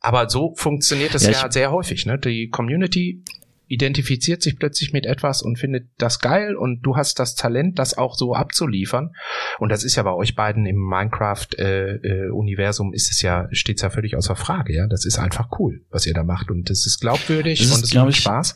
Aber 0.00 0.28
so 0.28 0.54
funktioniert 0.54 1.14
es 1.14 1.24
ja, 1.24 1.32
ja 1.32 1.50
sehr 1.50 1.72
häufig. 1.72 2.04
Ne? 2.04 2.18
Die 2.18 2.50
Community 2.50 3.24
identifiziert 3.70 4.42
sich 4.42 4.58
plötzlich 4.58 4.92
mit 4.92 5.06
etwas 5.06 5.40
und 5.42 5.56
findet 5.56 5.88
das 5.96 6.18
geil 6.18 6.56
und 6.56 6.82
du 6.82 6.96
hast 6.96 7.20
das 7.20 7.36
Talent, 7.36 7.78
das 7.78 7.96
auch 7.96 8.16
so 8.16 8.34
abzuliefern. 8.34 9.12
Und 9.60 9.70
das 9.70 9.84
ist 9.84 9.94
ja 9.94 10.02
bei 10.02 10.12
euch 10.12 10.34
beiden 10.34 10.66
im 10.66 10.74
Minecraft-Universum 10.76 12.88
äh, 12.88 12.92
äh, 12.92 12.96
ist 12.96 13.12
es 13.12 13.22
ja, 13.22 13.46
steht 13.52 13.76
es 13.76 13.82
ja 13.82 13.90
völlig 13.90 14.16
außer 14.16 14.34
Frage, 14.34 14.74
ja. 14.74 14.88
Das 14.88 15.04
ist 15.04 15.20
einfach 15.20 15.50
cool, 15.60 15.82
was 15.88 16.04
ihr 16.04 16.14
da 16.14 16.24
macht. 16.24 16.50
Und 16.50 16.68
das 16.68 16.84
ist 16.84 17.00
glaubwürdig 17.00 17.60
das 17.60 17.72
und 17.72 17.84
es 17.84 17.94
macht 17.94 18.16
Spaß. 18.16 18.54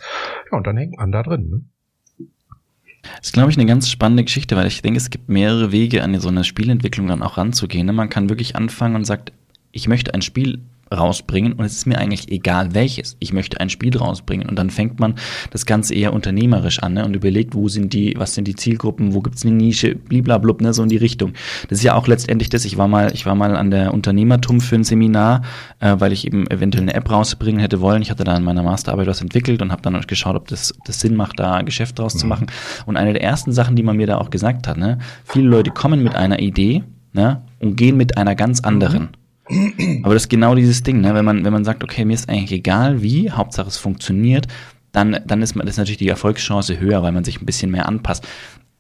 Ja, 0.51 0.59
und 0.59 0.67
dann 0.67 0.77
hängt 0.77 0.97
man 0.97 1.13
da 1.13 1.23
drin, 1.23 1.49
ne? 1.49 1.61
Das 3.19 3.29
ist, 3.29 3.35
glaube 3.35 3.51
ich, 3.51 3.59
eine 3.59 3.67
ganz 3.67 3.91
spannende 3.91 4.25
Geschichte, 4.25 4.57
weil 4.57 4.67
ich 4.67 4.83
denke, 4.83 4.97
es 4.97 5.11
gibt 5.11 5.29
mehrere 5.29 5.71
Wege, 5.71 6.03
an 6.03 6.19
so 6.19 6.29
eine 6.29 6.43
Spielentwicklung 6.43 7.07
dann 7.07 7.23
auch 7.23 7.37
ranzugehen. 7.37 7.87
Ne? 7.87 7.93
Man 7.93 8.09
kann 8.09 8.31
wirklich 8.31 8.57
anfangen 8.57 8.97
und 8.97 9.05
sagt, 9.05 9.33
ich 9.73 9.89
möchte 9.89 10.15
ein 10.15 10.23
Spiel 10.23 10.63
rausbringen 10.93 11.55
und 11.55 11.65
es 11.65 11.77
ist 11.77 11.87
mir 11.87 11.99
eigentlich 11.99 12.31
egal 12.31 12.75
welches. 12.75 13.17
Ich 13.21 13.33
möchte 13.33 13.61
ein 13.61 13.71
Spiel 13.71 13.97
rausbringen 13.97 14.49
und 14.49 14.57
dann 14.57 14.71
fängt 14.71 15.01
man 15.01 15.15
das 15.51 15.67
Ganze 15.67 15.95
eher 15.95 16.13
unternehmerisch 16.13 16.83
an 16.83 16.95
ne, 16.95 17.05
und 17.05 17.15
überlegt, 17.15 17.55
wo 17.55 17.69
sind 17.69 17.93
die, 17.93 18.15
was 18.17 18.35
sind 18.35 18.47
die 18.47 18.55
Zielgruppen, 18.55 19.15
wo 19.15 19.21
gibt's 19.21 19.45
eine 19.45 19.55
Nische, 19.55 19.95
bliblablub, 19.95 20.61
ne, 20.61 20.73
so 20.73 20.83
in 20.83 20.89
die 20.89 20.97
Richtung. 20.97 21.33
Das 21.69 21.79
ist 21.79 21.85
ja 21.85 21.95
auch 21.95 22.07
letztendlich 22.07 22.49
das. 22.49 22.65
Ich 22.65 22.77
war 22.77 22.89
mal, 22.89 23.13
ich 23.13 23.27
war 23.27 23.35
mal 23.35 23.57
an 23.57 23.71
der 23.71 23.95
Unternehmertum 23.95 24.61
für 24.61 24.77
ein 24.77 24.85
Seminar, 24.85 25.43
äh, 25.81 25.97
weil 25.99 26.13
ich 26.13 26.27
eben 26.27 26.47
eventuell 26.51 26.83
eine 26.83 26.95
App 26.95 27.11
rausbringen 27.11 27.61
hätte 27.61 27.81
wollen. 27.81 28.03
Ich 28.03 28.11
hatte 28.11 28.25
da 28.25 28.37
in 28.37 28.45
meiner 28.45 28.63
Masterarbeit 28.63 29.07
was 29.07 29.21
entwickelt 29.21 29.63
und 29.63 29.73
habe 29.73 29.83
dann 29.83 30.01
geschaut, 30.07 30.37
ob 30.37 30.49
das, 30.49 30.77
ob 30.79 30.85
das 30.85 31.01
Sinn 31.01 31.17
macht, 31.17 31.39
da 31.39 31.63
Geschäft 31.63 31.99
draus 31.99 32.15
mhm. 32.15 32.19
zu 32.19 32.27
machen. 32.27 32.47
Und 32.87 32.97
eine 32.97 33.13
der 33.13 33.23
ersten 33.23 33.53
Sachen, 33.53 33.77
die 33.77 33.83
man 33.83 33.97
mir 33.97 34.07
da 34.07 34.19
auch 34.19 34.31
gesagt 34.31 34.67
hat, 34.67 34.77
ne, 34.77 34.99
viele 35.25 35.49
Leute 35.49 35.71
kommen 35.71 36.03
mit 36.03 36.15
einer 36.15 36.41
Idee 36.41 36.85
ne, 37.13 37.43
und 37.61 37.77
gehen 37.77 37.97
mit 37.97 38.17
einer 38.17 38.35
ganz 38.35 38.61
anderen. 38.61 39.03
Mhm 39.05 39.24
aber 40.03 40.15
das 40.15 40.25
ist 40.25 40.29
genau 40.31 40.55
dieses 40.55 40.83
Ding, 40.83 41.01
ne? 41.01 41.15
wenn, 41.15 41.25
man, 41.25 41.45
wenn 41.45 41.53
man 41.53 41.65
sagt, 41.65 41.85
okay, 41.85 42.05
mir 42.05 42.15
ist 42.15 42.29
eigentlich 42.29 42.53
egal 42.53 43.03
wie, 43.03 43.31
Hauptsache 43.31 43.69
es 43.69 43.77
funktioniert, 43.77 44.47
dann, 44.93 45.19
dann 45.27 45.43
ist 45.43 45.55
man, 45.55 45.67
ist 45.67 45.77
natürlich 45.77 45.99
die 45.99 46.09
Erfolgschance 46.09 46.79
höher, 46.79 47.03
weil 47.03 47.13
man 47.13 47.25
sich 47.25 47.41
ein 47.41 47.47
bisschen 47.47 47.71
mehr 47.71 47.87
anpasst. 47.89 48.27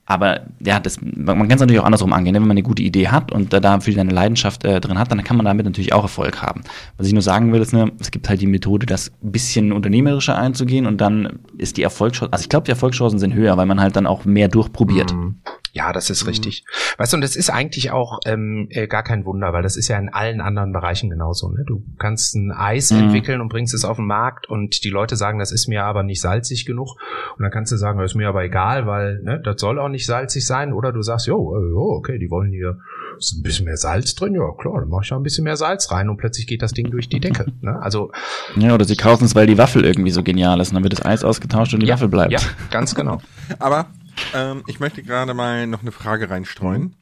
Aber 0.06 0.42
ja, 0.60 0.80
das, 0.80 0.98
man 1.00 1.48
kann 1.48 1.52
es 1.52 1.60
natürlich 1.60 1.80
auch 1.80 1.86
andersrum 1.86 2.12
angehen. 2.12 2.34
Ne? 2.34 2.40
Wenn 2.40 2.48
man 2.48 2.56
eine 2.56 2.62
gute 2.62 2.82
Idee 2.82 3.08
hat 3.08 3.32
und 3.32 3.52
da, 3.54 3.60
da 3.60 3.80
viel 3.80 3.94
seine 3.94 4.12
Leidenschaft 4.12 4.64
äh, 4.64 4.78
drin 4.78 4.98
hat, 4.98 5.10
dann 5.10 5.24
kann 5.24 5.36
man 5.36 5.46
damit 5.46 5.64
natürlich 5.64 5.94
auch 5.94 6.02
Erfolg 6.02 6.42
haben. 6.42 6.62
Was 6.98 7.06
ich 7.06 7.14
nur 7.14 7.22
sagen 7.22 7.52
will, 7.52 7.62
ist, 7.62 7.72
ne, 7.72 7.90
es 7.98 8.10
gibt 8.10 8.28
halt 8.28 8.42
die 8.42 8.46
Methode, 8.46 8.84
das 8.84 9.12
ein 9.22 9.32
bisschen 9.32 9.72
unternehmerischer 9.72 10.36
einzugehen 10.36 10.86
und 10.86 11.00
dann 11.00 11.40
ist 11.56 11.78
die 11.78 11.82
Erfolgschance, 11.82 12.32
also 12.32 12.42
ich 12.42 12.50
glaube, 12.50 12.64
die 12.64 12.72
Erfolgschancen 12.72 13.18
sind 13.18 13.32
höher, 13.32 13.56
weil 13.56 13.66
man 13.66 13.80
halt 13.80 13.96
dann 13.96 14.06
auch 14.06 14.26
mehr 14.26 14.48
durchprobiert. 14.48 15.14
Mhm. 15.14 15.36
Ja, 15.74 15.92
das 15.92 16.08
ist 16.08 16.22
mhm. 16.22 16.28
richtig. 16.28 16.64
Weißt 16.98 17.12
du, 17.12 17.16
und 17.16 17.20
das 17.20 17.34
ist 17.34 17.50
eigentlich 17.50 17.90
auch 17.90 18.20
ähm, 18.26 18.68
äh, 18.70 18.86
gar 18.86 19.02
kein 19.02 19.24
Wunder, 19.24 19.52
weil 19.52 19.64
das 19.64 19.76
ist 19.76 19.88
ja 19.88 19.98
in 19.98 20.08
allen 20.08 20.40
anderen 20.40 20.72
Bereichen 20.72 21.10
genauso. 21.10 21.50
Ne? 21.50 21.64
Du 21.66 21.82
kannst 21.98 22.36
ein 22.36 22.52
Eis 22.52 22.92
mhm. 22.92 23.00
entwickeln 23.00 23.40
und 23.40 23.48
bringst 23.48 23.74
es 23.74 23.84
auf 23.84 23.96
den 23.96 24.06
Markt 24.06 24.48
und 24.48 24.84
die 24.84 24.90
Leute 24.90 25.16
sagen, 25.16 25.40
das 25.40 25.50
ist 25.50 25.66
mir 25.66 25.84
aber 25.84 26.04
nicht 26.04 26.20
salzig 26.20 26.64
genug. 26.64 26.96
Und 27.36 27.42
dann 27.42 27.50
kannst 27.50 27.72
du 27.72 27.76
sagen, 27.76 27.98
das 27.98 28.12
ist 28.12 28.14
mir 28.14 28.28
aber 28.28 28.44
egal, 28.44 28.86
weil 28.86 29.20
ne, 29.22 29.40
das 29.42 29.60
soll 29.60 29.80
auch 29.80 29.88
nicht 29.88 30.06
salzig 30.06 30.46
sein. 30.46 30.72
Oder 30.72 30.92
du 30.92 31.02
sagst, 31.02 31.26
jo, 31.26 31.36
oh, 31.36 31.96
okay, 31.96 32.18
die 32.18 32.30
wollen 32.30 32.52
hier 32.52 32.78
ist 33.18 33.32
ein 33.32 33.42
bisschen 33.42 33.64
mehr 33.64 33.76
Salz 33.76 34.14
drin, 34.14 34.34
ja 34.34 34.50
klar, 34.58 34.80
dann 34.80 34.88
mache 34.88 35.02
ich 35.04 35.10
ja 35.10 35.16
ein 35.16 35.22
bisschen 35.22 35.44
mehr 35.44 35.56
Salz 35.56 35.90
rein 35.90 36.08
und 36.08 36.16
plötzlich 36.16 36.46
geht 36.46 36.62
das 36.62 36.72
Ding 36.72 36.90
durch 36.90 37.08
die 37.08 37.20
Decke. 37.20 37.46
Ne? 37.60 37.80
Also 37.80 38.10
ja, 38.56 38.74
oder 38.74 38.84
sie 38.84 38.96
kaufen 38.96 39.24
es, 39.24 39.34
weil 39.34 39.46
die 39.46 39.58
Waffel 39.58 39.84
irgendwie 39.84 40.10
so 40.10 40.22
genial 40.22 40.60
ist, 40.60 40.70
und 40.70 40.74
dann 40.74 40.82
wird 40.82 40.92
das 40.92 41.04
Eis 41.04 41.24
ausgetauscht 41.24 41.74
und 41.74 41.80
die 41.80 41.86
ja, 41.86 41.94
Waffel 41.94 42.08
bleibt. 42.08 42.32
Ja, 42.32 42.40
ganz 42.70 42.94
genau. 42.94 43.18
Aber 43.58 43.86
ähm, 44.34 44.64
ich 44.66 44.80
möchte 44.80 45.02
gerade 45.02 45.34
mal 45.34 45.66
noch 45.66 45.82
eine 45.82 45.92
Frage 45.92 46.30
reinstreuen. 46.30 46.96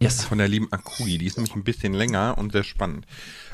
Yes. 0.00 0.24
Von 0.24 0.38
der 0.38 0.48
lieben 0.48 0.70
Akui. 0.72 1.18
Die 1.18 1.26
ist 1.26 1.36
nämlich 1.36 1.54
ein 1.54 1.64
bisschen 1.64 1.94
länger 1.94 2.36
und 2.36 2.52
sehr 2.52 2.64
spannend. 2.64 3.06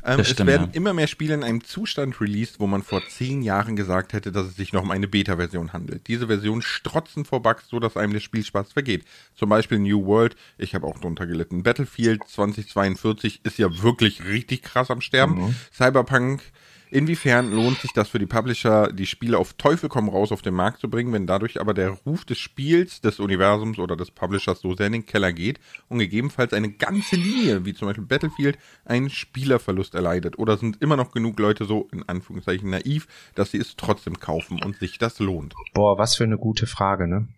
Ähm, 0.05 0.25
stimmt, 0.25 0.41
es 0.41 0.47
werden 0.47 0.69
ja. 0.69 0.75
immer 0.75 0.95
mehr 0.95 1.07
Spiele 1.07 1.35
in 1.35 1.45
einem 1.45 1.63
Zustand 1.63 2.21
released, 2.21 2.59
wo 2.59 2.67
man 2.67 2.83
vor 2.83 3.03
zehn 3.09 3.43
Jahren 3.43 3.77
gesagt 3.77 4.15
hätte, 4.15 4.33
dass 4.33 4.47
es 4.47 4.57
sich 4.57 4.73
noch 4.73 4.83
um 4.83 4.91
eine 4.91 5.07
Beta-Version 5.07 5.73
handelt. 5.73 6.09
Diese 6.09 6.27
Versionen 6.27 6.63
strotzen 6.63 7.25
vor 7.25 7.43
Bugs, 7.43 7.69
so 7.69 7.79
dass 7.79 7.97
einem 7.97 8.15
der 8.15 8.21
Spielspaß 8.21 8.73
vergeht. 8.73 9.05
Zum 9.35 9.51
Beispiel 9.51 9.79
New 9.79 10.07
World, 10.07 10.35
ich 10.57 10.75
habe 10.75 10.87
auch 10.87 10.99
drunter 10.99 11.27
gelitten. 11.27 11.63
Battlefield 11.63 12.23
2042 12.27 13.45
ist 13.45 13.59
ja 13.59 13.83
wirklich 13.83 14.25
richtig 14.25 14.63
krass 14.63 14.91
am 14.91 15.03
Sterben. 15.03 15.47
Mhm. 15.47 15.55
Cyberpunk 15.73 16.43
Inwiefern 16.91 17.53
lohnt 17.53 17.79
sich 17.79 17.93
das 17.93 18.09
für 18.09 18.19
die 18.19 18.27
Publisher, 18.27 18.93
die 18.93 19.07
Spiele 19.07 19.39
auf 19.39 19.53
Teufel 19.55 19.89
komm 19.89 20.09
raus 20.09 20.33
auf 20.33 20.43
den 20.43 20.55
Markt 20.55 20.81
zu 20.81 20.91
bringen, 20.91 21.13
wenn 21.13 21.27
dadurch 21.27 21.61
aber 21.61 21.73
der 21.73 21.91
Ruf 21.91 22.25
des 22.25 22.39
Spiels, 22.39 23.01
des 23.01 23.21
Universums 23.21 23.79
oder 23.79 23.97
des 23.97 24.11
Publishers 24.11 24.61
so 24.61 24.75
sehr 24.75 24.87
in 24.87 24.93
den 24.93 25.07
Keller 25.07 25.33
geht 25.33 25.61
und 25.89 25.99
gegebenenfalls 25.99 26.53
eine 26.53 26.71
ganze 26.71 27.17
Linie, 27.17 27.65
wie 27.65 27.75
zum 27.75 27.87
Beispiel 27.87 28.05
Battlefield, 28.05 28.59
einen 28.85 29.09
Spielerverlust 29.09 29.95
erleidet? 29.95 30.39
Oder 30.39 30.57
sind 30.57 30.83
immer 30.83 30.97
noch 30.97 31.13
genug 31.13 31.39
Leute 31.39 31.65
so, 31.65 31.89
in 31.93 32.09
Anführungszeichen, 32.09 32.71
naiv, 32.71 33.07
dass 33.35 33.53
sie 33.53 33.59
es 33.59 33.77
trotzdem 33.77 34.19
kaufen 34.19 34.61
und 34.63 34.77
sich 34.77 34.99
das 34.99 35.21
lohnt? 35.21 35.55
Boah, 35.75 35.97
was 35.99 36.17
für 36.17 36.25
eine 36.25 36.39
gute 36.39 36.67
Frage, 36.67 37.07
ne? 37.07 37.29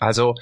Also, 0.00 0.34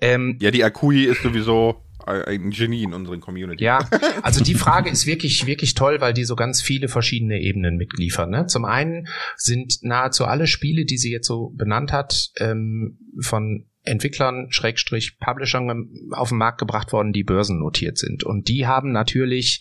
ähm, 0.00 0.36
Ja, 0.40 0.50
die 0.50 0.64
Akui 0.64 1.04
ist 1.04 1.22
sowieso 1.22 1.80
ein 2.06 2.50
Genie 2.50 2.84
in 2.84 2.94
unseren 2.94 3.20
Community. 3.20 3.64
Ja, 3.64 3.78
also 4.22 4.42
die 4.42 4.54
Frage 4.54 4.90
ist 4.90 5.06
wirklich, 5.06 5.46
wirklich 5.46 5.74
toll, 5.74 6.00
weil 6.00 6.12
die 6.12 6.24
so 6.24 6.36
ganz 6.36 6.62
viele 6.62 6.88
verschiedene 6.88 7.40
Ebenen 7.40 7.76
mitliefern. 7.76 8.30
Ne? 8.30 8.46
Zum 8.46 8.64
einen 8.64 9.08
sind 9.36 9.78
nahezu 9.82 10.24
alle 10.24 10.46
Spiele, 10.46 10.84
die 10.84 10.98
sie 10.98 11.12
jetzt 11.12 11.26
so 11.26 11.50
benannt 11.54 11.92
hat, 11.92 12.30
ähm, 12.38 12.98
von 13.20 13.66
Entwicklern, 13.84 14.46
Schrägstrich, 14.50 15.18
Publishern 15.18 15.88
auf 16.12 16.28
den 16.28 16.38
Markt 16.38 16.58
gebracht 16.58 16.92
worden, 16.92 17.12
die 17.12 17.24
börsennotiert 17.24 17.98
sind. 17.98 18.22
Und 18.22 18.48
die 18.48 18.66
haben 18.66 18.92
natürlich 18.92 19.60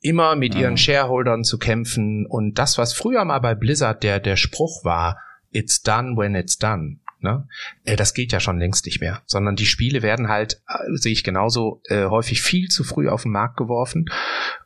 immer 0.00 0.36
mit 0.36 0.54
ihren 0.54 0.76
Shareholdern 0.76 1.44
zu 1.44 1.58
kämpfen. 1.58 2.26
Und 2.26 2.58
das, 2.58 2.78
was 2.78 2.92
früher 2.92 3.24
mal 3.24 3.40
bei 3.40 3.54
Blizzard 3.54 4.02
der, 4.02 4.20
der 4.20 4.36
Spruch 4.36 4.84
war, 4.84 5.18
it's 5.50 5.82
done 5.82 6.16
when 6.16 6.34
it's 6.34 6.56
done. 6.56 7.00
Ne? 7.20 7.48
Äh, 7.84 7.96
das 7.96 8.14
geht 8.14 8.32
ja 8.32 8.40
schon 8.40 8.58
längst 8.58 8.86
nicht 8.86 9.00
mehr, 9.00 9.22
sondern 9.26 9.56
die 9.56 9.66
Spiele 9.66 10.02
werden 10.02 10.28
halt, 10.28 10.62
äh, 10.68 10.96
sehe 10.96 11.12
ich 11.12 11.24
genauso, 11.24 11.80
äh, 11.84 12.04
häufig 12.04 12.42
viel 12.42 12.68
zu 12.68 12.84
früh 12.84 13.08
auf 13.08 13.22
den 13.22 13.32
Markt 13.32 13.56
geworfen 13.56 14.06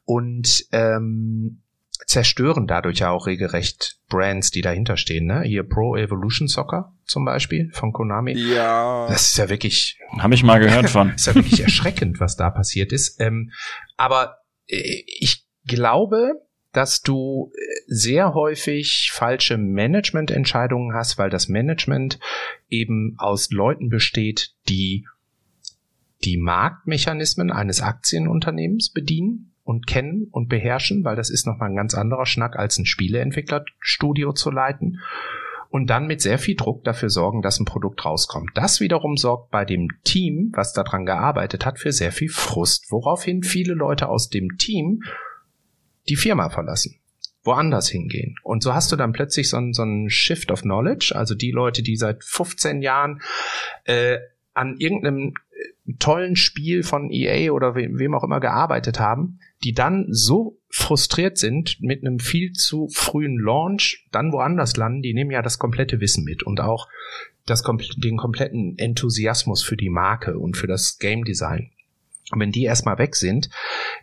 und 0.05 0.67
ähm, 0.73 1.63
zerstören 2.07 2.67
dadurch 2.67 2.99
ja 2.99 3.11
auch 3.11 3.27
regelrecht 3.27 3.99
Brands, 4.09 4.51
die 4.51 4.63
dahinter 4.63 4.97
stehen. 4.97 5.27
Ne? 5.27 5.43
Hier 5.43 5.63
Pro 5.63 5.97
Evolution 5.97 6.49
Soccer 6.49 6.93
zum 7.05 7.25
Beispiel 7.25 7.71
von 7.73 7.93
Konami. 7.93 8.33
Ja. 8.33 9.07
Das 9.09 9.29
ist 9.29 9.39
ja 9.39 9.49
wirklich. 9.49 9.99
Habe 10.19 10.35
ich 10.35 10.43
mal 10.43 10.59
gehört 10.59 10.91
von. 10.91 11.11
ist 11.15 11.27
ja 11.27 11.35
wirklich 11.35 11.61
erschreckend, 11.63 12.19
was 12.19 12.37
da 12.37 12.51
passiert 12.51 12.93
ist. 12.93 13.21
Ähm, 13.21 13.53
aber 13.97 14.39
äh, 14.67 15.05
ich 15.07 15.47
glaube, 15.67 16.33
dass 16.73 17.03
du 17.03 17.53
äh, 17.55 17.61
sehr 17.87 18.35
häufig 18.35 19.11
falsche 19.13 19.59
Managemententscheidungen 19.59 20.95
hast, 20.95 21.19
weil 21.19 21.31
das 21.31 21.49
Management 21.49 22.19
eben 22.69 23.15
aus 23.19 23.51
Leuten 23.51 23.89
besteht, 23.89 24.55
die 24.69 25.07
die 26.25 26.37
Marktmechanismen 26.37 27.51
eines 27.51 27.81
Aktienunternehmens 27.81 28.91
bedienen 28.91 29.53
und 29.65 29.87
kennen 29.87 30.29
und 30.31 30.49
beherrschen, 30.49 31.05
weil 31.05 31.17
das 31.17 31.31
ist 31.31 31.47
nochmal 31.47 31.71
ein 31.71 31.77
ganz 31.77 31.95
anderer 31.95 32.27
Schnack, 32.27 32.57
als 32.57 32.79
ein 32.79 32.87
Spieleentwicklerstudio 32.87 34.33
zu 34.33 34.51
leiten 34.51 35.01
und 35.71 35.89
dann 35.89 36.07
mit 36.07 36.21
sehr 36.21 36.39
viel 36.39 36.57
Druck 36.57 36.85
dafür 36.85 37.09
sorgen, 37.09 37.43
dass 37.43 37.61
ein 37.61 37.65
Produkt 37.65 38.05
rauskommt. 38.05 38.51
Das 38.55 38.81
wiederum 38.81 39.17
sorgt 39.17 39.51
bei 39.51 39.65
dem 39.65 39.89
Team, 40.05 40.51
was 40.55 40.73
daran 40.73 41.07
gearbeitet 41.07 41.65
hat, 41.65 41.79
für 41.79 41.93
sehr 41.93 42.13
viel 42.13 42.29
Frust, 42.29 42.91
woraufhin 42.91 43.43
viele 43.43 43.75
Leute 43.75 44.09
aus 44.09 44.29
dem 44.29 44.59
Team 44.59 45.03
die 46.09 46.17
Firma 46.17 46.51
verlassen, 46.51 47.01
woanders 47.43 47.89
hingehen. 47.89 48.37
Und 48.43 48.63
so 48.63 48.75
hast 48.75 48.93
du 48.93 48.97
dann 48.97 49.13
plötzlich 49.13 49.49
so 49.49 49.57
einen, 49.57 49.73
so 49.73 49.83
einen 49.83 50.11
Shift 50.11 50.51
of 50.51 50.63
Knowledge, 50.63 51.13
also 51.15 51.35
die 51.35 51.51
Leute, 51.51 51.83
die 51.83 51.97
seit 51.97 52.25
15 52.25 52.83
Jahren 52.83 53.23
äh, 53.85 54.19
an 54.55 54.77
irgendeinem 54.79 55.35
äh, 55.51 55.93
tollen 55.99 56.37
Spiel 56.37 56.83
von 56.83 57.11
EA 57.11 57.53
oder 57.53 57.75
wem, 57.75 57.99
wem 57.99 58.15
auch 58.15 58.25
immer 58.25 58.41
gearbeitet 58.41 59.01
haben, 59.01 59.41
die 59.65 59.73
dann 59.73 60.07
so 60.11 60.59
frustriert 60.69 61.39
sind 61.39 61.79
mit 61.81 62.05
einem 62.05 62.19
viel 62.19 62.53
zu 62.53 62.89
frühen 62.89 63.39
Launch, 63.39 64.07
dann 64.13 64.33
woanders 64.33 64.77
landen, 64.77 65.03
die 65.03 65.15
nehmen 65.15 65.31
ja 65.31 65.43
das 65.43 65.59
komplette 65.59 66.01
Wissen 66.01 66.25
mit 66.25 66.43
und 66.43 66.61
auch 66.61 66.89
das, 67.47 67.65
den 67.97 68.17
kompletten 68.17 68.79
Enthusiasmus 68.79 69.63
für 69.63 69.77
die 69.77 69.91
Marke 69.91 70.39
und 70.39 70.57
für 70.57 70.67
das 70.67 70.99
Game 70.99 71.25
Design. 71.25 71.71
Und 72.31 72.41
wenn 72.41 72.53
die 72.53 72.65
erstmal 72.65 72.99
weg 72.99 73.17
sind, 73.17 73.51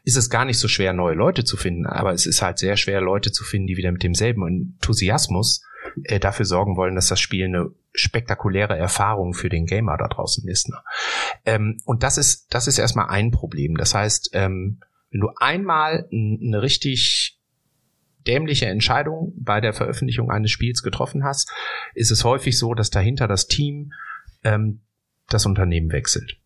ist 0.03 0.17
es 0.17 0.29
gar 0.29 0.45
nicht 0.45 0.59
so 0.59 0.67
schwer, 0.67 0.93
neue 0.93 1.15
Leute 1.15 1.43
zu 1.43 1.57
finden. 1.57 1.85
Aber 1.85 2.13
es 2.13 2.25
ist 2.25 2.41
halt 2.41 2.59
sehr 2.59 2.77
schwer, 2.77 3.01
Leute 3.01 3.31
zu 3.31 3.43
finden, 3.43 3.67
die 3.67 3.77
wieder 3.77 3.91
mit 3.91 4.03
demselben 4.03 4.45
Enthusiasmus 4.45 5.63
äh, 6.03 6.19
dafür 6.19 6.45
sorgen 6.45 6.77
wollen, 6.77 6.95
dass 6.95 7.07
das 7.07 7.19
Spiel 7.19 7.45
eine 7.45 7.71
spektakuläre 7.93 8.77
Erfahrung 8.77 9.33
für 9.33 9.49
den 9.49 9.65
Gamer 9.65 9.97
da 9.97 10.07
draußen 10.07 10.47
ist. 10.47 10.69
Ne? 10.69 10.77
Ähm, 11.45 11.77
und 11.85 12.03
das 12.03 12.17
ist, 12.17 12.53
das 12.53 12.67
ist 12.67 12.77
erstmal 12.77 13.09
ein 13.09 13.31
Problem. 13.31 13.75
Das 13.75 13.93
heißt, 13.93 14.31
ähm, 14.33 14.79
wenn 15.11 15.21
du 15.21 15.29
einmal 15.39 16.07
eine 16.11 16.61
richtig 16.61 17.39
dämliche 18.27 18.65
Entscheidung 18.65 19.33
bei 19.37 19.61
der 19.61 19.73
Veröffentlichung 19.73 20.29
eines 20.29 20.51
Spiels 20.51 20.83
getroffen 20.83 21.23
hast, 21.23 21.51
ist 21.95 22.11
es 22.11 22.23
häufig 22.23 22.57
so, 22.57 22.73
dass 22.73 22.89
dahinter 22.89 23.27
das 23.27 23.47
Team 23.47 23.93
ähm, 24.43 24.81
das 25.29 25.45
Unternehmen 25.45 25.91
wechselt. 25.91 26.37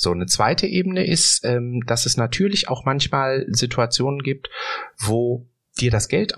So, 0.00 0.12
eine 0.12 0.24
zweite 0.24 0.66
Ebene 0.66 1.06
ist, 1.06 1.44
ähm, 1.44 1.82
dass 1.86 2.06
es 2.06 2.16
natürlich 2.16 2.70
auch 2.70 2.86
manchmal 2.86 3.44
Situationen 3.50 4.22
gibt, 4.22 4.48
wo 4.96 5.46
dir 5.78 5.90
das 5.90 6.08
Geld 6.08 6.32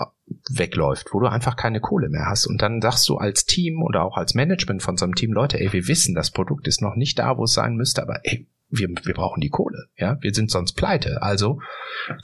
wegläuft, 0.50 1.10
wo 1.12 1.20
du 1.20 1.26
einfach 1.26 1.54
keine 1.54 1.78
Kohle 1.78 2.08
mehr 2.08 2.26
hast. 2.26 2.46
Und 2.46 2.60
dann 2.60 2.82
sagst 2.82 3.08
du 3.08 3.18
als 3.18 3.44
Team 3.44 3.80
oder 3.80 4.02
auch 4.02 4.16
als 4.16 4.34
Management 4.34 4.82
von 4.82 4.96
so 4.96 5.04
einem 5.04 5.14
Team, 5.14 5.32
Leute, 5.32 5.60
ey, 5.60 5.72
wir 5.72 5.86
wissen, 5.86 6.12
das 6.16 6.32
Produkt 6.32 6.66
ist 6.66 6.82
noch 6.82 6.96
nicht 6.96 7.20
da, 7.20 7.38
wo 7.38 7.44
es 7.44 7.52
sein 7.52 7.76
müsste, 7.76 8.02
aber 8.02 8.18
ey, 8.24 8.48
wir, 8.68 8.88
wir 8.88 9.14
brauchen 9.14 9.40
die 9.40 9.50
Kohle, 9.50 9.86
ja, 9.96 10.18
wir 10.20 10.34
sind 10.34 10.50
sonst 10.50 10.72
pleite. 10.72 11.22
Also 11.22 11.60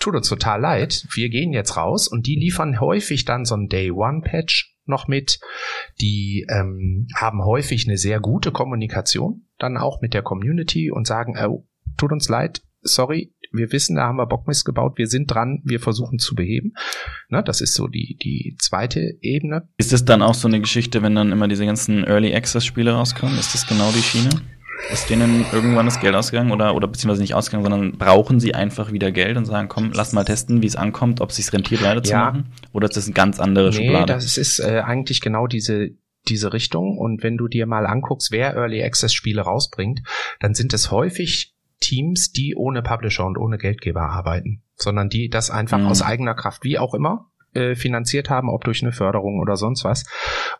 tut 0.00 0.16
uns 0.16 0.28
total 0.28 0.60
leid, 0.60 1.06
wir 1.14 1.28
gehen 1.28 1.52
jetzt 1.52 1.76
raus 1.76 2.08
und 2.08 2.26
die 2.26 2.34
liefern 2.34 2.80
häufig 2.80 3.24
dann 3.24 3.44
so 3.44 3.54
ein 3.54 3.68
Day 3.68 3.92
One 3.92 4.22
Patch 4.22 4.76
noch 4.88 5.08
mit. 5.08 5.40
Die 6.00 6.46
ähm, 6.48 7.06
haben 7.14 7.44
häufig 7.44 7.86
eine 7.86 7.98
sehr 7.98 8.20
gute 8.20 8.52
Kommunikation 8.52 9.46
dann 9.58 9.76
auch 9.76 10.00
mit 10.00 10.14
der 10.14 10.22
Community 10.22 10.90
und 10.90 11.06
sagen, 11.06 11.36
oh, 11.44 11.66
tut 11.96 12.12
uns 12.12 12.28
leid, 12.28 12.62
sorry, 12.82 13.34
wir 13.52 13.72
wissen, 13.72 13.96
da 13.96 14.02
haben 14.04 14.16
wir 14.16 14.26
Bockmist 14.26 14.64
gebaut, 14.64 14.98
wir 14.98 15.06
sind 15.06 15.26
dran, 15.26 15.62
wir 15.64 15.80
versuchen 15.80 16.18
zu 16.18 16.34
beheben. 16.34 16.74
Ne, 17.28 17.42
das 17.42 17.60
ist 17.60 17.74
so 17.74 17.88
die, 17.88 18.16
die 18.22 18.56
zweite 18.58 19.16
Ebene. 19.20 19.68
Ist 19.78 19.92
das 19.92 20.04
dann 20.04 20.22
auch 20.22 20.34
so 20.34 20.48
eine 20.48 20.60
Geschichte, 20.60 21.02
wenn 21.02 21.14
dann 21.14 21.32
immer 21.32 21.48
diese 21.48 21.66
ganzen 21.66 22.04
Early 22.04 22.34
Access 22.34 22.64
Spiele 22.64 22.92
rauskommen? 22.92 23.38
Ist 23.38 23.54
das 23.54 23.66
genau 23.66 23.90
die 23.92 24.02
Schiene? 24.02 24.30
Ist 24.92 25.10
denen 25.10 25.44
irgendwann 25.52 25.86
das 25.86 26.00
Geld 26.00 26.14
ausgegangen 26.14 26.50
oder, 26.50 26.74
oder 26.74 26.88
beziehungsweise 26.88 27.20
nicht 27.20 27.34
ausgegangen, 27.34 27.64
sondern 27.64 27.98
brauchen 27.98 28.40
sie 28.40 28.54
einfach 28.54 28.92
wieder 28.92 29.10
Geld 29.12 29.36
und 29.36 29.44
sagen, 29.44 29.68
komm, 29.68 29.92
lass 29.92 30.12
mal 30.12 30.24
testen, 30.24 30.62
wie 30.62 30.66
es 30.66 30.76
ankommt, 30.76 31.20
ob 31.20 31.30
es 31.30 31.36
sich 31.36 31.52
rentiert, 31.52 31.82
weiter 31.82 32.02
zu 32.02 32.14
machen? 32.14 32.52
Oder 32.72 32.88
ist 32.88 32.96
das 32.96 33.06
eine 33.06 33.14
ganz 33.14 33.40
andere 33.40 33.70
nee, 33.70 33.76
Schublade? 33.76 34.12
das 34.12 34.38
ist 34.38 34.60
äh, 34.60 34.82
eigentlich 34.84 35.20
genau 35.20 35.46
diese, 35.46 35.90
diese 36.28 36.52
Richtung. 36.52 36.96
Und 36.96 37.22
wenn 37.22 37.36
du 37.36 37.48
dir 37.48 37.66
mal 37.66 37.86
anguckst, 37.86 38.30
wer 38.30 38.54
Early 38.54 38.82
Access 38.82 39.12
Spiele 39.12 39.42
rausbringt, 39.42 40.00
dann 40.40 40.54
sind 40.54 40.72
es 40.72 40.90
häufig 40.90 41.54
Teams, 41.80 42.32
die 42.32 42.54
ohne 42.56 42.82
Publisher 42.82 43.26
und 43.26 43.38
ohne 43.38 43.58
Geldgeber 43.58 44.02
arbeiten, 44.02 44.62
sondern 44.76 45.08
die 45.08 45.28
das 45.28 45.50
einfach 45.50 45.78
mhm. 45.78 45.86
aus 45.86 46.02
eigener 46.02 46.34
Kraft, 46.34 46.64
wie 46.64 46.78
auch 46.78 46.94
immer, 46.94 47.30
äh, 47.54 47.74
finanziert 47.74 48.30
haben, 48.30 48.50
ob 48.50 48.64
durch 48.64 48.82
eine 48.82 48.92
Förderung 48.92 49.40
oder 49.40 49.56
sonst 49.56 49.84
was. 49.84 50.04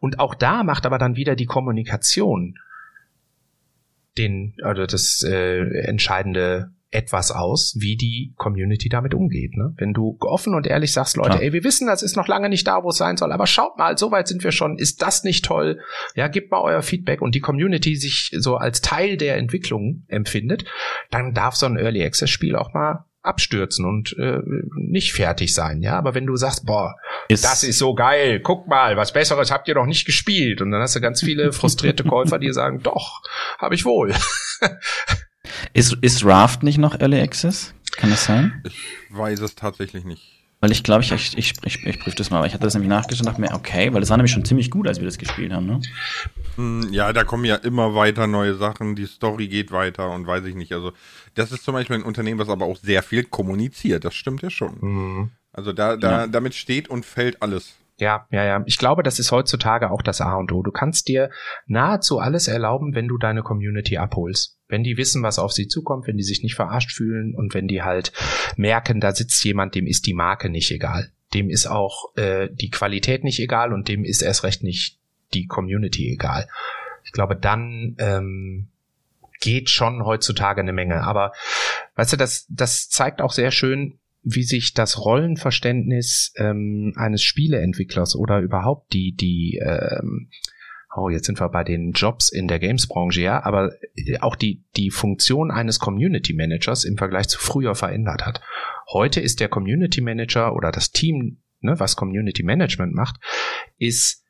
Und 0.01 0.21
auch 0.21 0.35
da 0.35 0.63
macht 0.63 0.87
aber 0.87 0.99
dann 0.99 1.17
wieder 1.17 1.37
die 1.37 1.47
Kommunikation 1.47 2.59
den, 4.19 4.55
oder 4.69 4.87
das 4.87 5.23
äh, 5.23 5.61
entscheidende 5.85 6.71
etwas 6.91 7.31
aus, 7.31 7.77
wie 7.79 7.97
die 7.97 8.33
Community 8.37 8.89
damit 8.89 9.13
umgeht. 9.13 9.57
Ne? 9.57 9.75
Wenn 9.77 9.93
du 9.93 10.17
offen 10.21 10.55
und 10.55 10.67
ehrlich 10.67 10.93
sagst, 10.93 11.17
Leute, 11.17 11.31
Klar. 11.31 11.43
ey, 11.43 11.53
wir 11.53 11.65
wissen, 11.65 11.87
das 11.87 12.03
ist 12.03 12.17
noch 12.17 12.29
lange 12.29 12.49
nicht 12.49 12.67
da, 12.67 12.83
wo 12.83 12.89
es 12.89 12.97
sein 12.97 13.19
soll, 13.19 13.31
aber 13.31 13.47
schaut 13.47 13.77
mal, 13.77 13.99
so 13.99 14.11
weit 14.11 14.27
sind 14.27 14.43
wir 14.43 14.53
schon, 14.53 14.79
ist 14.79 15.03
das 15.03 15.23
nicht 15.23 15.45
toll? 15.45 15.81
Ja, 16.15 16.29
gebt 16.29 16.51
mal 16.51 16.63
euer 16.63 16.81
Feedback 16.81 17.21
und 17.21 17.35
die 17.35 17.41
Community 17.41 17.95
sich 17.97 18.31
so 18.39 18.57
als 18.57 18.81
Teil 18.81 19.19
der 19.19 19.37
Entwicklung 19.37 20.05
empfindet, 20.09 20.65
dann 21.11 21.35
darf 21.35 21.57
so 21.57 21.67
ein 21.67 21.77
Early 21.77 22.03
Access 22.03 22.31
Spiel 22.31 22.57
auch 22.57 22.73
mal 22.73 23.05
abstürzen 23.23 23.85
und 23.85 24.17
äh, 24.19 24.41
nicht 24.77 25.13
fertig 25.13 25.53
sein, 25.53 25.83
ja. 25.83 25.99
Aber 25.99 26.15
wenn 26.15 26.27
du 26.27 26.37
sagst, 26.37 26.67
boah, 26.67 26.95
ist 27.29 27.45
das 27.45 27.65
ist 27.65 27.79
so 27.79 27.95
geil, 27.95 28.41
guck 28.41 28.69
mal, 28.69 28.97
was 28.97 29.13
Besseres 29.13 29.51
habt 29.51 29.69
ihr 29.69 29.75
noch 29.75 29.87
nicht 29.87 30.07
gespielt, 30.07 30.61
und 30.61 30.71
dann 30.71 30.81
hast 30.81 30.97
du 30.97 31.01
ganz 31.01 31.21
viele 31.21 31.53
frustrierte 31.53 32.05
Käufer, 32.05 32.39
die 32.39 32.53
sagen, 32.53 32.81
doch, 32.83 33.23
habe 33.59 33.75
ich 33.75 33.85
wohl. 33.85 34.15
ist, 35.73 35.97
ist 36.01 36.25
Raft 36.25 36.63
nicht 36.63 36.79
noch 36.79 36.99
Early 37.01 37.21
Access? 37.21 37.75
Kann 37.97 38.11
das 38.11 38.25
sein? 38.25 38.63
Ich 38.65 38.79
weiß 39.11 39.41
es 39.41 39.55
tatsächlich 39.55 40.05
nicht. 40.05 40.38
Weil 40.61 40.73
ich 40.73 40.83
glaube, 40.83 41.05
ich, 41.05 41.13
ich, 41.13 41.39
ich, 41.39 41.55
ich, 41.63 41.87
ich 41.87 42.01
prüfe 42.01 42.17
das 42.17 42.31
mal, 42.31 42.41
weil 42.41 42.49
ich 42.49 42.55
hatte 42.55 42.65
das 42.65 42.75
nämlich 42.75 42.89
nachgeschaut 42.89 43.21
und 43.21 43.27
dachte 43.27 43.41
mir, 43.41 43.55
okay, 43.55 43.93
weil 43.93 44.01
das 44.01 44.11
war 44.11 44.17
nämlich 44.17 44.33
schon 44.33 44.45
ziemlich 44.45 44.71
gut, 44.71 44.89
als 44.89 44.99
wir 44.99 45.05
das 45.05 45.19
gespielt 45.19 45.53
haben, 45.53 45.67
ne? 45.67 45.81
Hm, 46.57 46.89
ja, 46.91 47.13
da 47.13 47.23
kommen 47.23 47.45
ja 47.45 47.55
immer 47.55 47.95
weiter 47.95 48.27
neue 48.27 48.55
Sachen, 48.55 48.97
die 48.97 49.07
Story 49.07 49.47
geht 49.47 49.71
weiter 49.71 50.11
und 50.11 50.27
weiß 50.27 50.45
ich 50.47 50.57
nicht. 50.57 50.73
Also, 50.73 50.93
das 51.35 51.53
ist 51.53 51.65
zum 51.65 51.75
Beispiel 51.75 51.97
ein 51.97 52.03
Unternehmen, 52.03 52.41
was 52.41 52.49
aber 52.49 52.67
auch 52.67 52.77
sehr 52.77 53.05
viel 53.05 53.23
kommuniziert, 53.23 54.05
das 54.05 54.15
stimmt 54.15 54.43
ja 54.43 54.51
schon. 54.51 54.79
Mhm. 54.81 55.31
Also 55.53 55.73
da, 55.73 55.97
da, 55.97 56.11
ja. 56.11 56.27
damit 56.27 56.55
steht 56.55 56.89
und 56.89 57.07
fällt 57.07 57.41
alles. 57.43 57.77
Ja, 57.99 58.27
ja, 58.31 58.45
ja. 58.45 58.63
Ich 58.67 58.79
glaube, 58.79 59.03
das 59.03 59.19
ist 59.19 59.33
heutzutage 59.33 59.91
auch 59.91 60.03
das 60.03 60.21
A 60.21 60.35
und 60.35 60.53
O. 60.53 60.63
Du 60.63 60.71
kannst 60.71 61.09
dir 61.09 61.31
nahezu 61.67 62.19
alles 62.19 62.47
erlauben, 62.47 62.95
wenn 62.95 63.09
du 63.09 63.19
deine 63.19 63.43
Community 63.43 63.99
abholst. 63.99 64.58
Wenn 64.69 64.85
die 64.85 64.97
wissen, 64.97 65.23
was 65.23 65.39
auf 65.39 65.53
sie 65.53 65.67
zukommt, 65.67 66.07
wenn 66.07 66.17
die 66.17 66.23
sich 66.23 66.43
nicht 66.43 66.55
verarscht 66.55 66.93
fühlen 66.93 67.35
und 67.35 67.55
wenn 67.55 67.69
die 67.69 67.83
halt 67.83 68.13
merken, 68.57 69.01
da 69.01 69.15
sitzt 69.15 69.43
jemand, 69.45 69.75
dem 69.75 69.87
ist 69.87 70.07
die 70.07 70.15
Marke 70.15 70.51
nicht 70.51 70.71
egal. 70.71 71.11
Dem 71.35 71.51
ist 71.51 71.67
auch 71.67 72.17
äh, 72.17 72.49
die 72.53 72.71
Qualität 72.71 73.25
nicht 73.25 73.41
egal 73.41 73.73
und 73.73 73.89
dem 73.89 74.05
ist 74.05 74.23
erst 74.23 74.45
recht 74.45 74.63
nicht 74.63 74.99
die 75.35 75.47
Community 75.47 76.13
egal. 76.13 76.49
Ich 77.05 77.13
glaube, 77.13 77.37
dann 77.37 77.97
ähm, 77.99 78.69
geht 79.41 79.71
schon 79.71 80.05
heutzutage 80.05 80.61
eine 80.61 80.73
Menge. 80.73 81.03
Aber 81.03 81.33
weißt 81.97 82.13
du, 82.13 82.17
das, 82.17 82.47
das 82.51 82.89
zeigt 82.89 83.21
auch 83.21 83.33
sehr 83.33 83.51
schön, 83.51 83.99
wie 84.23 84.43
sich 84.43 84.75
das 84.75 84.99
Rollenverständnis 84.99 86.33
ähm, 86.37 86.93
eines 86.97 87.23
Spieleentwicklers 87.23 88.17
oder 88.17 88.41
überhaupt 88.41 88.93
die, 88.93 89.13
die 89.13 89.61
ähm, 89.63 90.29
oh, 90.95 91.09
jetzt 91.09 91.27
sind 91.27 91.41
wir 91.41 91.49
bei 91.49 91.65
den 91.65 91.93
Jobs 91.93 92.31
in 92.31 92.49
der 92.49 92.59
Games-Branche, 92.59 93.21
ja, 93.21 93.45
aber 93.45 93.73
äh, 93.95 94.19
auch 94.21 94.37
die, 94.37 94.65
die 94.77 94.91
Funktion 94.91 95.51
eines 95.51 95.79
Community 95.79 96.33
Managers 96.33 96.85
im 96.85 96.97
Vergleich 96.97 97.29
zu 97.29 97.39
früher 97.39 97.75
verändert 97.75 98.25
hat. 98.25 98.41
Heute 98.93 99.21
ist 99.21 99.41
der 99.41 99.49
Community 99.49 100.01
Manager 100.01 100.55
oder 100.55 100.73
das 100.73 100.91
Team, 100.91 101.39
ne, 101.61 101.79
was 101.79 101.97
Community 101.97 102.43
Management 102.43 102.95
macht, 102.95 103.17
ist 103.79 104.25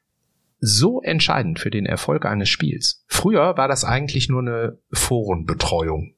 so 0.61 1.01
entscheidend 1.01 1.61
für 1.61 1.71
den 1.71 1.87
Erfolg 1.87 2.27
eines 2.27 2.49
Spiels. 2.49 3.05
Früher 3.07 3.57
war 3.57 3.69
das 3.69 3.85
eigentlich 3.85 4.29
nur 4.29 4.41
eine 4.41 4.79
Forenbetreuung. 4.93 6.15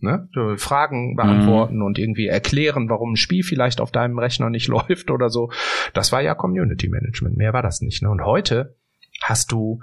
Ne? 0.00 0.28
Fragen 0.58 1.16
beantworten 1.16 1.76
mhm. 1.76 1.82
und 1.82 1.98
irgendwie 1.98 2.26
erklären, 2.26 2.90
warum 2.90 3.12
ein 3.12 3.16
Spiel 3.16 3.42
vielleicht 3.42 3.80
auf 3.80 3.90
deinem 3.90 4.18
Rechner 4.18 4.50
nicht 4.50 4.68
läuft 4.68 5.10
oder 5.10 5.30
so. 5.30 5.50
Das 5.94 6.12
war 6.12 6.20
ja 6.20 6.34
Community 6.34 6.88
Management. 6.88 7.36
Mehr 7.36 7.52
war 7.52 7.62
das 7.62 7.80
nicht. 7.80 8.02
Ne? 8.02 8.10
Und 8.10 8.22
heute 8.24 8.74
hast 9.22 9.52
du 9.52 9.80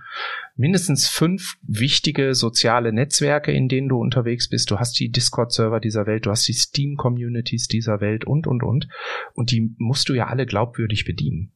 mindestens 0.56 1.08
fünf 1.08 1.56
wichtige 1.64 2.36
soziale 2.36 2.94
Netzwerke, 2.94 3.52
in 3.52 3.68
denen 3.68 3.90
du 3.90 3.98
unterwegs 3.98 4.50
bist. 4.50 4.70
Du 4.70 4.80
hast 4.80 5.00
die 5.00 5.10
Discord-Server 5.10 5.80
dieser 5.80 6.06
Welt, 6.06 6.26
du 6.26 6.32
hast 6.32 6.48
die 6.48 6.54
Steam-Communities 6.54 7.68
dieser 7.68 8.02
Welt 8.02 8.26
und, 8.26 8.48
und, 8.48 8.64
und. 8.64 8.88
Und 9.34 9.52
die 9.52 9.74
musst 9.78 10.10
du 10.10 10.14
ja 10.14 10.28
alle 10.28 10.46
glaubwürdig 10.46 11.06
bedienen. 11.06 11.52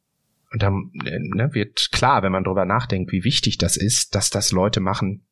Und 0.52 0.64
dann 0.64 0.92
ne, 0.94 1.50
wird 1.54 1.90
klar, 1.92 2.24
wenn 2.24 2.32
man 2.32 2.44
darüber 2.44 2.66
nachdenkt, 2.66 3.12
wie 3.12 3.24
wichtig 3.24 3.58
das 3.58 3.78
ist, 3.78 4.16
dass 4.16 4.30
das 4.30 4.52
Leute 4.52 4.80
machen, 4.80 5.26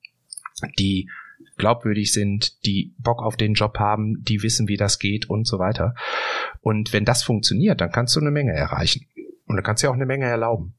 die 0.77 1.09
glaubwürdig 1.57 2.11
sind, 2.11 2.65
die 2.65 2.93
Bock 2.97 3.21
auf 3.21 3.37
den 3.37 3.53
Job 3.53 3.79
haben, 3.79 4.23
die 4.23 4.43
wissen, 4.43 4.67
wie 4.67 4.77
das 4.77 4.99
geht 4.99 5.29
und 5.29 5.47
so 5.47 5.59
weiter. 5.59 5.95
Und 6.61 6.93
wenn 6.93 7.05
das 7.05 7.23
funktioniert, 7.23 7.79
dann 7.79 7.91
kannst 7.91 8.15
du 8.15 8.19
eine 8.19 8.31
Menge 8.31 8.53
erreichen. 8.53 9.07
Und 9.45 9.55
dann 9.55 9.63
kannst 9.63 9.83
du 9.83 9.89
auch 9.89 9.93
eine 9.93 10.05
Menge 10.05 10.25
erlauben. 10.25 10.75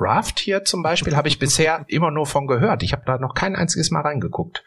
Raft 0.00 0.38
hier 0.38 0.64
zum 0.64 0.82
Beispiel 0.82 1.16
habe 1.16 1.28
ich 1.28 1.38
bisher 1.38 1.84
immer 1.88 2.10
nur 2.10 2.26
von 2.26 2.46
gehört. 2.46 2.82
Ich 2.82 2.92
habe 2.92 3.02
da 3.06 3.18
noch 3.18 3.34
kein 3.34 3.56
einziges 3.56 3.90
Mal 3.90 4.02
reingeguckt. 4.02 4.64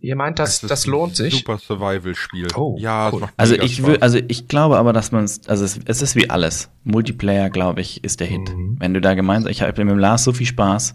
Ihr 0.00 0.16
meint, 0.16 0.38
das, 0.38 0.60
das, 0.60 0.68
das 0.68 0.86
lohnt 0.86 1.16
sich? 1.16 1.38
Super 1.38 1.56
Survival-Spiel. 1.56 2.48
Oh, 2.54 2.76
ja, 2.78 3.10
cool. 3.10 3.22
also 3.38 3.54
ich 3.54 3.82
will, 3.86 3.96
also 4.00 4.18
ich 4.28 4.46
glaube 4.46 4.76
aber, 4.76 4.92
dass 4.92 5.12
man 5.12 5.24
es, 5.24 5.48
also 5.48 5.64
es, 5.64 5.80
es, 5.86 6.02
ist 6.02 6.14
wie 6.14 6.28
alles. 6.28 6.68
Multiplayer, 6.84 7.48
glaube 7.48 7.80
ich, 7.80 8.04
ist 8.04 8.20
der 8.20 8.26
Hit. 8.26 8.54
Mhm. 8.54 8.76
Wenn 8.78 8.92
du 8.92 9.00
da 9.00 9.14
gemeinsam, 9.14 9.50
ich 9.50 9.62
habe 9.62 9.72
mit 9.84 9.90
dem 9.90 9.98
Lars 9.98 10.24
so 10.24 10.34
viel 10.34 10.46
Spaß. 10.46 10.94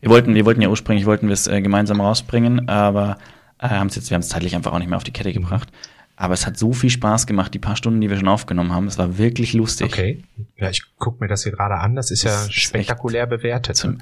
Wir 0.00 0.10
wollten, 0.10 0.34
wir 0.34 0.44
wollten 0.44 0.60
ja 0.60 0.68
ursprünglich, 0.68 1.06
wollten 1.06 1.28
wir 1.28 1.32
es 1.32 1.46
äh, 1.46 1.62
gemeinsam 1.62 2.02
rausbringen, 2.02 2.68
aber 2.68 3.16
äh, 3.58 3.68
haben 3.68 3.86
es 3.86 3.96
jetzt, 3.96 4.10
wir 4.10 4.16
haben 4.16 4.22
es 4.22 4.28
zeitlich 4.28 4.54
einfach 4.54 4.72
auch 4.72 4.78
nicht 4.78 4.88
mehr 4.88 4.98
auf 4.98 5.04
die 5.04 5.12
Kette 5.12 5.32
gebracht. 5.32 5.72
Aber 6.18 6.32
es 6.32 6.46
hat 6.46 6.56
so 6.56 6.72
viel 6.72 6.88
Spaß 6.88 7.26
gemacht, 7.26 7.52
die 7.52 7.58
paar 7.58 7.76
Stunden, 7.76 8.00
die 8.00 8.08
wir 8.08 8.16
schon 8.16 8.28
aufgenommen 8.28 8.72
haben. 8.72 8.86
Es 8.86 8.96
war 8.96 9.18
wirklich 9.18 9.52
lustig. 9.52 9.92
Okay. 9.92 10.24
Ja, 10.56 10.70
ich 10.70 10.96
gucke 10.96 11.22
mir 11.22 11.28
das 11.28 11.42
hier 11.42 11.52
gerade 11.52 11.74
an. 11.76 11.94
Das 11.94 12.10
ist 12.10 12.24
das 12.24 12.46
ja 12.46 12.52
spektakulär 12.52 13.26
bewertet. 13.26 13.76
Zum, 13.76 13.98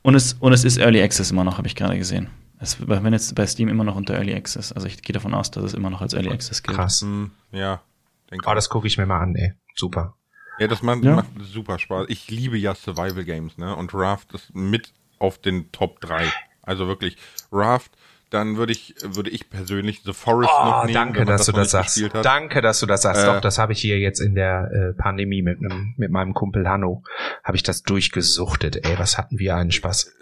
und, 0.00 0.14
es, 0.14 0.32
und 0.34 0.54
es 0.54 0.64
ist 0.64 0.78
Early 0.78 1.02
Access 1.02 1.30
immer 1.30 1.44
noch, 1.44 1.58
habe 1.58 1.68
ich 1.68 1.76
gerade 1.76 1.98
gesehen. 1.98 2.28
Es 2.58 2.78
wenn 2.88 3.12
jetzt 3.12 3.34
bei 3.34 3.46
Steam 3.46 3.68
immer 3.68 3.84
noch 3.84 3.96
unter 3.96 4.14
Early 4.14 4.34
Access. 4.34 4.72
Also 4.72 4.86
ich 4.86 5.02
gehe 5.02 5.12
davon 5.12 5.34
aus, 5.34 5.50
dass 5.50 5.62
es 5.62 5.74
immer 5.74 5.90
noch 5.90 6.00
als 6.00 6.14
Early 6.14 6.30
Access 6.30 6.62
gilt. 6.62 6.76
Krass. 6.76 7.02
Hm, 7.02 7.32
ja. 7.52 7.82
Denke 8.30 8.48
oh, 8.48 8.54
das 8.54 8.70
gucke 8.70 8.86
ich 8.86 8.96
mir 8.96 9.06
mal 9.06 9.20
an, 9.20 9.36
ey. 9.36 9.52
Super. 9.74 10.14
Ja, 10.58 10.66
das 10.66 10.82
macht, 10.82 11.04
ja. 11.04 11.16
macht 11.16 11.28
super 11.40 11.78
Spaß. 11.78 12.06
Ich 12.08 12.30
liebe 12.30 12.56
ja 12.56 12.74
Survival 12.74 13.24
Games, 13.24 13.58
ne? 13.58 13.76
Und 13.76 13.94
Raft 13.94 14.32
ist 14.32 14.54
mit 14.54 14.92
auf 15.18 15.38
den 15.38 15.70
Top 15.70 16.00
3. 16.00 16.32
Also 16.62 16.88
wirklich, 16.88 17.16
Raft 17.52 17.92
dann 18.30 18.56
würde 18.56 18.72
ich, 18.72 18.94
würde 19.02 19.30
ich 19.30 19.48
persönlich 19.48 20.02
The 20.04 20.12
Forest 20.12 20.50
oh, 20.52 20.64
noch 20.64 20.84
nehmen. 20.84 20.94
Danke, 20.94 21.24
dass 21.24 21.46
das 21.46 21.46
du 21.46 21.52
das 21.52 21.70
sagst. 21.70 22.10
Danke, 22.22 22.60
dass 22.60 22.80
du 22.80 22.86
das 22.86 23.02
sagst. 23.02 23.22
Äh, 23.22 23.26
Doch, 23.26 23.40
das 23.40 23.58
habe 23.58 23.72
ich 23.72 23.80
hier 23.80 23.98
jetzt 23.98 24.20
in 24.20 24.34
der 24.34 24.70
äh, 24.72 25.00
Pandemie 25.00 25.42
mit 25.42 25.58
einem, 25.58 25.94
mit 25.96 26.10
meinem 26.10 26.34
Kumpel 26.34 26.68
Hanno, 26.68 27.02
habe 27.42 27.56
ich 27.56 27.62
das 27.62 27.82
durchgesuchtet. 27.82 28.84
Ey, 28.84 28.98
was 28.98 29.18
hatten 29.18 29.38
wir 29.38 29.56
einen 29.56 29.70
Spaß. 29.70 30.14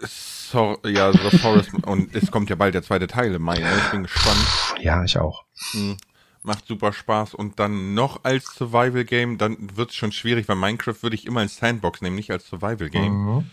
So, 0.51 0.77
ja, 0.85 1.11
The 1.11 1.37
Forest 1.37 1.73
und 1.85 2.15
es 2.15 2.31
kommt 2.31 2.49
ja 2.49 2.55
bald 2.55 2.73
der 2.73 2.83
zweite 2.83 3.07
Teil 3.07 3.33
im 3.33 3.41
Mai. 3.41 3.59
Ne? 3.59 3.69
Ich 3.85 3.91
bin 3.91 4.03
gespannt. 4.03 4.47
Ja, 4.79 5.03
ich 5.03 5.17
auch. 5.17 5.43
Hm, 5.71 5.97
macht 6.43 6.65
super 6.65 6.93
Spaß 6.93 7.33
und 7.33 7.59
dann 7.59 7.93
noch 7.93 8.23
als 8.23 8.45
Survival 8.55 9.03
Game, 9.03 9.37
dann 9.37 9.57
wird's 9.75 9.95
schon 9.95 10.13
schwierig, 10.13 10.47
weil 10.47 10.55
Minecraft 10.55 10.95
würde 11.01 11.15
ich 11.15 11.25
immer 11.25 11.41
als 11.41 11.57
Sandbox 11.57 12.01
nehmen, 12.01 12.15
nicht 12.15 12.31
als 12.31 12.47
Survival 12.47 12.89
Game. 12.89 13.13
Mhm. 13.13 13.49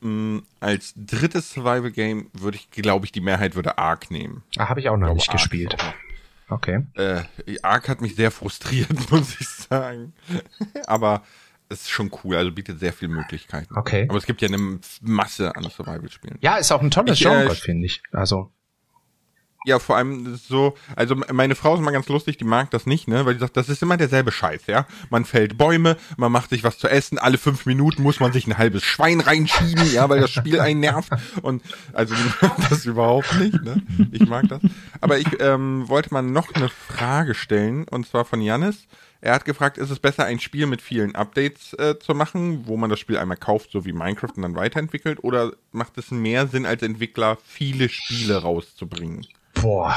Mm, 0.00 0.38
als 0.60 0.94
drittes 0.96 1.52
Survival 1.52 1.90
Game 1.90 2.30
würde 2.32 2.56
ich, 2.56 2.70
glaube 2.70 3.06
ich, 3.06 3.12
die 3.12 3.20
Mehrheit 3.20 3.54
würde 3.54 3.78
Ark 3.78 4.10
nehmen. 4.10 4.42
Ah, 4.58 4.68
habe 4.68 4.80
ich 4.80 4.88
auch 4.88 4.96
noch 4.96 5.12
nicht 5.14 5.28
Ark 5.28 5.38
gespielt. 5.38 5.76
Okay. 6.48 6.82
Äh, 6.94 7.22
Ark 7.62 7.88
hat 7.88 8.00
mich 8.00 8.14
sehr 8.14 8.30
frustriert, 8.30 8.88
muss 9.10 9.40
ich 9.40 9.48
sagen. 9.48 10.12
Aber 10.86 11.22
ist 11.68 11.90
schon 11.90 12.10
cool, 12.22 12.36
also 12.36 12.52
bietet 12.52 12.78
sehr 12.78 12.92
viele 12.92 13.12
Möglichkeiten. 13.12 13.76
Okay. 13.76 14.06
Aber 14.08 14.18
es 14.18 14.26
gibt 14.26 14.40
ja 14.40 14.48
eine 14.48 14.78
Masse 15.00 15.56
an 15.56 15.64
Survival-Spielen. 15.64 16.38
Ja, 16.40 16.56
ist 16.56 16.70
auch 16.70 16.80
ein 16.80 16.90
tolles 16.90 17.18
Ich, 17.18 17.26
äh, 17.26 17.28
Genre, 17.28 17.54
finde 17.54 17.86
ich. 17.86 18.02
Also, 18.12 18.52
Ja, 19.66 19.80
vor 19.80 19.96
allem 19.96 20.36
so, 20.36 20.76
also 20.94 21.16
meine 21.32 21.56
Frau 21.56 21.74
ist 21.74 21.80
mal 21.80 21.90
ganz 21.90 22.08
lustig, 22.08 22.38
die 22.38 22.44
mag 22.44 22.70
das 22.70 22.86
nicht, 22.86 23.08
ne, 23.08 23.26
weil 23.26 23.34
die 23.34 23.40
sagt, 23.40 23.56
das 23.56 23.68
ist 23.68 23.82
immer 23.82 23.96
derselbe 23.96 24.30
Scheiß, 24.30 24.68
ja. 24.68 24.86
Man 25.10 25.24
fällt 25.24 25.58
Bäume, 25.58 25.96
man 26.16 26.30
macht 26.30 26.50
sich 26.50 26.62
was 26.62 26.78
zu 26.78 26.86
essen, 26.86 27.18
alle 27.18 27.36
fünf 27.36 27.66
Minuten 27.66 28.04
muss 28.04 28.20
man 28.20 28.32
sich 28.32 28.46
ein 28.46 28.58
halbes 28.58 28.84
Schwein 28.84 29.18
reinschieben, 29.18 29.92
ja, 29.92 30.08
weil 30.08 30.20
das 30.20 30.30
Spiel 30.30 30.60
einen 30.60 30.78
nervt. 30.78 31.10
Und 31.42 31.64
also 31.92 32.14
die 32.14 32.46
mag 32.46 32.56
das 32.70 32.86
überhaupt 32.86 33.34
nicht, 33.40 33.60
ne. 33.64 33.82
Ich 34.12 34.28
mag 34.28 34.48
das. 34.48 34.62
Aber 35.00 35.18
ich 35.18 35.40
ähm, 35.40 35.88
wollte 35.88 36.14
mal 36.14 36.22
noch 36.22 36.54
eine 36.54 36.68
Frage 36.68 37.34
stellen, 37.34 37.88
und 37.88 38.06
zwar 38.06 38.24
von 38.24 38.40
Jannis. 38.40 38.86
Er 39.20 39.34
hat 39.34 39.44
gefragt, 39.44 39.78
ist 39.78 39.90
es 39.90 39.98
besser, 39.98 40.26
ein 40.26 40.38
Spiel 40.38 40.66
mit 40.66 40.80
vielen 40.80 41.16
Updates 41.16 41.72
äh, 41.72 41.98
zu 41.98 42.14
machen, 42.14 42.68
wo 42.68 42.76
man 42.76 42.88
das 42.88 43.00
Spiel 43.00 43.18
einmal 43.18 43.36
kauft, 43.36 43.72
so 43.72 43.84
wie 43.84 43.92
Minecraft 43.92 44.30
und 44.36 44.42
dann 44.42 44.54
weiterentwickelt, 44.54 45.24
oder 45.24 45.54
macht 45.72 45.98
es 45.98 46.12
mehr 46.12 46.46
Sinn 46.46 46.66
als 46.66 46.82
Entwickler, 46.82 47.36
viele 47.44 47.88
Spiele 47.88 48.36
rauszubringen? 48.36 49.26
Boah, 49.60 49.94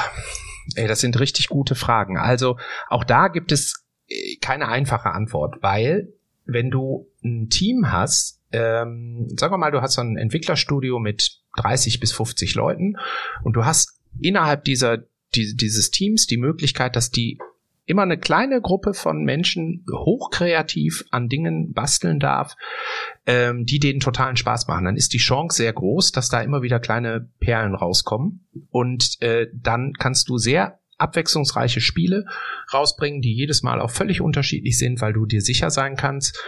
ey, 0.74 0.88
das 0.88 1.00
sind 1.00 1.18
richtig 1.18 1.48
gute 1.48 1.74
Fragen. 1.74 2.16
Also, 2.16 2.58
auch 2.88 3.04
da 3.04 3.28
gibt 3.28 3.52
es 3.52 3.84
äh, 4.08 4.36
keine 4.40 4.68
einfache 4.68 5.10
Antwort, 5.10 5.62
weil 5.62 6.12
wenn 6.44 6.70
du 6.70 7.08
ein 7.22 7.48
Team 7.48 7.92
hast, 7.92 8.40
ähm, 8.52 9.28
sagen 9.36 9.52
wir 9.52 9.58
mal, 9.58 9.70
du 9.70 9.80
hast 9.80 9.94
so 9.94 10.00
ein 10.00 10.16
Entwicklerstudio 10.16 10.98
mit 10.98 11.40
30 11.56 12.00
bis 12.00 12.12
50 12.12 12.54
Leuten 12.54 12.96
und 13.44 13.54
du 13.54 13.64
hast 13.64 14.00
innerhalb 14.20 14.64
dieser, 14.64 14.98
die, 15.34 15.54
dieses 15.54 15.90
Teams 15.90 16.26
die 16.26 16.38
Möglichkeit, 16.38 16.96
dass 16.96 17.10
die 17.10 17.38
immer 17.90 18.02
eine 18.02 18.18
kleine 18.18 18.60
Gruppe 18.60 18.94
von 18.94 19.24
Menschen 19.24 19.84
hochkreativ 19.92 21.04
an 21.10 21.28
Dingen 21.28 21.72
basteln 21.72 22.20
darf, 22.20 22.56
ähm, 23.26 23.66
die 23.66 23.78
denen 23.78 24.00
totalen 24.00 24.36
Spaß 24.36 24.68
machen. 24.68 24.84
Dann 24.84 24.96
ist 24.96 25.12
die 25.12 25.18
Chance 25.18 25.58
sehr 25.58 25.72
groß, 25.72 26.12
dass 26.12 26.28
da 26.28 26.40
immer 26.40 26.62
wieder 26.62 26.80
kleine 26.80 27.28
Perlen 27.40 27.74
rauskommen. 27.74 28.46
Und 28.70 29.20
äh, 29.20 29.48
dann 29.52 29.92
kannst 29.98 30.28
du 30.28 30.38
sehr 30.38 30.78
abwechslungsreiche 30.98 31.80
Spiele 31.80 32.26
rausbringen, 32.72 33.22
die 33.22 33.34
jedes 33.34 33.62
Mal 33.62 33.80
auch 33.80 33.90
völlig 33.90 34.20
unterschiedlich 34.20 34.78
sind, 34.78 35.00
weil 35.00 35.12
du 35.12 35.26
dir 35.26 35.40
sicher 35.40 35.70
sein 35.70 35.96
kannst, 35.96 36.38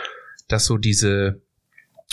dass 0.49 0.67
so 0.67 0.77
diese 0.79 1.43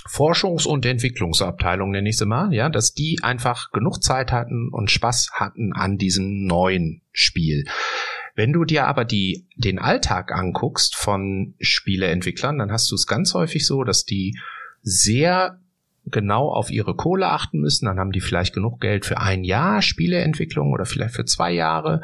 Forschungs- 0.07 0.65
und 0.65 0.85
Entwicklungsabteilung, 0.85 1.91
nenne 1.91 2.09
ich 2.09 2.17
sie 2.17 2.25
mal, 2.25 2.53
ja, 2.53 2.69
dass 2.69 2.93
die 2.93 3.19
einfach 3.21 3.71
genug 3.71 4.01
Zeit 4.01 4.31
hatten 4.31 4.69
und 4.71 4.89
Spaß 4.89 5.31
hatten 5.33 5.73
an 5.73 5.97
diesem 5.97 6.45
neuen 6.45 7.01
Spiel. 7.11 7.65
Wenn 8.39 8.53
du 8.53 8.63
dir 8.63 8.87
aber 8.87 9.03
die, 9.03 9.47
den 9.57 9.79
Alltag 9.79 10.31
anguckst 10.31 10.95
von 10.95 11.55
Spieleentwicklern, 11.59 12.57
dann 12.57 12.71
hast 12.71 12.89
du 12.89 12.95
es 12.95 13.05
ganz 13.05 13.33
häufig 13.33 13.65
so, 13.65 13.83
dass 13.83 14.05
die 14.05 14.39
sehr 14.81 15.59
genau 16.05 16.47
auf 16.47 16.71
ihre 16.71 16.95
Kohle 16.95 17.27
achten 17.27 17.59
müssen. 17.59 17.87
Dann 17.87 17.99
haben 17.99 18.13
die 18.13 18.21
vielleicht 18.21 18.53
genug 18.53 18.79
Geld 18.79 19.05
für 19.05 19.19
ein 19.19 19.43
Jahr 19.43 19.81
Spieleentwicklung 19.81 20.71
oder 20.71 20.85
vielleicht 20.85 21.15
für 21.15 21.25
zwei 21.25 21.51
Jahre. 21.51 22.01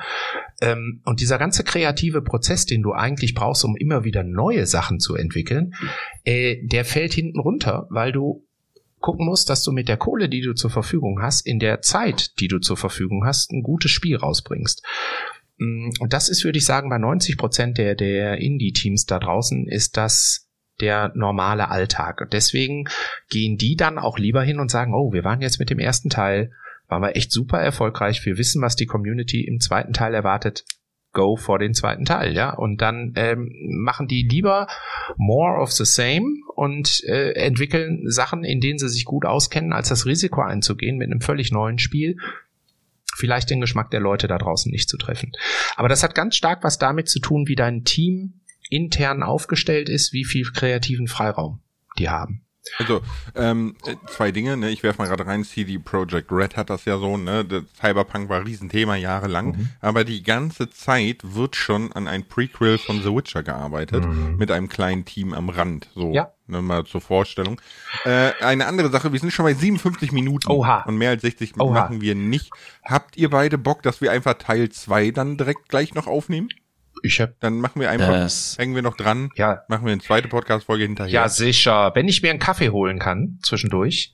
Ähm, 0.59 0.99
und 1.05 1.21
dieser 1.21 1.37
ganze 1.37 1.63
kreative 1.63 2.21
Prozess, 2.21 2.65
den 2.65 2.81
du 2.81 2.91
eigentlich 2.91 3.33
brauchst, 3.33 3.63
um 3.63 3.77
immer 3.77 4.03
wieder 4.03 4.23
neue 4.23 4.65
Sachen 4.65 4.99
zu 4.99 5.15
entwickeln, 5.15 5.73
äh, 6.25 6.57
der 6.67 6.83
fällt 6.83 7.13
hinten 7.13 7.39
runter, 7.39 7.87
weil 7.89 8.11
du 8.11 8.45
gucken 8.99 9.25
musst, 9.25 9.49
dass 9.49 9.63
du 9.63 9.71
mit 9.71 9.87
der 9.87 9.97
Kohle, 9.97 10.27
die 10.27 10.41
du 10.41 10.53
zur 10.53 10.71
Verfügung 10.71 11.21
hast, 11.21 11.47
in 11.47 11.59
der 11.59 11.81
Zeit, 11.81 12.39
die 12.41 12.49
du 12.49 12.59
zur 12.59 12.75
Verfügung 12.75 13.23
hast, 13.23 13.51
ein 13.51 13.61
gutes 13.61 13.91
Spiel 13.91 14.17
rausbringst. 14.17 14.83
Mm, 15.57 15.91
Und 15.99 16.13
das 16.13 16.29
ist, 16.29 16.43
würde 16.43 16.57
ich 16.57 16.65
sagen, 16.65 16.89
bei 16.89 16.97
90 16.97 17.37
Prozent 17.37 17.77
der, 17.77 17.95
der 17.95 18.37
Indie-Teams 18.37 19.05
da 19.05 19.19
draußen 19.19 19.67
ist 19.67 19.97
das 19.97 20.45
der 20.81 21.11
normale 21.15 21.69
Alltag. 21.69 22.21
Und 22.21 22.33
deswegen 22.33 22.85
gehen 23.29 23.57
die 23.57 23.75
dann 23.75 23.97
auch 23.97 24.17
lieber 24.17 24.43
hin 24.43 24.59
und 24.59 24.71
sagen, 24.71 24.93
oh, 24.93 25.13
wir 25.13 25.23
waren 25.23 25.41
jetzt 25.41 25.59
mit 25.59 25.69
dem 25.69 25.79
ersten 25.79 26.09
Teil, 26.09 26.51
waren 26.87 27.01
wir 27.01 27.15
echt 27.15 27.31
super 27.31 27.59
erfolgreich. 27.59 28.25
Wir 28.25 28.37
wissen, 28.37 28.61
was 28.61 28.75
die 28.75 28.85
Community 28.85 29.41
im 29.45 29.59
zweiten 29.59 29.93
Teil 29.93 30.13
erwartet. 30.13 30.65
Go 31.13 31.37
for 31.37 31.59
den 31.59 31.73
zweiten 31.73 32.03
Teil, 32.03 32.35
ja. 32.35 32.53
Und 32.53 32.81
dann 32.81 33.13
ähm, 33.15 33.49
machen 33.69 34.07
die 34.07 34.27
lieber 34.27 34.67
more 35.15 35.61
of 35.61 35.71
the 35.71 35.85
same 35.85 36.41
und 36.55 37.03
äh, 37.05 37.31
entwickeln 37.31 38.03
Sachen, 38.09 38.43
in 38.43 38.59
denen 38.59 38.79
sie 38.79 38.89
sich 38.89 39.05
gut 39.05 39.25
auskennen, 39.25 39.71
als 39.71 39.87
das 39.87 40.05
Risiko 40.05 40.41
einzugehen 40.41 40.97
mit 40.97 41.09
einem 41.09 41.21
völlig 41.21 41.53
neuen 41.53 41.79
Spiel, 41.79 42.17
vielleicht 43.15 43.49
den 43.49 43.61
Geschmack 43.61 43.91
der 43.91 43.99
Leute 43.99 44.27
da 44.27 44.37
draußen 44.37 44.71
nicht 44.71 44.89
zu 44.89 44.97
treffen. 44.97 45.31
Aber 45.75 45.89
das 45.89 46.03
hat 46.03 46.15
ganz 46.15 46.35
stark 46.35 46.63
was 46.63 46.77
damit 46.77 47.09
zu 47.09 47.19
tun, 47.19 47.47
wie 47.47 47.55
dein 47.55 47.83
Team 47.83 48.41
intern 48.69 49.23
aufgestellt 49.23 49.89
ist, 49.89 50.13
wie 50.13 50.25
viel 50.25 50.45
kreativen 50.51 51.07
Freiraum 51.07 51.61
die 51.97 52.09
haben. 52.09 52.44
Also, 52.79 53.01
ähm, 53.35 53.75
äh, 53.85 53.95
zwei 54.07 54.31
Dinge, 54.31 54.57
ne? 54.57 54.69
Ich 54.69 54.83
werfe 54.83 55.01
mal 55.01 55.07
gerade 55.07 55.25
rein, 55.25 55.43
CD 55.43 55.77
Projekt 55.77 56.31
Red 56.31 56.57
hat 56.57 56.69
das 56.69 56.85
ja 56.85 56.97
so, 56.97 57.15
ne? 57.17 57.45
Der 57.45 57.63
Cyberpunk 57.79 58.27
war 58.29 58.37
ein 58.39 58.45
Riesenthema 58.45 58.95
jahrelang, 58.95 59.47
Mhm. 59.47 59.69
aber 59.81 60.03
die 60.03 60.23
ganze 60.23 60.69
Zeit 60.69 61.21
wird 61.23 61.55
schon 61.55 61.91
an 61.93 62.07
ein 62.07 62.27
Prequel 62.27 62.77
von 62.77 63.01
The 63.01 63.09
Witcher 63.15 63.43
gearbeitet, 63.43 64.05
mit 64.37 64.51
einem 64.51 64.67
kleinen 64.67 65.05
Team 65.05 65.33
am 65.33 65.49
Rand. 65.49 65.89
So, 65.95 66.07
Mhm. 66.09 66.13
Ja. 66.13 66.31
ne, 66.47 66.61
mal 66.61 66.85
zur 66.85 67.01
Vorstellung. 67.01 67.61
Äh, 68.03 68.31
eine 68.41 68.65
andere 68.67 68.89
Sache, 68.89 69.13
wir 69.13 69.19
sind 69.19 69.31
schon 69.31 69.45
bei 69.45 69.53
57 69.53 70.11
Minuten 70.11 70.51
Oha. 70.51 70.83
und 70.83 70.97
mehr 70.97 71.11
als 71.11 71.21
60 71.21 71.59
Oha. 71.59 71.71
machen 71.73 72.01
wir 72.01 72.15
nicht. 72.15 72.49
Habt 72.83 73.15
ihr 73.17 73.29
beide 73.29 73.57
Bock, 73.57 73.83
dass 73.83 74.01
wir 74.01 74.11
einfach 74.11 74.33
Teil 74.35 74.69
2 74.69 75.11
dann 75.11 75.37
direkt 75.37 75.69
gleich 75.69 75.93
noch 75.93 76.07
aufnehmen? 76.07 76.49
Ich 77.05 77.21
hab, 77.21 77.39
Dann 77.39 77.59
machen 77.59 77.79
wir 77.79 77.89
einfach, 77.89 78.09
Das- 78.09 78.57
hängen 78.57 78.75
wir 78.75 78.81
noch 78.81 78.97
dran, 78.97 79.29
ja, 79.35 79.61
machen 79.67 79.85
wir 79.85 79.91
eine 79.93 80.01
zweite 80.01 80.27
Podcast-Folge 80.27 80.83
hinterher. 80.85 81.11
ja, 81.13 81.29
sicher. 81.29 81.91
Wenn 81.95 82.07
ich 82.07 82.21
mir 82.21 82.29
einen 82.31 82.39
Kaffee 82.39 82.69
holen 82.69 82.99
kann, 82.99 83.39
zwischendurch. 83.43 84.13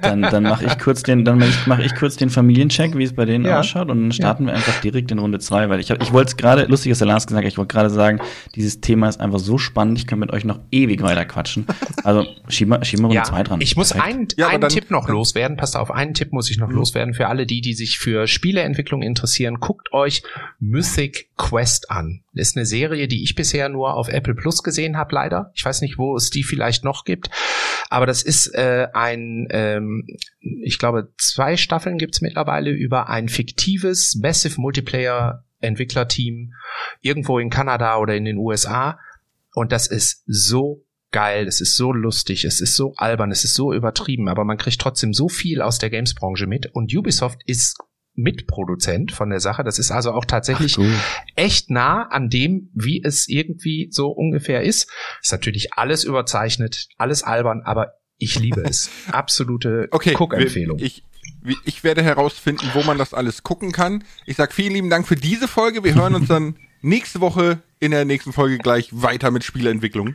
Dann, 0.00 0.22
dann 0.22 0.44
mache 0.44 0.64
ich 0.64 0.78
kurz 0.78 1.02
den, 1.02 1.24
dann 1.24 1.42
mache 1.66 1.82
ich 1.82 1.94
kurz 1.94 2.16
den 2.16 2.30
Familiencheck, 2.30 2.96
wie 2.96 3.02
es 3.04 3.12
bei 3.12 3.24
denen 3.24 3.44
Ja. 3.44 3.60
ausschaut, 3.60 3.90
und 3.90 4.00
dann 4.00 4.12
starten 4.12 4.46
wir 4.46 4.52
einfach 4.54 4.80
direkt 4.80 5.10
in 5.10 5.18
Runde 5.18 5.38
zwei, 5.40 5.68
weil 5.68 5.80
ich 5.80 5.90
hab, 5.90 6.00
ich 6.02 6.12
wollte 6.12 6.28
es 6.30 6.36
gerade, 6.36 6.64
lustig, 6.66 6.90
dass 6.92 6.98
der 6.98 7.08
Lars 7.08 7.26
gesagt 7.26 7.44
hat, 7.44 7.50
ich 7.52 7.58
wollte 7.58 7.72
gerade 7.74 7.90
sagen, 7.90 8.20
dieses 8.54 8.80
Thema 8.80 9.08
ist 9.08 9.20
einfach 9.20 9.40
so 9.40 9.58
spannend, 9.58 9.98
ich 9.98 10.06
kann 10.06 10.18
mit 10.20 10.32
euch 10.32 10.44
noch 10.44 10.60
ewig 10.70 11.02
weiter 11.02 11.24
quatschen. 11.24 11.66
Also 12.04 12.24
schieben 12.48 12.72
wir, 12.72 12.84
schieben 12.84 13.04
wir 13.04 13.08
Runde 13.08 13.22
zwei 13.24 13.42
dran. 13.42 13.60
ich 13.60 13.76
muss 13.76 13.90
Perfekt. 13.92 14.14
einen, 14.14 14.28
Ja, 14.36 14.48
einen 14.48 14.60
dann- 14.60 14.70
Tipp 14.70 14.90
noch 14.90 15.08
loswerden. 15.08 15.56
Passt 15.56 15.76
auf, 15.76 15.90
einen 15.90 16.14
Tipp 16.14 16.32
muss 16.32 16.50
ich 16.50 16.58
noch 16.58 16.70
loswerden 16.70 17.12
für 17.14 17.26
alle 17.28 17.44
die, 17.46 17.60
die 17.60 17.74
sich 17.74 17.98
für 17.98 18.26
Spieleentwicklung 18.26 19.02
interessieren. 19.02 19.56
Guckt 19.60 19.92
euch 19.92 20.22
Mythic 20.60 21.28
Quest 21.36 21.90
an. 21.90 22.20
Das 22.34 22.48
ist 22.48 22.56
eine 22.56 22.64
Serie, 22.66 23.08
die 23.08 23.22
ich 23.24 23.34
bisher 23.34 23.68
nur 23.68 23.94
auf 23.94 24.08
Apple 24.08 24.34
Plus 24.34 24.62
gesehen 24.62 24.96
habe, 24.96 25.14
leider. 25.14 25.50
Ich 25.54 25.64
weiß 25.64 25.82
nicht, 25.82 25.98
wo 25.98 26.16
es 26.16 26.30
die 26.30 26.42
vielleicht 26.44 26.84
noch 26.84 27.04
gibt. 27.04 27.28
Aber 27.92 28.06
das 28.06 28.22
ist 28.22 28.46
äh, 28.54 28.88
ein, 28.94 29.48
ähm, 29.50 30.06
ich 30.40 30.78
glaube, 30.78 31.12
zwei 31.18 31.58
Staffeln 31.58 31.98
gibt's 31.98 32.22
mittlerweile 32.22 32.70
über 32.70 33.10
ein 33.10 33.28
fiktives 33.28 34.16
Massive 34.16 34.58
Multiplayer 34.58 35.44
Entwicklerteam 35.60 36.54
irgendwo 37.02 37.38
in 37.38 37.50
Kanada 37.50 37.98
oder 37.98 38.16
in 38.16 38.24
den 38.24 38.38
USA. 38.38 38.98
Und 39.54 39.72
das 39.72 39.88
ist 39.88 40.22
so 40.26 40.86
geil, 41.10 41.46
es 41.46 41.60
ist 41.60 41.76
so 41.76 41.92
lustig, 41.92 42.46
es 42.46 42.62
ist 42.62 42.76
so 42.76 42.94
albern, 42.96 43.30
es 43.30 43.44
ist 43.44 43.52
so 43.52 43.74
übertrieben, 43.74 44.30
aber 44.30 44.44
man 44.44 44.56
kriegt 44.56 44.80
trotzdem 44.80 45.12
so 45.12 45.28
viel 45.28 45.60
aus 45.60 45.78
der 45.78 45.90
Games-Branche 45.90 46.46
mit. 46.46 46.74
Und 46.74 46.96
Ubisoft 46.96 47.42
ist 47.44 47.76
Mitproduzent 48.14 49.12
von 49.12 49.30
der 49.30 49.40
Sache. 49.40 49.64
Das 49.64 49.78
ist 49.78 49.90
also 49.90 50.12
auch 50.12 50.24
tatsächlich 50.24 50.76
Cool. 50.78 50.92
echt 51.36 51.70
nah 51.70 52.02
an 52.08 52.28
dem, 52.28 52.70
wie 52.74 53.02
es 53.02 53.28
irgendwie 53.28 53.88
so 53.90 54.08
ungefähr 54.10 54.62
ist. 54.62 54.90
Ist 55.22 55.32
natürlich 55.32 55.72
alles 55.74 56.04
überzeichnet, 56.04 56.88
alles 56.98 57.22
albern, 57.22 57.62
aber 57.64 57.94
ich 58.18 58.38
liebe 58.38 58.62
es. 58.62 58.90
Absolute 59.12 59.88
Okay, 59.90 60.14
Cook-Empfehlung. 60.18 60.78
wir- 60.78 60.86
Ich, 60.86 61.02
ich 61.64 61.84
werde 61.84 62.02
herausfinden, 62.02 62.68
wo 62.74 62.82
man 62.82 62.98
das 62.98 63.14
alles 63.14 63.42
gucken 63.42 63.72
kann. 63.72 64.04
Ich 64.26 64.36
sag 64.36 64.52
vielen 64.52 64.74
lieben 64.74 64.90
Dank 64.90 65.08
für 65.08 65.16
diese 65.16 65.48
Folge. 65.48 65.82
Wir 65.82 65.94
hören 65.94 66.14
uns 66.14 66.28
dann 66.28 66.56
nächste 66.82 67.20
Woche 67.20 67.62
in 67.80 67.90
der 67.90 68.04
nächsten 68.04 68.32
Folge 68.32 68.58
gleich 68.58 68.88
weiter 68.92 69.30
mit 69.30 69.42
Spieleentwicklung. 69.44 70.14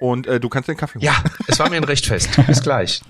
Und 0.00 0.26
äh, 0.26 0.40
du 0.40 0.48
kannst 0.48 0.68
den 0.68 0.76
Kaffee 0.76 0.98
holen. 0.98 1.04
Ja, 1.04 1.22
es 1.46 1.58
war 1.58 1.68
mir 1.70 1.76
ein 1.76 1.84
Recht 1.84 2.06
fest. 2.06 2.30
Bis 2.46 2.62
gleich. 2.62 3.02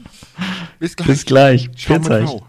bis 0.78 0.96
gleich. 0.96 1.06
Bis 1.06 1.24
gleich. 1.24 1.70
Ciao 1.76 2.46